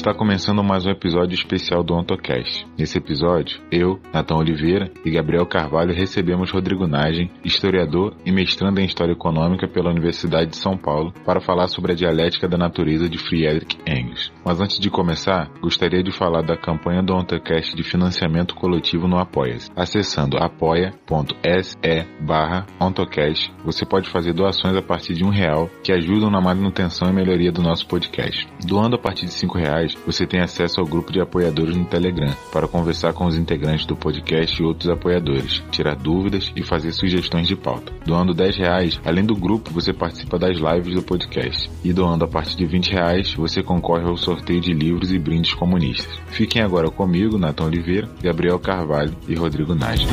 Está 0.00 0.14
começando 0.14 0.64
mais 0.64 0.86
um 0.86 0.90
episódio 0.90 1.34
especial 1.34 1.84
do 1.84 1.92
OntoCast. 1.92 2.66
Nesse 2.78 2.96
episódio, 2.96 3.60
eu, 3.70 4.00
Natão 4.14 4.38
Oliveira 4.38 4.90
e 5.04 5.10
Gabriel 5.10 5.44
Carvalho 5.44 5.92
recebemos 5.92 6.50
Rodrigo 6.50 6.86
Nagem, 6.86 7.30
historiador 7.44 8.16
e 8.24 8.32
mestrando 8.32 8.80
em 8.80 8.86
História 8.86 9.12
Econômica 9.12 9.68
pela 9.68 9.90
Universidade 9.90 10.52
de 10.52 10.56
São 10.56 10.74
Paulo, 10.74 11.12
para 11.26 11.42
falar 11.42 11.68
sobre 11.68 11.92
a 11.92 11.94
dialética 11.94 12.48
da 12.48 12.56
natureza 12.56 13.10
de 13.10 13.18
Friedrich 13.18 13.76
Engels. 13.86 14.32
Mas 14.42 14.58
antes 14.58 14.80
de 14.80 14.88
começar, 14.88 15.50
gostaria 15.60 16.02
de 16.02 16.10
falar 16.10 16.40
da 16.40 16.56
campanha 16.56 17.02
do 17.02 17.12
OntoCast 17.12 17.76
de 17.76 17.82
financiamento 17.82 18.54
coletivo 18.54 19.06
no 19.06 19.18
Apoia-se. 19.18 19.70
Acessando 19.76 20.38
apoia.se 20.38 21.76
barra 22.22 22.64
OntoCast, 22.80 23.52
você 23.62 23.84
pode 23.84 24.08
fazer 24.08 24.32
doações 24.32 24.74
a 24.74 24.82
partir 24.82 25.12
de 25.12 25.24
um 25.26 25.30
real 25.30 25.68
que 25.84 25.92
ajudam 25.92 26.30
na 26.30 26.40
manutenção 26.40 27.10
e 27.10 27.12
melhoria 27.12 27.52
do 27.52 27.60
nosso 27.60 27.86
podcast. 27.86 28.48
Doando 28.64 28.96
a 28.96 28.98
partir 28.98 29.26
de 29.26 29.32
cinco 29.32 29.58
reais, 29.58 29.89
você 30.06 30.26
tem 30.26 30.40
acesso 30.40 30.80
ao 30.80 30.86
grupo 30.86 31.12
de 31.12 31.20
apoiadores 31.20 31.76
no 31.76 31.84
Telegram 31.84 32.34
para 32.52 32.68
conversar 32.68 33.12
com 33.12 33.26
os 33.26 33.36
integrantes 33.36 33.86
do 33.86 33.96
podcast 33.96 34.60
e 34.60 34.64
outros 34.64 34.88
apoiadores, 34.90 35.62
tirar 35.70 35.96
dúvidas 35.96 36.52
e 36.56 36.62
fazer 36.62 36.92
sugestões 36.92 37.48
de 37.48 37.56
pauta. 37.56 37.92
Doando 38.04 38.34
10 38.34 38.56
reais, 38.56 39.00
além 39.04 39.24
do 39.24 39.34
grupo, 39.34 39.70
você 39.70 39.92
participa 39.92 40.38
das 40.38 40.56
lives 40.56 40.94
do 40.94 41.02
podcast. 41.02 41.70
E 41.84 41.92
doando 41.92 42.24
a 42.24 42.28
partir 42.28 42.56
de 42.56 42.66
20 42.66 42.92
reais, 42.92 43.34
você 43.34 43.62
concorre 43.62 44.04
ao 44.04 44.16
sorteio 44.16 44.60
de 44.60 44.72
livros 44.72 45.12
e 45.12 45.18
brindes 45.18 45.54
comunistas. 45.54 46.18
Fiquem 46.28 46.62
agora 46.62 46.90
comigo, 46.90 47.38
Natão 47.38 47.66
Oliveira, 47.66 48.08
Gabriel 48.22 48.58
Carvalho 48.58 49.14
e 49.28 49.34
Rodrigo 49.34 49.74
Nage. 49.74 50.06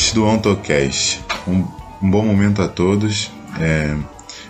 Ouvintes 0.00 0.12
do 0.12 0.24
OntoCast. 0.24 1.22
Um, 1.46 1.64
um 2.02 2.10
bom 2.10 2.24
momento 2.24 2.62
a 2.62 2.68
todos. 2.68 3.30
É, 3.58 3.94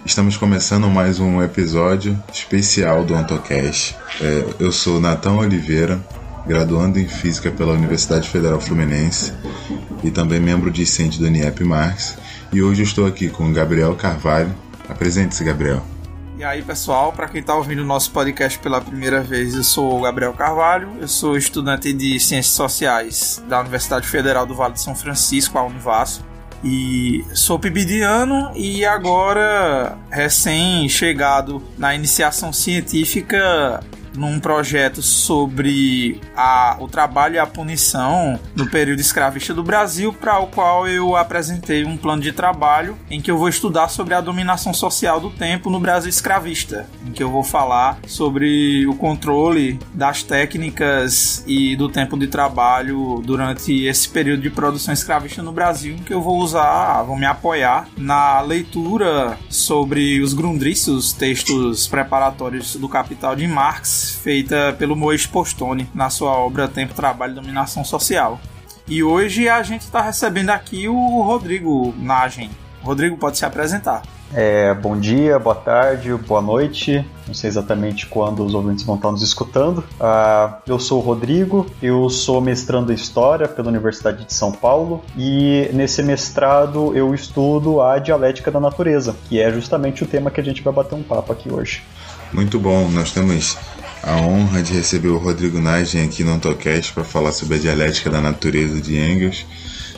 estamos 0.06 0.36
começando 0.36 0.88
mais 0.88 1.18
um 1.18 1.42
episódio 1.42 2.16
especial 2.32 3.04
do 3.04 3.14
OntoCast. 3.14 3.96
É, 4.20 4.44
eu 4.60 4.70
sou 4.70 5.00
Natão 5.00 5.38
Oliveira, 5.38 6.00
graduando 6.46 6.98
em 6.98 7.08
Física 7.08 7.50
pela 7.50 7.72
Universidade 7.72 8.28
Federal 8.28 8.60
Fluminense 8.60 9.32
e 10.04 10.10
também 10.10 10.40
membro 10.40 10.70
discente 10.70 11.18
do 11.18 11.26
INEP 11.26 11.64
Marx. 11.64 12.16
E 12.52 12.62
hoje 12.62 12.82
estou 12.82 13.06
aqui 13.06 13.28
com 13.28 13.52
Gabriel 13.52 13.94
Carvalho. 13.94 14.54
Apresente-se, 14.88 15.42
Gabriel. 15.42 15.84
E 16.40 16.44
aí, 16.44 16.62
pessoal, 16.62 17.12
para 17.12 17.28
quem 17.28 17.42
está 17.42 17.54
ouvindo 17.54 17.82
o 17.82 17.84
nosso 17.84 18.10
podcast 18.12 18.58
pela 18.60 18.80
primeira 18.80 19.20
vez, 19.20 19.54
eu 19.54 19.62
sou 19.62 19.98
o 19.98 20.00
Gabriel 20.00 20.32
Carvalho, 20.32 20.96
eu 20.98 21.06
sou 21.06 21.36
estudante 21.36 21.92
de 21.92 22.18
Ciências 22.18 22.54
Sociais 22.54 23.44
da 23.46 23.60
Universidade 23.60 24.08
Federal 24.08 24.46
do 24.46 24.54
Vale 24.54 24.72
de 24.72 24.80
São 24.80 24.94
Francisco, 24.94 25.58
a 25.58 25.62
Univasso, 25.62 26.24
e 26.64 27.22
sou 27.34 27.58
pibidiano 27.58 28.52
e 28.56 28.86
agora 28.86 29.98
recém-chegado 30.10 31.62
na 31.76 31.94
iniciação 31.94 32.54
científica 32.54 33.84
num 34.16 34.40
projeto 34.40 35.02
sobre 35.02 36.20
a, 36.36 36.76
o 36.80 36.88
trabalho 36.88 37.36
e 37.36 37.38
a 37.38 37.46
punição 37.46 38.38
no 38.54 38.68
período 38.68 39.00
escravista 39.00 39.54
do 39.54 39.62
Brasil, 39.62 40.12
para 40.12 40.38
o 40.38 40.46
qual 40.48 40.86
eu 40.88 41.16
apresentei 41.16 41.84
um 41.84 41.96
plano 41.96 42.22
de 42.22 42.32
trabalho 42.32 42.96
em 43.10 43.20
que 43.20 43.30
eu 43.30 43.38
vou 43.38 43.48
estudar 43.48 43.88
sobre 43.88 44.14
a 44.14 44.20
dominação 44.20 44.72
social 44.72 45.20
do 45.20 45.30
tempo 45.30 45.70
no 45.70 45.80
Brasil 45.80 46.10
escravista, 46.10 46.86
em 47.06 47.12
que 47.12 47.22
eu 47.22 47.30
vou 47.30 47.42
falar 47.42 47.98
sobre 48.06 48.86
o 48.86 48.94
controle 48.94 49.78
das 49.94 50.22
técnicas 50.22 51.44
e 51.46 51.76
do 51.76 51.88
tempo 51.88 52.18
de 52.18 52.26
trabalho 52.26 53.22
durante 53.24 53.84
esse 53.84 54.08
período 54.08 54.42
de 54.42 54.50
produção 54.50 54.92
escravista 54.92 55.42
no 55.42 55.52
Brasil, 55.52 55.94
em 55.94 56.02
que 56.02 56.12
eu 56.12 56.20
vou 56.20 56.38
usar, 56.38 57.02
vou 57.02 57.16
me 57.16 57.26
apoiar 57.26 57.88
na 57.96 58.40
leitura 58.40 59.38
sobre 59.48 60.20
os 60.20 60.32
Grundrisse, 60.32 60.90
textos 61.18 61.86
preparatórios 61.86 62.76
do 62.76 62.88
Capital 62.88 63.36
de 63.36 63.46
Marx, 63.46 63.99
feita 64.08 64.74
pelo 64.78 64.96
Mois 64.96 65.26
Postone 65.26 65.88
na 65.94 66.10
sua 66.10 66.30
obra 66.32 66.68
Tempo, 66.68 66.94
Trabalho 66.94 67.32
e 67.32 67.34
Dominação 67.34 67.84
Social. 67.84 68.40
E 68.86 69.02
hoje 69.02 69.48
a 69.48 69.62
gente 69.62 69.82
está 69.82 70.00
recebendo 70.00 70.50
aqui 70.50 70.88
o 70.88 71.22
Rodrigo 71.22 71.94
Nagem. 71.98 72.50
Rodrigo, 72.82 73.16
pode 73.16 73.38
se 73.38 73.44
apresentar. 73.44 74.02
É, 74.32 74.72
bom 74.74 74.98
dia, 74.98 75.38
boa 75.38 75.56
tarde, 75.56 76.14
boa 76.14 76.40
noite. 76.40 77.04
Não 77.26 77.34
sei 77.34 77.48
exatamente 77.48 78.06
quando 78.06 78.44
os 78.44 78.54
ouvintes 78.54 78.84
vão 78.84 78.94
estar 78.94 79.10
nos 79.10 79.22
escutando. 79.22 79.78
Uh, 79.78 80.54
eu 80.66 80.78
sou 80.78 80.98
o 80.98 81.02
Rodrigo, 81.02 81.66
eu 81.82 82.08
sou 82.08 82.40
mestrando 82.40 82.92
em 82.92 82.94
História 82.94 83.48
pela 83.48 83.68
Universidade 83.68 84.24
de 84.24 84.32
São 84.32 84.52
Paulo 84.52 85.02
e 85.16 85.68
nesse 85.72 86.02
mestrado 86.02 86.96
eu 86.96 87.12
estudo 87.12 87.82
a 87.82 87.98
dialética 87.98 88.50
da 88.50 88.60
natureza, 88.60 89.16
que 89.28 89.40
é 89.40 89.50
justamente 89.52 90.04
o 90.04 90.06
tema 90.06 90.30
que 90.30 90.40
a 90.40 90.44
gente 90.44 90.62
vai 90.62 90.72
bater 90.72 90.94
um 90.94 91.02
papo 91.02 91.32
aqui 91.32 91.52
hoje. 91.52 91.82
Muito 92.32 92.60
bom, 92.60 92.88
nós 92.88 93.10
temos 93.10 93.58
a 94.02 94.16
honra 94.16 94.62
de 94.62 94.72
receber 94.72 95.08
o 95.08 95.18
Rodrigo 95.18 95.60
Nagem 95.60 96.04
aqui 96.04 96.24
no 96.24 96.32
Antocast 96.32 96.92
para 96.92 97.04
falar 97.04 97.32
sobre 97.32 97.56
a 97.56 97.58
dialética 97.58 98.10
da 98.10 98.20
natureza 98.20 98.80
de 98.80 98.96
Engels, 98.96 99.46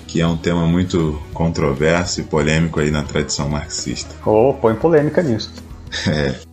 que 0.06 0.20
é 0.20 0.26
um 0.26 0.36
tema 0.36 0.66
muito 0.66 1.20
controverso 1.32 2.20
e 2.20 2.24
polêmico 2.24 2.80
aí 2.80 2.90
na 2.90 3.02
tradição 3.02 3.48
marxista. 3.48 4.14
Oh, 4.26 4.54
põe 4.54 4.74
polêmica 4.74 5.22
nisso. 5.22 5.52
É. 6.08 6.52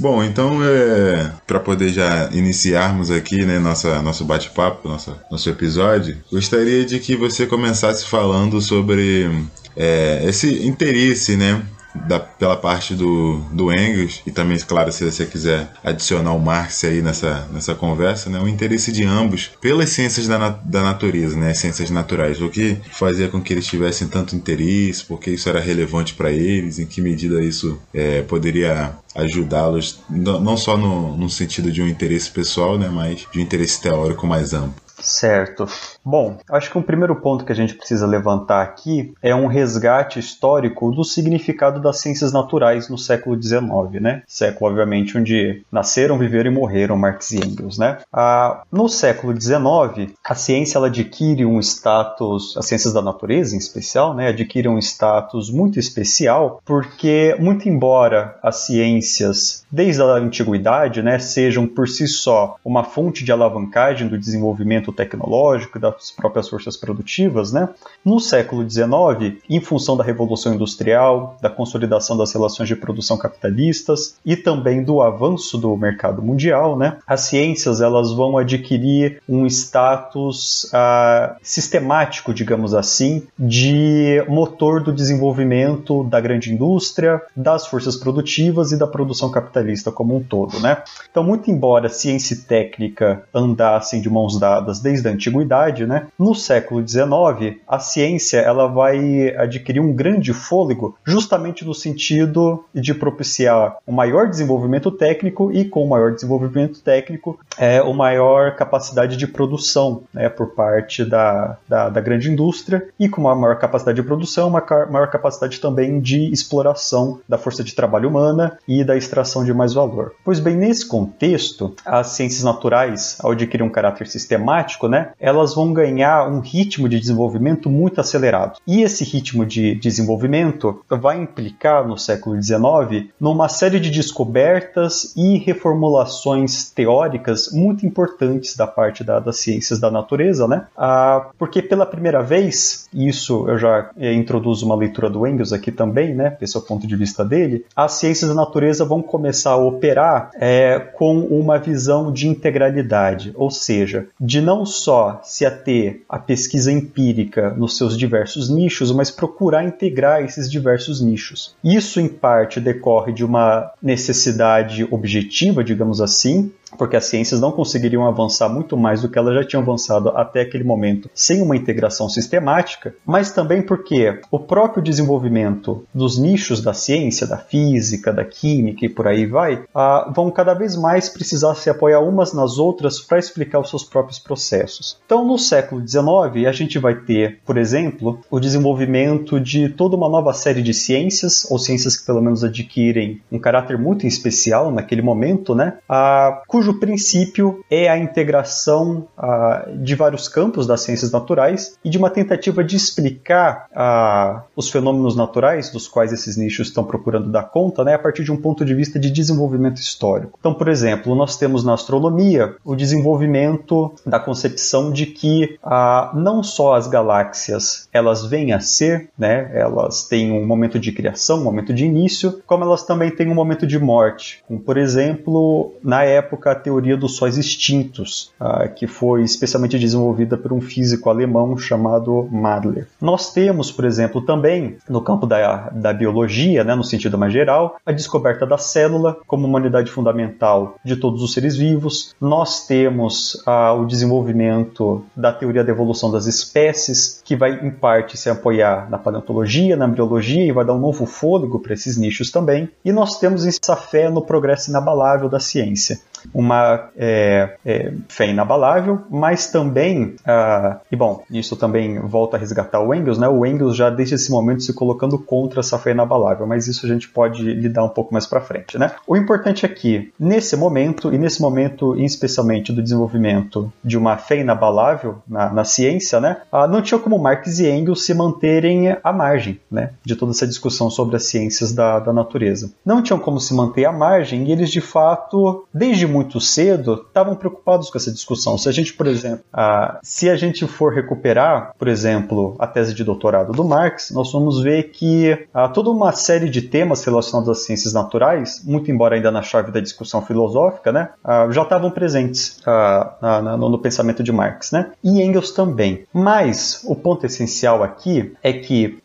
Bom, 0.00 0.22
então, 0.22 0.60
é, 0.62 1.32
para 1.44 1.58
poder 1.58 1.88
já 1.88 2.28
iniciarmos 2.30 3.10
aqui 3.10 3.44
né, 3.44 3.58
nossa, 3.58 4.00
nosso 4.00 4.24
bate-papo, 4.24 4.88
nosso, 4.88 5.16
nosso 5.28 5.50
episódio, 5.50 6.16
gostaria 6.30 6.84
de 6.84 7.00
que 7.00 7.16
você 7.16 7.46
começasse 7.46 8.04
falando 8.04 8.60
sobre 8.60 9.28
é, 9.76 10.22
esse 10.24 10.64
interesse 10.64 11.36
né, 11.36 11.60
da, 11.94 12.20
pela 12.20 12.56
parte 12.56 12.94
do, 12.94 13.38
do 13.52 13.72
Engels, 13.72 14.22
e 14.26 14.30
também, 14.30 14.58
claro, 14.58 14.92
se 14.92 15.04
você 15.04 15.26
quiser 15.26 15.70
adicionar 15.82 16.32
o 16.32 16.40
Marx 16.40 16.84
aí 16.84 17.00
nessa, 17.02 17.48
nessa 17.52 17.74
conversa, 17.74 18.30
né, 18.30 18.38
o 18.38 18.48
interesse 18.48 18.92
de 18.92 19.04
ambos 19.04 19.50
pelas 19.60 19.90
ciências 19.90 20.26
da, 20.26 20.48
da 20.48 20.82
natureza, 20.82 21.36
né, 21.36 21.50
as 21.50 21.58
ciências 21.58 21.90
naturais, 21.90 22.40
o 22.40 22.48
que 22.48 22.78
fazia 22.92 23.28
com 23.28 23.40
que 23.40 23.52
eles 23.52 23.66
tivessem 23.66 24.08
tanto 24.08 24.36
interesse, 24.36 25.04
porque 25.04 25.30
isso 25.30 25.48
era 25.48 25.60
relevante 25.60 26.14
para 26.14 26.30
eles, 26.30 26.78
em 26.78 26.86
que 26.86 27.00
medida 27.00 27.42
isso 27.42 27.80
é, 27.92 28.22
poderia 28.22 28.92
ajudá-los, 29.14 30.00
não 30.08 30.56
só 30.56 30.76
no, 30.76 31.16
no 31.16 31.28
sentido 31.28 31.72
de 31.72 31.82
um 31.82 31.88
interesse 31.88 32.30
pessoal, 32.30 32.78
né, 32.78 32.88
mas 32.88 33.26
de 33.32 33.38
um 33.38 33.42
interesse 33.42 33.80
teórico 33.80 34.26
mais 34.26 34.52
amplo. 34.52 34.88
Certo. 35.00 35.68
Bom, 36.08 36.38
acho 36.50 36.70
que 36.70 36.78
um 36.78 36.82
primeiro 36.82 37.14
ponto 37.16 37.44
que 37.44 37.52
a 37.52 37.54
gente 37.54 37.74
precisa 37.74 38.06
levantar 38.06 38.62
aqui 38.62 39.12
é 39.20 39.34
um 39.34 39.46
resgate 39.46 40.18
histórico 40.18 40.90
do 40.90 41.04
significado 41.04 41.82
das 41.82 42.00
ciências 42.00 42.32
naturais 42.32 42.88
no 42.88 42.96
século 42.96 43.40
XIX, 43.40 44.00
né? 44.00 44.22
Século, 44.26 44.70
obviamente, 44.70 45.18
onde 45.18 45.62
nasceram, 45.70 46.18
viveram 46.18 46.50
e 46.50 46.54
morreram 46.54 46.96
Marx 46.96 47.32
e 47.32 47.36
Engels, 47.36 47.76
né? 47.76 47.98
Ah, 48.10 48.62
no 48.72 48.88
século 48.88 49.38
XIX, 49.38 50.14
a 50.24 50.34
ciência 50.34 50.78
ela 50.78 50.86
adquire 50.86 51.44
um 51.44 51.60
status, 51.60 52.56
as 52.56 52.64
ciências 52.64 52.94
da 52.94 53.02
natureza 53.02 53.54
em 53.54 53.58
especial, 53.58 54.14
né? 54.14 54.28
Adquire 54.28 54.66
um 54.66 54.78
status 54.78 55.50
muito 55.50 55.78
especial 55.78 56.62
porque, 56.64 57.36
muito 57.38 57.68
embora 57.68 58.38
as 58.42 58.64
ciências, 58.64 59.62
desde 59.70 60.00
a 60.00 60.06
antiguidade, 60.06 61.02
né, 61.02 61.18
sejam 61.18 61.66
por 61.66 61.86
si 61.86 62.08
só 62.08 62.56
uma 62.64 62.82
fonte 62.82 63.22
de 63.22 63.30
alavancagem 63.30 64.08
do 64.08 64.16
desenvolvimento 64.16 64.90
tecnológico 64.90 65.76
e 65.76 65.80
das 65.98 66.10
próprias 66.10 66.48
forças 66.48 66.76
produtivas, 66.76 67.52
né? 67.52 67.68
No 68.04 68.20
século 68.20 68.68
XIX, 68.68 69.42
em 69.50 69.60
função 69.60 69.96
da 69.96 70.04
revolução 70.04 70.54
industrial, 70.54 71.36
da 71.42 71.50
consolidação 71.50 72.16
das 72.16 72.32
relações 72.32 72.68
de 72.68 72.76
produção 72.76 73.18
capitalistas 73.18 74.16
e 74.24 74.36
também 74.36 74.82
do 74.82 75.02
avanço 75.02 75.58
do 75.58 75.76
mercado 75.76 76.22
mundial, 76.22 76.78
né? 76.78 76.98
As 77.06 77.22
ciências 77.22 77.80
elas 77.80 78.12
vão 78.12 78.38
adquirir 78.38 79.20
um 79.28 79.44
status 79.46 80.70
ah, 80.72 81.36
sistemático, 81.42 82.32
digamos 82.32 82.74
assim, 82.74 83.26
de 83.38 84.24
motor 84.28 84.82
do 84.82 84.92
desenvolvimento 84.92 86.04
da 86.04 86.20
grande 86.20 86.52
indústria, 86.52 87.20
das 87.34 87.66
forças 87.66 87.96
produtivas 87.96 88.72
e 88.72 88.78
da 88.78 88.86
produção 88.86 89.30
capitalista 89.30 89.90
como 89.90 90.16
um 90.16 90.22
todo, 90.22 90.60
né? 90.60 90.82
Então, 91.10 91.24
muito 91.24 91.50
embora 91.50 91.88
ciência 91.88 92.34
e 92.34 92.38
técnica 92.38 93.22
andassem 93.34 94.00
de 94.00 94.08
mãos 94.08 94.38
dadas 94.38 94.80
desde 94.80 95.08
a 95.08 95.10
antiguidade, 95.10 95.86
né? 95.88 96.08
No 96.18 96.34
século 96.34 96.86
XIX, 96.86 97.58
a 97.66 97.78
ciência 97.78 98.38
ela 98.38 98.66
vai 98.66 99.34
adquirir 99.36 99.80
um 99.80 99.92
grande 99.92 100.32
fôlego, 100.32 100.96
justamente 101.04 101.64
no 101.64 101.74
sentido 101.74 102.64
de 102.74 102.94
propiciar 102.94 103.76
um 103.86 103.92
maior 103.92 104.28
desenvolvimento 104.28 104.90
técnico 104.90 105.50
e 105.52 105.64
com 105.64 105.84
o 105.84 105.88
maior 105.88 106.12
desenvolvimento 106.12 106.80
técnico 106.80 107.38
é 107.56 107.82
uma 107.82 108.08
maior 108.08 108.56
capacidade 108.56 109.16
de 109.16 109.26
produção, 109.26 110.02
né, 110.14 110.28
por 110.28 110.54
parte 110.54 111.04
da, 111.04 111.58
da, 111.68 111.90
da 111.90 112.00
grande 112.00 112.30
indústria 112.30 112.88
e 112.98 113.08
com 113.08 113.20
uma 113.20 113.34
maior 113.34 113.58
capacidade 113.58 114.00
de 114.00 114.06
produção, 114.06 114.48
uma 114.48 114.64
maior 114.90 115.10
capacidade 115.10 115.60
também 115.60 116.00
de 116.00 116.32
exploração 116.32 117.20
da 117.28 117.36
força 117.36 117.62
de 117.62 117.74
trabalho 117.74 118.08
humana 118.08 118.58
e 118.66 118.82
da 118.82 118.96
extração 118.96 119.44
de 119.44 119.52
mais 119.52 119.74
valor. 119.74 120.14
Pois 120.24 120.40
bem, 120.40 120.56
nesse 120.56 120.86
contexto, 120.86 121.74
as 121.84 122.08
ciências 122.08 122.42
naturais, 122.42 123.18
ao 123.20 123.32
adquirir 123.32 123.62
um 123.62 123.70
caráter 123.70 124.06
sistemático, 124.06 124.88
né, 124.88 125.10
elas 125.20 125.54
vão 125.54 125.67
ganhar 125.72 126.28
um 126.28 126.40
ritmo 126.40 126.88
de 126.88 126.98
desenvolvimento 126.98 127.70
muito 127.70 128.00
acelerado. 128.00 128.58
E 128.66 128.82
esse 128.82 129.04
ritmo 129.04 129.44
de 129.44 129.74
desenvolvimento 129.74 130.82
vai 130.88 131.20
implicar 131.20 131.86
no 131.86 131.98
século 131.98 132.40
XIX 132.40 133.10
numa 133.20 133.48
série 133.48 133.80
de 133.80 133.90
descobertas 133.90 135.12
e 135.16 135.38
reformulações 135.38 136.70
teóricas 136.70 137.50
muito 137.52 137.86
importantes 137.86 138.56
da 138.56 138.66
parte 138.66 139.02
da, 139.04 139.18
das 139.18 139.38
ciências 139.38 139.78
da 139.78 139.90
natureza, 139.90 140.46
né? 140.46 140.66
Ah, 140.76 141.28
porque 141.38 141.62
pela 141.62 141.86
primeira 141.86 142.22
vez, 142.22 142.88
isso 142.92 143.48
eu 143.48 143.58
já 143.58 143.90
eh, 143.98 144.12
introduzo 144.12 144.66
uma 144.66 144.74
leitura 144.74 145.10
do 145.10 145.26
Engels 145.26 145.52
aqui 145.52 145.70
também, 145.70 146.14
né? 146.14 146.36
Esse 146.40 146.56
é 146.56 146.60
o 146.60 146.62
ponto 146.62 146.86
de 146.86 146.96
vista 146.96 147.24
dele. 147.24 147.64
As 147.74 147.92
ciências 147.92 148.28
da 148.28 148.34
natureza 148.34 148.84
vão 148.84 149.02
começar 149.02 149.52
a 149.52 149.56
operar 149.56 150.30
é, 150.34 150.78
com 150.78 151.20
uma 151.20 151.58
visão 151.58 152.12
de 152.12 152.28
integralidade, 152.28 153.32
ou 153.34 153.50
seja, 153.50 154.06
de 154.20 154.40
não 154.40 154.64
só 154.64 155.20
se 155.22 155.44
ater 155.58 156.02
à 156.08 156.18
pesquisa 156.18 156.70
empírica 156.70 157.50
nos 157.50 157.76
seus 157.76 157.96
diversos 157.96 158.48
nichos, 158.48 158.92
mas 158.92 159.10
procurar 159.10 159.64
integrar 159.64 160.22
esses 160.22 160.50
diversos 160.50 161.00
nichos. 161.00 161.54
Isso, 161.62 162.00
em 162.00 162.08
parte, 162.08 162.60
decorre 162.60 163.12
de 163.12 163.24
uma 163.24 163.70
necessidade 163.82 164.86
objetiva, 164.90 165.64
digamos 165.64 166.00
assim, 166.00 166.50
porque 166.76 166.96
as 166.96 167.06
ciências 167.06 167.40
não 167.40 167.52
conseguiriam 167.52 168.06
avançar 168.06 168.48
muito 168.48 168.76
mais 168.76 169.02
do 169.02 169.08
que 169.08 169.18
elas 169.18 169.34
já 169.34 169.44
tinham 169.44 169.62
avançado 169.62 170.10
até 170.10 170.42
aquele 170.42 170.64
momento 170.64 171.10
sem 171.14 171.40
uma 171.40 171.56
integração 171.56 172.08
sistemática, 172.08 172.94
mas 173.04 173.30
também 173.32 173.62
porque 173.62 174.20
o 174.30 174.38
próprio 174.38 174.82
desenvolvimento 174.82 175.84
dos 175.94 176.18
nichos 176.18 176.60
da 176.60 176.72
ciência, 176.72 177.26
da 177.26 177.38
física, 177.38 178.12
da 178.12 178.24
química 178.24 178.84
e 178.84 178.88
por 178.88 179.06
aí 179.06 179.26
vai, 179.26 179.64
ah, 179.74 180.10
vão 180.14 180.30
cada 180.30 180.54
vez 180.54 180.76
mais 180.76 181.08
precisar 181.08 181.54
se 181.54 181.70
apoiar 181.70 182.00
umas 182.00 182.32
nas 182.32 182.58
outras 182.58 183.00
para 183.00 183.18
explicar 183.18 183.60
os 183.60 183.70
seus 183.70 183.84
próprios 183.84 184.18
processos. 184.18 184.98
Então, 185.04 185.26
no 185.26 185.38
século 185.38 185.86
XIX, 185.86 186.46
a 186.46 186.52
gente 186.52 186.78
vai 186.78 186.94
ter, 186.94 187.40
por 187.44 187.56
exemplo, 187.56 188.20
o 188.30 188.40
desenvolvimento 188.40 189.40
de 189.40 189.68
toda 189.68 189.96
uma 189.96 190.08
nova 190.08 190.32
série 190.32 190.62
de 190.62 190.74
ciências, 190.74 191.46
ou 191.50 191.58
ciências 191.58 191.96
que 191.96 192.06
pelo 192.06 192.20
menos 192.20 192.44
adquirem 192.44 193.20
um 193.30 193.38
caráter 193.38 193.78
muito 193.78 194.06
especial 194.06 194.70
naquele 194.70 195.02
momento, 195.02 195.54
né? 195.54 195.78
Ah, 195.88 196.42
cujo 196.58 196.80
princípio 196.80 197.64
é 197.70 197.88
a 197.88 197.96
integração 197.96 199.06
uh, 199.16 199.76
de 199.76 199.94
vários 199.94 200.26
campos 200.26 200.66
das 200.66 200.80
ciências 200.80 201.12
naturais 201.12 201.78
e 201.84 201.88
de 201.88 201.96
uma 201.96 202.10
tentativa 202.10 202.64
de 202.64 202.74
explicar 202.74 203.68
uh, 203.70 204.42
os 204.56 204.68
fenômenos 204.68 205.14
naturais 205.14 205.70
dos 205.70 205.86
quais 205.86 206.12
esses 206.12 206.36
nichos 206.36 206.66
estão 206.66 206.82
procurando 206.82 207.30
dar 207.30 207.44
conta, 207.44 207.84
né, 207.84 207.94
a 207.94 207.98
partir 207.98 208.24
de 208.24 208.32
um 208.32 208.36
ponto 208.36 208.64
de 208.64 208.74
vista 208.74 208.98
de 208.98 209.08
desenvolvimento 209.08 209.76
histórico. 209.76 210.36
Então, 210.40 210.52
por 210.52 210.66
exemplo, 210.66 211.14
nós 211.14 211.36
temos 211.36 211.64
na 211.64 211.74
astronomia 211.74 212.56
o 212.64 212.74
desenvolvimento 212.74 213.94
da 214.04 214.18
concepção 214.18 214.90
de 214.90 215.06
que 215.06 215.58
uh, 215.62 216.18
não 216.18 216.42
só 216.42 216.74
as 216.74 216.88
galáxias 216.88 217.88
elas 217.92 218.26
vêm 218.26 218.52
a 218.52 218.58
ser, 218.58 219.10
né, 219.16 219.48
elas 219.54 220.08
têm 220.08 220.32
um 220.32 220.44
momento 220.44 220.76
de 220.76 220.90
criação, 220.90 221.38
um 221.38 221.44
momento 221.44 221.72
de 221.72 221.84
início, 221.84 222.42
como 222.44 222.64
elas 222.64 222.84
também 222.84 223.12
têm 223.12 223.30
um 223.30 223.34
momento 223.34 223.64
de 223.64 223.78
morte. 223.78 224.42
Como, 224.48 224.58
por 224.58 224.76
exemplo, 224.76 225.68
na 225.84 226.02
época 226.08 226.47
a 226.52 226.54
teoria 226.54 226.96
dos 226.96 227.16
sóis 227.16 227.36
extintos, 227.36 228.32
uh, 228.40 228.72
que 228.74 228.86
foi 228.86 229.22
especialmente 229.22 229.78
desenvolvida 229.78 230.36
por 230.36 230.52
um 230.52 230.60
físico 230.60 231.10
alemão 231.10 231.56
chamado 231.56 232.28
Madler. 232.30 232.86
Nós 233.00 233.32
temos, 233.32 233.70
por 233.70 233.84
exemplo, 233.84 234.20
também 234.20 234.76
no 234.88 235.00
campo 235.00 235.26
da, 235.26 235.70
da 235.70 235.92
biologia, 235.92 236.64
né, 236.64 236.74
no 236.74 236.84
sentido 236.84 237.18
mais 237.18 237.32
geral, 237.32 237.76
a 237.84 237.92
descoberta 237.92 238.46
da 238.46 238.58
célula 238.58 239.16
como 239.26 239.46
uma 239.46 239.58
unidade 239.58 239.90
fundamental 239.90 240.76
de 240.84 240.96
todos 240.96 241.22
os 241.22 241.32
seres 241.32 241.56
vivos. 241.56 242.14
Nós 242.20 242.66
temos 242.66 243.34
uh, 243.46 243.80
o 243.80 243.86
desenvolvimento 243.86 245.04
da 245.16 245.32
teoria 245.32 245.64
da 245.64 245.72
evolução 245.72 246.10
das 246.10 246.26
espécies, 246.26 247.20
que 247.24 247.36
vai 247.36 247.64
em 247.64 247.70
parte 247.70 248.16
se 248.16 248.30
apoiar 248.30 248.88
na 248.90 248.98
paleontologia, 248.98 249.76
na 249.76 249.86
embriologia 249.86 250.44
e 250.44 250.52
vai 250.52 250.64
dar 250.64 250.74
um 250.74 250.78
novo 250.78 251.06
fôlego 251.06 251.58
para 251.58 251.74
esses 251.74 251.96
nichos 251.96 252.30
também. 252.30 252.68
E 252.84 252.92
nós 252.92 253.18
temos 253.18 253.46
essa 253.46 253.76
fé 253.76 254.10
no 254.10 254.22
progresso 254.22 254.70
inabalável 254.70 255.28
da 255.28 255.40
ciência 255.40 256.00
uma 256.32 256.88
é, 256.96 257.56
é, 257.64 257.92
fé 258.08 258.28
inabalável, 258.28 259.02
mas 259.10 259.50
também, 259.50 260.16
ah, 260.26 260.78
e 260.90 260.96
bom, 260.96 261.22
isso 261.30 261.56
também 261.56 261.98
volta 262.00 262.36
a 262.36 262.40
resgatar 262.40 262.80
o 262.80 262.94
Engels, 262.94 263.18
né? 263.18 263.28
O 263.28 263.44
Engels 263.44 263.76
já 263.76 263.90
desde 263.90 264.14
esse 264.14 264.30
momento 264.30 264.62
se 264.62 264.72
colocando 264.72 265.18
contra 265.18 265.60
essa 265.60 265.78
fé 265.78 265.92
inabalável, 265.92 266.46
mas 266.46 266.66
isso 266.66 266.84
a 266.86 266.88
gente 266.88 267.08
pode 267.08 267.42
lidar 267.42 267.84
um 267.84 267.88
pouco 267.88 268.12
mais 268.12 268.26
para 268.26 268.40
frente, 268.40 268.78
né? 268.78 268.92
O 269.06 269.16
importante 269.16 269.64
é 269.64 269.68
que 269.68 270.12
nesse 270.18 270.56
momento 270.56 271.12
e 271.12 271.18
nesse 271.18 271.40
momento, 271.40 271.96
especialmente 271.96 272.72
do 272.72 272.82
desenvolvimento 272.82 273.72
de 273.82 273.96
uma 273.96 274.16
fé 274.16 274.38
inabalável 274.38 275.16
na, 275.26 275.52
na 275.52 275.64
ciência, 275.64 276.20
né? 276.20 276.38
Ah, 276.50 276.66
não 276.66 276.82
tinha 276.82 276.98
como 276.98 277.18
Marx 277.18 277.58
e 277.58 277.68
Engels 277.68 278.04
se 278.04 278.14
manterem 278.14 278.96
à 279.02 279.12
margem, 279.12 279.60
né? 279.70 279.90
De 280.04 280.16
toda 280.16 280.32
essa 280.32 280.46
discussão 280.46 280.90
sobre 280.90 281.16
as 281.16 281.24
ciências 281.24 281.72
da, 281.72 281.98
da 281.98 282.12
natureza. 282.12 282.72
Não 282.84 283.02
tinham 283.02 283.18
como 283.18 283.40
se 283.40 283.54
manter 283.54 283.84
à 283.84 283.92
margem 283.92 284.44
e 284.44 284.52
eles 284.52 284.70
de 284.70 284.80
fato, 284.80 285.66
desde 285.72 286.06
muito 286.08 286.40
cedo 286.40 287.04
estavam 287.06 287.36
preocupados 287.36 287.90
com 287.90 287.98
essa 287.98 288.12
discussão. 288.12 288.58
Se 288.58 288.68
a 288.68 288.72
gente, 288.72 288.92
por 288.94 289.06
exemplo, 289.06 289.44
ah, 289.52 289.98
se 290.02 290.28
a 290.28 290.36
gente 290.36 290.66
for 290.66 290.92
recuperar, 290.92 291.72
por 291.78 291.88
exemplo, 291.88 292.56
a 292.58 292.66
tese 292.66 292.94
de 292.94 293.04
doutorado 293.04 293.52
do 293.52 293.64
Marx, 293.64 294.10
nós 294.10 294.32
vamos 294.32 294.62
ver 294.62 294.90
que 294.90 295.46
ah, 295.52 295.68
toda 295.68 295.90
uma 295.90 296.12
série 296.12 296.48
de 296.48 296.62
temas 296.62 297.04
relacionados 297.04 297.48
às 297.48 297.64
ciências 297.64 297.92
naturais, 297.92 298.62
muito 298.64 298.90
embora 298.90 299.16
ainda 299.16 299.30
na 299.30 299.42
chave 299.42 299.70
da 299.70 299.80
discussão 299.80 300.22
filosófica, 300.22 300.92
né, 300.92 301.10
ah, 301.24 301.48
já 301.50 301.62
estavam 301.62 301.90
presentes 301.90 302.60
na, 302.66 303.56
no 303.56 303.78
pensamento 303.78 304.22
de 304.22 304.32
Marx, 304.32 304.72
né, 304.72 304.92
e 305.02 305.22
Engels 305.22 305.50
também. 305.50 306.04
Mas 306.12 306.82
o 306.84 306.94
ponto 306.94 307.24
essencial 307.26 307.82
aqui 307.82 308.34
é 308.42 308.52
que, 308.52 308.98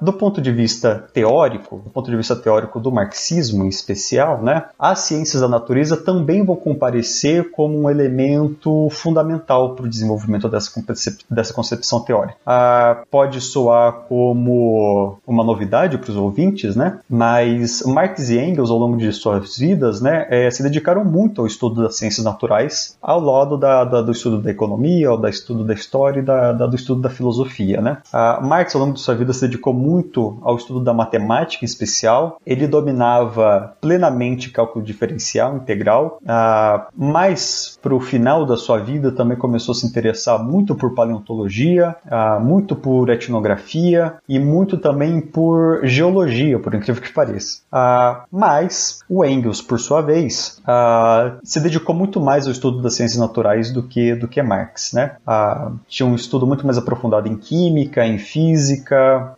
do 0.00 0.12
ponto 0.12 0.40
de 0.40 0.52
vista 0.52 1.08
teórico, 1.12 1.78
do 1.78 1.90
ponto 1.90 2.10
de 2.10 2.16
vista 2.16 2.36
teórico 2.36 2.80
do 2.80 2.90
marxismo 2.90 3.64
em 3.64 3.68
especial, 3.68 4.42
né, 4.42 4.64
as 4.78 5.00
ciências 5.00 5.42
da 5.42 5.48
natureza 5.48 5.96
também 5.96 6.37
também 6.38 6.44
vão 6.44 6.56
comparecer 6.56 7.50
como 7.50 7.78
um 7.78 7.90
elemento 7.90 8.88
fundamental 8.90 9.74
para 9.74 9.84
o 9.84 9.88
desenvolvimento 9.88 10.48
dessa, 10.48 10.70
concep 10.70 11.18
dessa 11.30 11.52
concepção 11.52 12.00
teórica. 12.00 12.36
Ah, 12.46 13.02
pode 13.10 13.40
soar 13.40 14.04
como 14.08 15.18
uma 15.26 15.44
novidade 15.44 15.98
para 15.98 16.10
os 16.10 16.16
ouvintes, 16.16 16.76
né? 16.76 17.00
mas 17.08 17.82
Marx 17.82 18.30
e 18.30 18.38
Engels, 18.38 18.70
ao 18.70 18.78
longo 18.78 18.96
de 18.96 19.12
suas 19.12 19.56
vidas, 19.56 20.00
né, 20.00 20.26
é, 20.30 20.50
se 20.50 20.62
dedicaram 20.62 21.04
muito 21.04 21.40
ao 21.40 21.46
estudo 21.46 21.82
das 21.82 21.96
ciências 21.96 22.24
naturais, 22.24 22.96
ao 23.00 23.20
lado 23.20 23.56
da, 23.56 23.84
da, 23.84 24.02
do 24.02 24.12
estudo 24.12 24.40
da 24.40 24.50
economia, 24.50 25.08
ao 25.08 25.18
do 25.18 25.28
estudo 25.28 25.64
da 25.64 25.74
história 25.74 26.20
e 26.20 26.22
da, 26.22 26.52
do 26.52 26.76
estudo 26.76 27.00
da 27.00 27.10
filosofia. 27.10 27.80
Né? 27.80 27.98
Ah, 28.12 28.40
Marx, 28.42 28.74
ao 28.74 28.82
longo 28.82 28.94
de 28.94 29.00
sua 29.00 29.14
vida, 29.14 29.32
se 29.32 29.40
dedicou 29.42 29.72
muito 29.72 30.38
ao 30.42 30.56
estudo 30.56 30.80
da 30.80 30.92
matemática 30.92 31.64
em 31.64 31.66
especial. 31.66 32.40
Ele 32.46 32.66
dominava 32.66 33.76
plenamente 33.80 34.50
cálculo 34.50 34.84
diferencial 34.84 35.56
integral, 35.56 36.20
ah, 36.28 36.88
mais 36.94 37.78
para 37.82 37.94
o 37.94 38.00
final 38.00 38.44
da 38.44 38.56
sua 38.56 38.78
vida 38.78 39.10
também 39.10 39.36
começou 39.36 39.72
a 39.72 39.74
se 39.74 39.86
interessar 39.86 40.38
muito 40.38 40.74
por 40.74 40.94
paleontologia, 40.94 41.96
ah, 42.10 42.38
muito 42.38 42.76
por 42.76 43.08
etnografia 43.08 44.14
e 44.28 44.38
muito 44.38 44.76
também 44.76 45.20
por 45.20 45.80
geologia, 45.84 46.58
por 46.58 46.74
incrível 46.74 47.02
que 47.02 47.12
pareça. 47.12 47.62
Ah, 47.72 48.24
mas 48.30 49.00
o 49.08 49.24
Engels, 49.24 49.62
por 49.62 49.80
sua 49.80 50.02
vez, 50.02 50.60
se 51.42 51.60
dedicou 51.60 51.94
muito 51.94 52.20
mais 52.20 52.46
ao 52.46 52.52
estudo 52.52 52.82
das 52.82 52.94
ciências 52.94 53.18
naturais 53.18 53.72
do 53.72 53.82
que 53.82 54.14
do 54.14 54.28
que 54.28 54.42
Marx, 54.42 54.92
né? 54.92 55.16
Tinha 55.86 56.06
um 56.06 56.14
estudo 56.14 56.46
muito 56.46 56.66
mais 56.66 56.76
aprofundado 56.76 57.28
em 57.28 57.36
química, 57.36 58.06
em 58.06 58.18
física, 58.18 59.36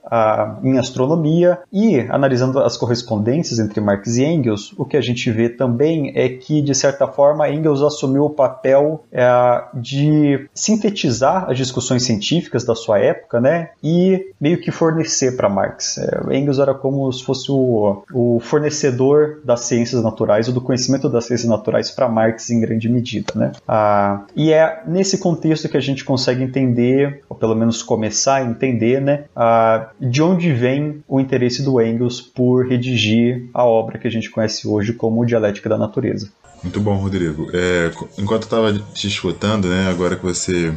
em 0.63 0.79
astronomia 0.79 1.59
e 1.73 2.01
analisando 2.09 2.59
as 2.59 2.77
correspondências 2.77 3.59
entre 3.59 3.81
Marx 3.81 4.17
e 4.17 4.25
Engels, 4.25 4.75
o 4.77 4.85
que 4.85 4.97
a 4.97 5.01
gente 5.01 5.31
vê 5.31 5.49
também 5.49 6.13
é 6.17 6.29
que 6.29 6.61
de 6.61 6.75
certa 6.81 7.07
forma, 7.07 7.49
Engels 7.49 7.83
assumiu 7.83 8.25
o 8.25 8.31
papel 8.31 9.05
é, 9.13 9.29
de 9.75 10.49
sintetizar 10.55 11.51
as 11.51 11.57
discussões 11.57 12.03
científicas 12.03 12.65
da 12.65 12.75
sua 12.75 12.99
época, 12.99 13.41
né, 13.41 13.71
e 13.83 14.33
meio 14.41 14.61
que 14.61 14.71
fornecer 14.71 15.37
para 15.37 15.49
Marx. 15.49 15.99
É, 15.99 16.37
Engels 16.37 16.59
era 16.59 16.75
como 16.75 17.11
se 17.13 17.25
fosse 17.25 17.51
o, 17.51 18.03
o 18.13 18.41
fornecedor 18.41 19.41
das 19.45 19.61
ciências 19.61 20.03
naturais 20.03 20.49
ou 20.49 20.55
do 20.55 20.61
conhecimento 20.61 21.09
das 21.09 21.27
ciências 21.27 21.49
naturais 21.49 21.91
para 21.91 22.09
Marx 22.09 22.51
em 22.51 22.61
grande 22.61 22.89
medida, 22.89 23.33
né. 23.35 23.53
Ah, 23.67 24.23
e 24.35 24.53
é 24.53 24.83
nesse 24.87 25.19
contexto 25.19 25.69
que 25.69 25.77
a 25.77 25.81
gente 25.81 26.05
consegue 26.05 26.43
entender, 26.43 27.23
ou 27.29 27.37
pelo 27.37 27.55
menos 27.55 27.83
começar 27.83 28.37
a 28.37 28.45
entender, 28.45 29.01
né, 29.01 29.25
ah, 29.35 29.89
de 30.01 30.23
onde 30.23 30.53
vem 30.53 31.03
o 31.09 31.21
interesse 31.21 31.63
do 31.63 31.81
Engels 31.81 32.21
por 32.21 32.67
redigir 32.67 33.49
a 33.53 33.65
obra 33.65 33.99
que 33.99 34.09
a 34.09 34.11
gente 34.11 34.31
conhece 34.31 34.67
hoje 34.67 34.93
como 34.93 35.25
Dialética 35.27 35.69
da 35.69 35.79
Natureza. 35.79 36.31
Muito 36.63 36.81
bom, 36.81 36.97
Rodrigo. 36.97 37.49
É, 37.55 37.91
enquanto 38.19 38.43
eu 38.43 38.47
estava 38.47 38.79
te 38.93 39.09
escutando, 39.09 39.69
né, 39.69 39.89
agora 39.89 40.17
que 40.17 40.23
você 40.23 40.75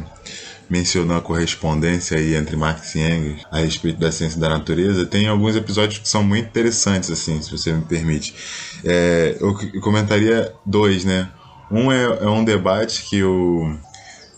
mencionou 0.68 1.16
a 1.16 1.20
correspondência 1.20 2.16
aí 2.16 2.34
entre 2.34 2.56
Marx 2.56 2.94
e 2.94 3.00
Engels 3.00 3.42
a 3.50 3.58
respeito 3.58 4.00
da 4.00 4.10
ciência 4.10 4.40
da 4.40 4.48
natureza, 4.48 5.04
tem 5.04 5.28
alguns 5.28 5.54
episódios 5.56 5.98
que 5.98 6.08
são 6.08 6.22
muito 6.22 6.46
interessantes, 6.46 7.10
assim, 7.10 7.40
se 7.42 7.50
você 7.50 7.72
me 7.72 7.82
permite. 7.82 8.34
É, 8.82 9.36
eu 9.40 9.80
comentaria 9.80 10.52
dois, 10.64 11.04
né? 11.04 11.28
Um 11.70 11.92
é, 11.92 12.04
é 12.04 12.28
um 12.28 12.44
debate 12.44 13.02
que 13.02 13.22
o, 13.22 13.76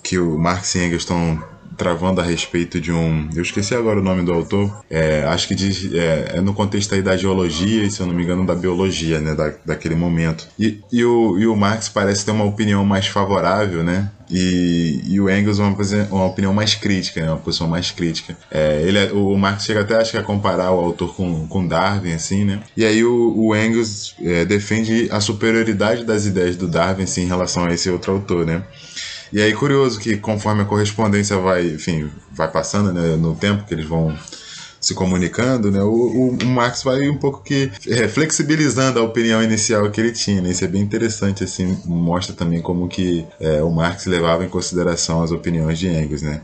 que 0.02 0.18
o 0.18 0.36
Marx 0.38 0.74
e 0.74 0.78
Engels 0.78 1.02
estão 1.02 1.42
travando 1.76 2.20
a 2.20 2.24
respeito 2.24 2.80
de 2.80 2.92
um. 2.92 3.28
Eu 3.34 3.42
esqueci 3.42 3.74
agora 3.74 4.00
o 4.00 4.02
nome 4.02 4.22
do 4.22 4.32
autor. 4.32 4.84
É, 4.90 5.24
acho 5.24 5.48
que 5.48 5.54
diz. 5.54 5.92
É, 5.92 6.36
é, 6.36 6.40
no 6.40 6.54
contexto 6.54 6.94
aí 6.94 7.02
da 7.02 7.16
geologia 7.16 7.84
e, 7.84 7.90
se 7.90 8.00
eu 8.00 8.06
não 8.06 8.14
me 8.14 8.22
engano, 8.22 8.46
da 8.46 8.54
biologia, 8.54 9.20
né? 9.20 9.34
Da, 9.34 9.52
daquele 9.64 9.94
momento. 9.94 10.48
E, 10.58 10.80
e, 10.92 11.04
o, 11.04 11.38
e 11.38 11.46
o 11.46 11.56
Marx 11.56 11.88
parece 11.88 12.24
ter 12.24 12.30
uma 12.30 12.44
opinião 12.44 12.84
mais 12.84 13.06
favorável, 13.06 13.82
né? 13.82 14.10
E, 14.30 15.02
e, 15.06 15.20
o 15.20 15.30
Engels 15.30 15.58
uma, 15.58 15.74
uma 16.10 16.24
opinião 16.26 16.52
mais 16.52 16.74
crítica, 16.74 17.20
né? 17.20 17.28
uma 17.28 17.36
posição 17.36 17.68
mais 17.68 17.90
crítica. 17.90 18.36
É, 18.50 18.82
ele, 18.82 18.98
é, 18.98 19.12
o 19.12 19.36
Marx 19.36 19.64
chega 19.64 19.82
até 19.82 19.96
acho 19.96 20.10
que 20.10 20.18
a 20.18 20.22
comparar 20.22 20.72
o 20.72 20.80
autor 20.80 21.14
com, 21.14 21.46
com 21.46 21.66
Darwin, 21.66 22.12
assim, 22.12 22.44
né? 22.44 22.60
E 22.76 22.84
aí 22.84 23.04
o, 23.04 23.34
o 23.36 23.56
Engels 23.56 24.14
é, 24.20 24.44
defende 24.44 25.08
a 25.10 25.20
superioridade 25.20 26.04
das 26.04 26.26
ideias 26.26 26.56
do 26.56 26.66
Darwin 26.66 27.04
assim, 27.04 27.22
em 27.22 27.28
relação 27.28 27.66
a 27.66 27.72
esse 27.72 27.88
outro 27.88 28.12
autor, 28.12 28.44
né? 28.44 28.64
E 29.32 29.40
aí, 29.40 29.52
curioso 29.52 29.98
que 29.98 30.16
conforme 30.16 30.62
a 30.62 30.64
correspondência 30.64 31.36
vai, 31.38 31.66
enfim, 31.66 32.10
vai 32.32 32.50
passando 32.50 32.92
né, 32.92 33.16
no 33.16 33.34
tempo 33.34 33.64
que 33.64 33.74
eles 33.74 33.86
vão 33.86 34.16
se 34.80 34.94
comunicando, 34.94 35.68
né, 35.68 35.82
o, 35.82 36.36
o, 36.40 36.46
Marx 36.46 36.84
vai 36.84 37.08
um 37.08 37.16
pouco 37.16 37.42
que 37.42 37.72
é, 37.88 38.06
flexibilizando 38.06 39.00
a 39.00 39.02
opinião 39.02 39.42
inicial 39.42 39.90
que 39.90 40.00
ele 40.00 40.12
tinha. 40.12 40.40
Né, 40.40 40.50
isso 40.50 40.64
é 40.64 40.68
bem 40.68 40.80
interessante, 40.80 41.42
assim, 41.42 41.76
mostra 41.84 42.34
também 42.34 42.62
como 42.62 42.86
que 42.86 43.26
é, 43.40 43.60
o 43.62 43.70
Marx 43.70 44.06
levava 44.06 44.44
em 44.44 44.48
consideração 44.48 45.24
as 45.24 45.32
opiniões 45.32 45.78
de 45.78 45.88
Engels, 45.88 46.22
né. 46.22 46.40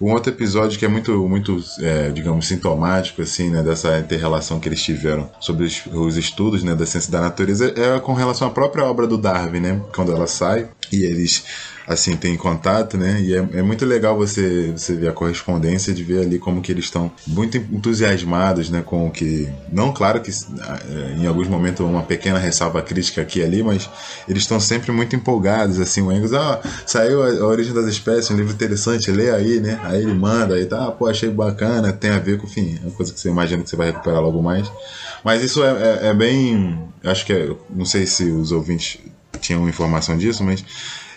Um 0.00 0.10
outro 0.10 0.32
episódio 0.32 0.76
que 0.76 0.84
é 0.84 0.88
muito, 0.88 1.12
muito 1.28 1.62
é, 1.78 2.10
digamos, 2.10 2.48
sintomático, 2.48 3.22
assim, 3.22 3.48
né, 3.48 3.62
dessa 3.62 3.96
inter-relação 4.00 4.58
que 4.58 4.68
eles 4.68 4.82
tiveram 4.82 5.30
sobre 5.38 5.64
os, 5.64 5.86
os, 5.92 6.16
estudos, 6.16 6.64
né, 6.64 6.74
da 6.74 6.86
ciência 6.86 7.12
da 7.12 7.20
natureza 7.20 7.72
é 7.76 8.00
com 8.00 8.12
relação 8.12 8.48
à 8.48 8.50
própria 8.50 8.84
obra 8.84 9.06
do 9.06 9.16
Darwin, 9.16 9.60
né, 9.60 9.80
quando 9.94 10.10
ela 10.10 10.26
sai 10.26 10.68
e 10.90 11.04
eles 11.04 11.44
assim 11.86 12.16
tem 12.16 12.36
contato, 12.36 12.96
né? 12.96 13.20
E 13.20 13.34
é, 13.34 13.38
é, 13.54 13.62
muito 13.62 13.84
legal 13.84 14.16
você, 14.16 14.72
você 14.72 14.94
ver 14.94 15.08
a 15.08 15.12
correspondência 15.12 15.92
de 15.92 16.02
ver 16.02 16.20
ali 16.20 16.38
como 16.38 16.62
que 16.62 16.72
eles 16.72 16.86
estão 16.86 17.10
muito 17.26 17.56
entusiasmados, 17.56 18.70
né? 18.70 18.82
Com 18.82 19.06
o 19.06 19.10
que 19.10 19.48
não, 19.70 19.92
claro 19.92 20.20
que 20.20 20.30
é, 20.30 21.16
em 21.18 21.26
alguns 21.26 21.46
momentos 21.46 21.84
uma 21.84 22.02
pequena 22.02 22.38
ressalva 22.38 22.82
crítica 22.82 23.20
aqui 23.20 23.40
e 23.40 23.44
ali, 23.44 23.62
mas 23.62 23.88
eles 24.28 24.42
estão 24.42 24.58
sempre 24.58 24.92
muito 24.92 25.14
empolgados, 25.14 25.78
assim. 25.78 26.00
O 26.00 26.10
Engels, 26.10 26.32
ah, 26.32 26.60
saiu 26.86 27.22
a, 27.22 27.28
a, 27.28 27.46
origem 27.46 27.74
das 27.74 27.86
espécies, 27.86 28.30
um 28.30 28.36
livro 28.36 28.52
interessante, 28.52 29.10
lê 29.10 29.30
aí, 29.30 29.60
né? 29.60 29.78
Aí 29.84 30.02
ele 30.02 30.14
manda, 30.14 30.54
aí 30.54 30.64
tá, 30.64 30.86
ah, 30.86 30.92
pô, 30.92 31.06
achei 31.06 31.28
bacana, 31.28 31.92
tem 31.92 32.10
a 32.10 32.18
ver 32.18 32.38
com, 32.38 32.46
enfim, 32.46 32.78
é 32.82 32.86
uma 32.86 32.92
coisa 32.92 33.12
que 33.12 33.20
você 33.20 33.28
imagina 33.28 33.62
que 33.62 33.68
você 33.68 33.76
vai 33.76 33.88
recuperar 33.88 34.20
logo 34.20 34.42
mais. 34.42 34.70
Mas 35.22 35.42
isso 35.42 35.62
é, 35.62 35.70
é, 35.70 36.06
é 36.08 36.14
bem, 36.14 36.78
acho 37.04 37.24
que 37.26 37.32
é, 37.32 37.50
não 37.70 37.84
sei 37.84 38.06
se 38.06 38.24
os 38.24 38.52
ouvintes 38.52 38.98
tinham 39.40 39.68
informação 39.68 40.16
disso, 40.16 40.42
mas 40.44 40.64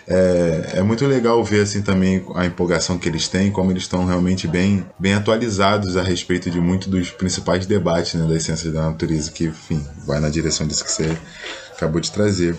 é, 0.08 0.78
é 0.78 0.82
muito 0.82 1.06
legal 1.06 1.42
ver 1.44 1.60
assim 1.60 1.82
também 1.82 2.24
a 2.34 2.46
empolgação 2.46 2.98
que 2.98 3.08
eles 3.08 3.28
têm, 3.28 3.50
como 3.50 3.70
eles 3.70 3.82
estão 3.82 4.06
realmente 4.06 4.48
bem, 4.48 4.84
bem 4.98 5.12
atualizados 5.12 5.98
a 5.98 6.02
respeito 6.02 6.50
de 6.50 6.58
muito 6.58 6.88
dos 6.88 7.10
principais 7.10 7.66
debates 7.66 8.14
né, 8.14 8.26
das 8.26 8.42
ciências 8.42 8.72
da 8.72 8.82
natureza, 8.82 9.30
que 9.30 9.44
enfim, 9.44 9.84
vai 10.06 10.18
na 10.18 10.30
direção 10.30 10.66
disso 10.66 10.84
que 10.84 10.90
você 10.90 11.14
acabou 11.72 12.00
de 12.00 12.10
trazer. 12.10 12.56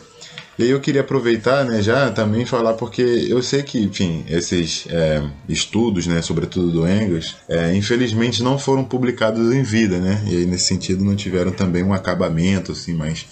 E 0.60 0.64
aí 0.64 0.70
eu 0.70 0.80
queria 0.82 1.02
aproveitar, 1.02 1.64
né, 1.64 1.82
já 1.82 2.12
também 2.12 2.46
falar 2.46 2.74
porque 2.74 3.02
eu 3.02 3.42
sei 3.42 3.64
que, 3.64 3.80
enfim, 3.82 4.26
esses 4.28 4.86
é, 4.90 5.24
estudos, 5.48 6.06
né, 6.06 6.22
sobretudo 6.22 6.70
do 6.70 6.88
Engels, 6.88 7.38
é, 7.48 7.74
infelizmente 7.74 8.44
não 8.44 8.60
foram 8.60 8.84
publicados 8.84 9.54
em 9.54 9.64
vida, 9.64 9.98
né, 10.00 10.22
e 10.28 10.36
aí 10.36 10.46
nesse 10.46 10.66
sentido 10.66 11.04
não 11.04 11.16
tiveram 11.16 11.52
também 11.52 11.82
um 11.82 11.94
acabamento, 11.94 12.74
assim, 12.74 12.94
mais 12.94 13.26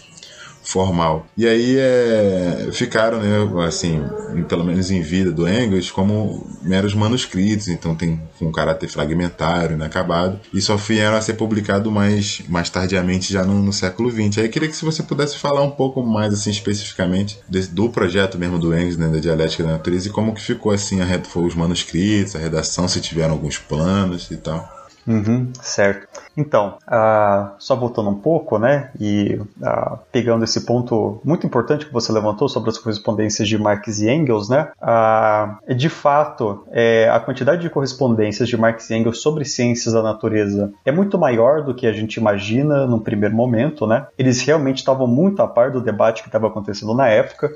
formal. 0.67 1.25
E 1.37 1.47
aí 1.47 1.77
é, 1.79 2.69
ficaram, 2.73 3.21
né, 3.21 3.65
assim, 3.65 4.03
pelo 4.49 4.65
menos 4.65 4.91
em 4.91 5.01
vida 5.01 5.31
do 5.31 5.47
Engels, 5.47 5.89
como 5.89 6.45
meros 6.61 6.93
manuscritos, 6.93 7.69
então 7.69 7.95
tem 7.95 8.21
um 8.41 8.51
caráter 8.51 8.89
fragmentário, 8.89 9.75
inacabado, 9.75 10.39
e 10.53 10.61
só 10.61 10.75
vieram 10.75 11.15
a 11.15 11.21
ser 11.21 11.35
publicado 11.35 11.89
mais, 11.89 12.41
mais 12.49 12.69
tardiamente, 12.69 13.31
já 13.31 13.45
no, 13.45 13.63
no 13.63 13.71
século 13.71 14.11
XX. 14.11 14.39
Aí 14.39 14.45
eu 14.45 14.49
queria 14.49 14.67
que 14.67 14.75
se 14.75 14.83
você 14.83 15.01
pudesse 15.01 15.37
falar 15.37 15.61
um 15.61 15.71
pouco 15.71 16.03
mais, 16.03 16.33
assim, 16.33 16.49
especificamente 16.49 17.39
do 17.71 17.89
projeto 17.89 18.37
mesmo 18.37 18.59
do 18.59 18.75
Engels, 18.77 18.97
né, 18.97 19.07
da 19.07 19.19
Dialética 19.19 19.63
da 19.63 19.71
Natureza, 19.71 20.09
e 20.09 20.11
como 20.11 20.33
que 20.33 20.41
ficou, 20.41 20.73
assim, 20.73 20.99
a, 21.01 21.23
foi 21.23 21.45
os 21.45 21.55
manuscritos, 21.55 22.35
a 22.35 22.39
redação, 22.39 22.89
se 22.89 22.99
tiveram 22.99 23.31
alguns 23.31 23.57
planos 23.57 24.29
e 24.31 24.35
tal. 24.35 24.69
Uhum, 25.07 25.53
certo. 25.61 26.26
Então, 26.37 26.77
uh, 26.87 27.49
só 27.57 27.75
voltando 27.75 28.11
um 28.11 28.15
pouco, 28.15 28.59
né, 28.59 28.91
e 28.99 29.41
uh, 29.59 29.97
pegando 30.11 30.43
esse 30.43 30.61
ponto 30.65 31.19
muito 31.23 31.47
importante 31.47 31.87
que 31.87 31.91
você 31.91 32.11
levantou 32.11 32.47
sobre 32.47 32.69
as 32.69 32.77
correspondências 32.77 33.47
de 33.47 33.57
Marx 33.57 33.99
e 33.99 34.09
Engels, 34.09 34.47
né, 34.47 34.69
uh, 34.79 35.73
de 35.73 35.89
fato, 35.89 36.63
é, 36.71 37.09
a 37.09 37.19
quantidade 37.19 37.63
de 37.63 37.69
correspondências 37.71 38.47
de 38.47 38.55
Marx 38.55 38.87
e 38.91 38.95
Engels 38.95 39.19
sobre 39.19 39.43
ciências 39.45 39.95
da 39.95 40.03
natureza 40.03 40.71
é 40.85 40.91
muito 40.91 41.17
maior 41.17 41.63
do 41.63 41.73
que 41.73 41.87
a 41.87 41.91
gente 41.91 42.17
imagina 42.17 42.85
num 42.85 42.99
primeiro 42.99 43.35
momento, 43.35 43.87
né. 43.87 44.05
Eles 44.17 44.39
realmente 44.41 44.77
estavam 44.77 45.07
muito 45.07 45.41
a 45.41 45.47
par 45.47 45.71
do 45.71 45.81
debate 45.81 46.21
que 46.21 46.27
estava 46.27 46.47
acontecendo 46.47 46.93
na 46.93 47.07
época, 47.07 47.55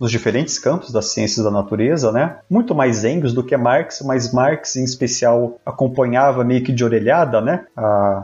nos 0.00 0.10
diferentes 0.10 0.58
campos 0.58 0.90
das 0.90 1.12
ciências 1.12 1.44
da 1.44 1.50
natureza, 1.50 2.10
né, 2.10 2.38
muito 2.50 2.74
mais 2.74 3.04
Engels 3.04 3.32
do 3.32 3.44
que 3.44 3.56
Marx, 3.56 4.02
mas 4.04 4.32
Marx 4.32 4.74
em 4.74 4.84
especial 4.84 5.58
acompanhava 5.64 6.42
meio 6.42 6.64
que 6.64 6.72
de 6.72 6.84
orelhada, 6.84 7.40
né, 7.40 7.64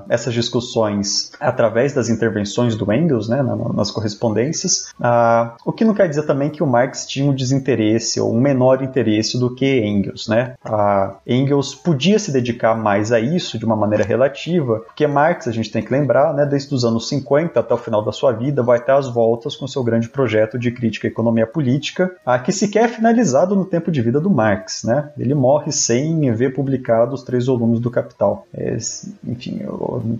essas 0.09 0.35
discussões 0.35 1.33
através 1.41 1.93
das 1.93 2.09
intervenções 2.09 2.77
do 2.77 2.93
Engels, 2.93 3.29
né, 3.29 3.43
nas 3.75 3.91
correspondências, 3.91 4.93
a, 5.01 5.55
o 5.65 5.73
que 5.73 5.85
não 5.85 5.95
quer 5.95 6.09
dizer 6.09 6.25
também 6.25 6.51
que 6.51 6.63
o 6.63 6.67
Marx 6.67 7.07
tinha 7.07 7.31
um 7.31 7.35
desinteresse 7.35 8.21
ou 8.21 8.35
um 8.35 8.41
menor 8.41 8.83
interesse 8.83 9.39
do 9.39 9.55
que 9.55 9.81
Engels, 9.85 10.29
né. 10.29 10.55
A 10.65 11.17
Engels 11.27 11.75
podia 11.75 12.19
se 12.19 12.33
dedicar 12.33 12.75
mais 12.75 13.13
a 13.13 13.21
isso 13.21 13.59
de 13.59 13.65
uma 13.65 13.77
maneira 13.77 14.05
relativa, 14.05 14.81
porque 14.81 15.07
Marx, 15.07 15.49
a 15.49 15.53
gente 15.53 15.71
tem 15.71 15.83
que 15.83 15.93
lembrar, 15.93 16.35
né, 16.35 16.47
desde 16.47 16.75
os 16.75 16.85
anos 16.85 17.09
50 17.09 17.59
até 17.59 17.75
o 17.75 17.79
final 17.79 18.05
da 18.05 18.13
sua 18.13 18.33
vida, 18.33 18.63
vai 18.63 18.81
ter 18.81 18.93
as 18.93 19.09
voltas 19.09 19.57
com 19.57 19.67
seu 19.67 19.83
grande 19.83 20.09
projeto 20.09 20.59
de 20.59 20.71
crítica 20.71 21.07
à 21.07 21.11
economia 21.11 21.47
política, 21.47 22.13
a, 22.25 22.39
que 22.39 22.53
sequer 22.53 22.85
é 22.85 22.89
finalizado 22.89 23.57
no 23.57 23.65
tempo 23.65 23.91
de 23.91 24.03
vida 24.03 24.21
do 24.21 24.31
Marx, 24.31 24.85
né. 24.85 25.11
Ele 25.19 25.35
morre 25.35 25.73
sem 25.73 26.31
ver 26.33 26.55
publicados 26.55 27.21
os 27.21 27.23
três 27.23 27.47
volumes 27.47 27.81
do 27.81 27.91
Capital. 27.91 28.47
É, 28.53 28.77
enfim, 29.27 29.61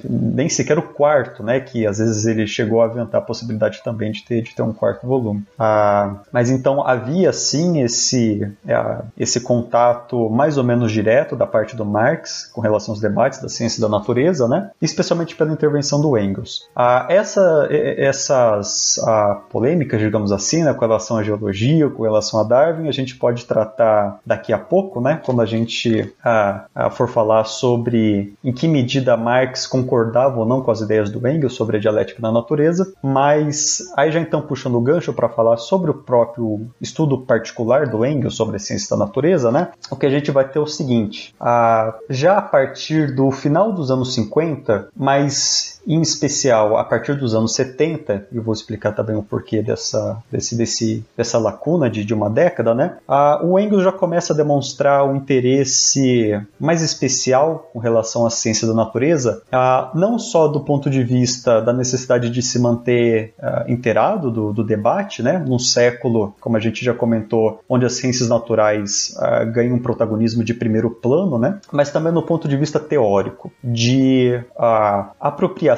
nem 0.09 0.49
sequer 0.49 0.79
o 0.79 0.83
quarto, 0.83 1.43
né? 1.43 1.61
Que 1.61 1.87
às 1.87 1.99
vezes 1.99 2.27
ele 2.27 2.47
chegou 2.47 2.81
a 2.81 2.87
aventar 2.87 3.21
a 3.21 3.25
possibilidade 3.25 3.83
também 3.83 4.13
de 4.13 4.25
ter, 4.25 4.43
de 4.43 4.55
ter 4.55 4.63
um 4.63 4.73
quarto 4.73 5.07
volume. 5.07 5.43
Ah, 5.59 6.17
mas 6.33 6.51
então 6.51 6.87
havia 6.87 7.33
sim 7.33 7.81
esse, 7.81 8.51
é, 8.67 8.99
esse 9.19 9.41
contato 9.41 10.29
mais 10.31 10.59
ou 10.59 10.65
menos 10.65 10.93
direto 10.93 11.37
da 11.37 11.47
parte 11.47 11.77
do 11.77 11.85
Marx 11.85 12.51
com 12.53 12.61
relação 12.61 12.93
aos 12.93 13.01
debates 13.01 13.41
da 13.41 13.49
ciência 13.49 13.81
da 13.81 13.89
natureza, 13.89 14.49
né? 14.49 14.71
Especialmente 14.81 15.35
pela 15.35 15.53
intervenção 15.53 16.01
do 16.01 16.17
Engels. 16.19 16.69
Ah, 16.75 17.07
essa, 17.09 17.69
essas 17.71 18.99
ah, 19.05 19.41
polêmicas, 19.51 20.01
digamos 20.01 20.33
assim, 20.33 20.65
né, 20.65 20.73
com 20.73 20.81
relação 20.81 21.17
à 21.17 21.23
geologia, 21.23 21.89
com 21.89 22.03
relação 22.03 22.41
a 22.41 22.45
Darwin, 22.45 22.89
a 22.89 22.93
gente 22.93 23.17
pode 23.17 23.45
tratar 23.45 24.21
daqui 24.25 24.53
a 24.53 24.59
pouco, 24.59 25.01
né? 25.01 25.21
Quando 25.25 25.41
a 25.41 25.47
gente 25.47 26.13
ah, 26.25 26.65
ah, 26.75 26.91
for 26.91 27.09
falar 27.09 27.45
sobre 27.45 28.35
em 28.43 28.53
que 28.53 28.69
medida 28.69 29.17
Marx 29.17 29.36
concordava 29.69 30.39
ou 30.39 30.47
não 30.47 30.63
com 30.63 30.71
as 30.71 30.81
ideias 30.81 31.11
do 31.11 31.27
Engels 31.27 31.55
sobre 31.55 31.77
a 31.77 31.81
dialética 31.81 32.23
da 32.23 32.33
natureza, 32.33 32.93
mas 33.03 33.83
aí 33.97 34.11
já 34.11 34.21
então 34.21 34.41
puxando 34.41 34.77
o 34.77 34.81
gancho 34.81 35.13
para 35.13 35.29
falar 35.29 35.57
sobre 35.57 35.91
o 35.91 35.95
próprio 35.95 36.67
estudo 36.81 37.19
particular 37.19 37.87
do 37.89 38.05
Engels 38.05 38.37
sobre 38.37 38.57
a 38.57 38.59
ciência 38.59 38.97
da 38.97 39.05
natureza, 39.05 39.51
né? 39.51 39.69
O 39.91 39.97
que 39.97 40.07
a 40.07 40.11
gente 40.11 40.31
vai 40.31 40.49
ter 40.49 40.59
é 40.59 40.63
o 40.63 40.67
seguinte: 40.67 41.35
a, 41.41 41.95
já 42.09 42.39
a 42.39 42.43
partir 42.43 43.15
do 43.15 43.31
final 43.31 43.73
dos 43.73 43.91
anos 43.91 44.15
50, 44.15 44.89
mas 44.97 45.76
em 45.87 46.01
especial 46.03 46.77
a 46.77 46.85
partir 46.85 47.15
dos 47.15 47.35
anos 47.35 47.55
70, 47.55 48.27
e 48.33 48.39
vou 48.39 48.53
explicar 48.53 48.93
também 48.93 49.17
o 49.17 49.23
porquê 49.23 49.63
dessa, 49.63 50.23
desse, 50.31 50.57
desse, 50.57 51.05
dessa 51.17 51.39
lacuna 51.39 51.89
de, 51.89 52.05
de 52.05 52.13
uma 52.13 52.29
década, 52.29 52.75
né? 52.75 52.97
Ah, 53.07 53.41
o 53.43 53.59
Engels 53.59 53.85
já 53.85 53.93
começa 53.93 54.33
a 54.33 54.37
demonstrar 54.37 55.07
um 55.07 55.17
interesse 55.17 56.41
mais 56.59 56.83
especial 56.83 57.71
com 57.73 57.79
relação 57.79 58.27
à 58.27 58.31
ciência 58.31 58.67
da 58.67 58.75
natureza, 58.75 59.43
ah, 59.53 59.91
não 59.95 60.19
só 60.19 60.49
do 60.49 60.61
ponto 60.61 60.91
de 60.91 61.05
vista 61.05 61.61
da 61.61 61.73
necessidade 61.73 62.31
de 62.31 62.43
se 62.43 62.59
manter 62.59 63.35
ah, 63.41 63.65
inteirado 63.69 64.31
do, 64.31 64.53
do, 64.53 64.65
debate, 64.65 65.23
né? 65.23 65.39
Num 65.47 65.59
século, 65.59 66.35
como 66.41 66.57
a 66.57 66.61
gente 66.61 66.85
já 66.85 66.93
comentou, 66.93 67.61
onde 67.69 67.87
as 67.87 67.95
ciências 67.95 68.29
naturais 68.29 69.15
ah, 69.19 69.45
ganham 69.45 69.77
um 69.77 69.83
protagonismo 69.83 70.43
de 70.43 70.53
primeiro 70.53 70.91
plano, 70.91 71.39
né? 71.39 71.61
Mas 71.71 71.91
também 71.91 72.13
no 72.13 72.23
ponto 72.23 72.49
de 72.49 72.57
vista 72.57 72.81
teórico, 72.81 73.53
de 73.63 74.41
uh, 74.57 75.11
apropriação 75.21 75.76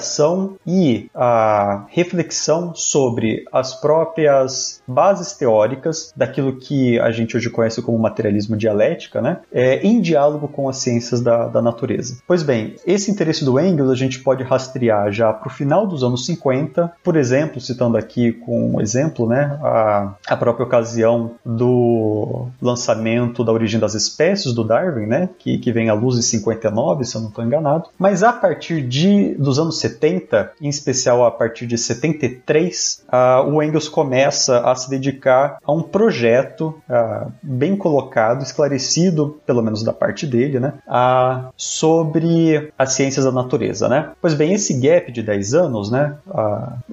e 0.67 1.11
a 1.15 1.87
reflexão 1.89 2.75
sobre 2.75 3.45
as 3.53 3.75
próprias 3.75 4.83
bases 4.87 5.33
teóricas 5.33 6.13
daquilo 6.17 6.57
que 6.57 6.99
a 7.01 7.11
gente 7.11 7.37
hoje 7.37 7.51
conhece 7.51 7.83
como 7.83 7.99
materialismo 7.99 8.57
dialética, 8.57 9.21
né? 9.21 9.41
É, 9.53 9.87
em 9.87 10.01
diálogo 10.01 10.49
com 10.49 10.69
as 10.69 10.79
ciências 10.79 11.21
da, 11.21 11.49
da 11.49 11.63
natureza. 11.63 12.19
Pois 12.27 12.43
bem, 12.43 12.77
esse 12.87 13.11
interesse 13.11 13.45
do 13.45 13.59
Engels 13.59 13.91
a 13.91 13.95
gente 13.95 14.21
pode 14.21 14.43
rastrear 14.43 15.11
já 15.13 15.33
para 15.33 15.49
o 15.49 15.51
final 15.51 15.87
dos 15.87 16.03
anos 16.03 16.25
50, 16.27 16.93
por 17.03 17.17
exemplo, 17.17 17.61
citando 17.61 17.97
aqui 17.97 18.33
com 18.33 18.77
um 18.77 18.81
exemplo, 18.81 19.29
né, 19.29 19.59
a, 19.63 20.15
a 20.27 20.37
própria 20.37 20.65
ocasião 20.65 21.33
do 21.45 22.47
lançamento 22.61 23.45
da 23.45 23.53
origem 23.53 23.81
das 23.81 23.95
espécies 23.95 24.53
do 24.53 24.65
Darwin, 24.65 25.07
né, 25.07 25.29
que, 25.39 25.59
que 25.59 25.73
vem 25.73 25.89
à 25.89 25.95
luz 25.95 26.19
em 26.19 26.23
59, 26.23 27.05
se 27.05 27.17
eu 27.17 27.21
não 27.21 27.29
estou 27.29 27.45
enganado. 27.45 27.89
Mas 27.99 28.23
a 28.23 28.33
partir 28.33 28.83
de, 28.83 29.35
dos 29.35 29.59
anos 29.59 29.81
70, 29.89 30.53
em 30.61 30.69
especial 30.69 31.25
a 31.25 31.31
partir 31.31 31.67
de 31.67 31.79
73, 31.79 33.05
uh, 33.09 33.49
o 33.49 33.63
Engels 33.63 33.89
começa 33.89 34.61
a 34.61 34.75
se 34.75 34.91
dedicar 34.91 35.59
a 35.65 35.73
um 35.73 35.83
projeto 35.83 36.75
uh, 36.89 37.33
bem 37.43 37.77
colocado, 37.77 38.43
esclarecido, 38.43 39.41
pelo 39.47 39.63
menos 39.63 39.83
da 39.83 39.93
parte 39.93 40.27
dele, 40.27 40.61
né, 40.61 40.75
uh, 40.87 41.49
sobre 41.57 42.73
as 42.79 42.93
ciências 42.93 43.25
da 43.25 43.33
natureza. 43.33 43.89
Né? 43.89 44.11
Pois 44.21 44.35
bem, 44.35 44.53
esse 44.53 44.79
gap 44.79 45.11
de 45.11 45.23
10 45.23 45.55
anos, 45.55 45.91
né, 45.91 46.17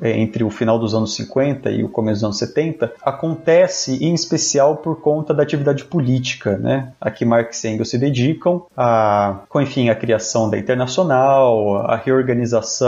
entre 0.01 0.43
o 0.43 0.49
final 0.49 0.79
dos 0.79 0.93
anos 0.93 1.15
50 1.15 1.69
e 1.71 1.83
o 1.83 1.89
começo 1.89 2.15
dos 2.15 2.23
anos 2.23 2.37
70, 2.37 2.93
acontece 3.03 4.03
em 4.03 4.13
especial 4.13 4.77
por 4.77 5.01
conta 5.01 5.33
da 5.33 5.43
atividade 5.43 5.85
política, 5.85 6.57
né, 6.57 6.91
a 6.99 7.11
que 7.11 7.25
Marx 7.25 7.63
e 7.63 7.69
Engels 7.69 7.89
se 7.89 7.97
dedicam, 7.97 8.63
com 9.49 9.61
enfim 9.61 9.89
a 9.89 9.95
criação 9.95 10.49
da 10.49 10.57
Internacional, 10.57 11.77
a 11.77 11.95
reorganização 11.95 12.84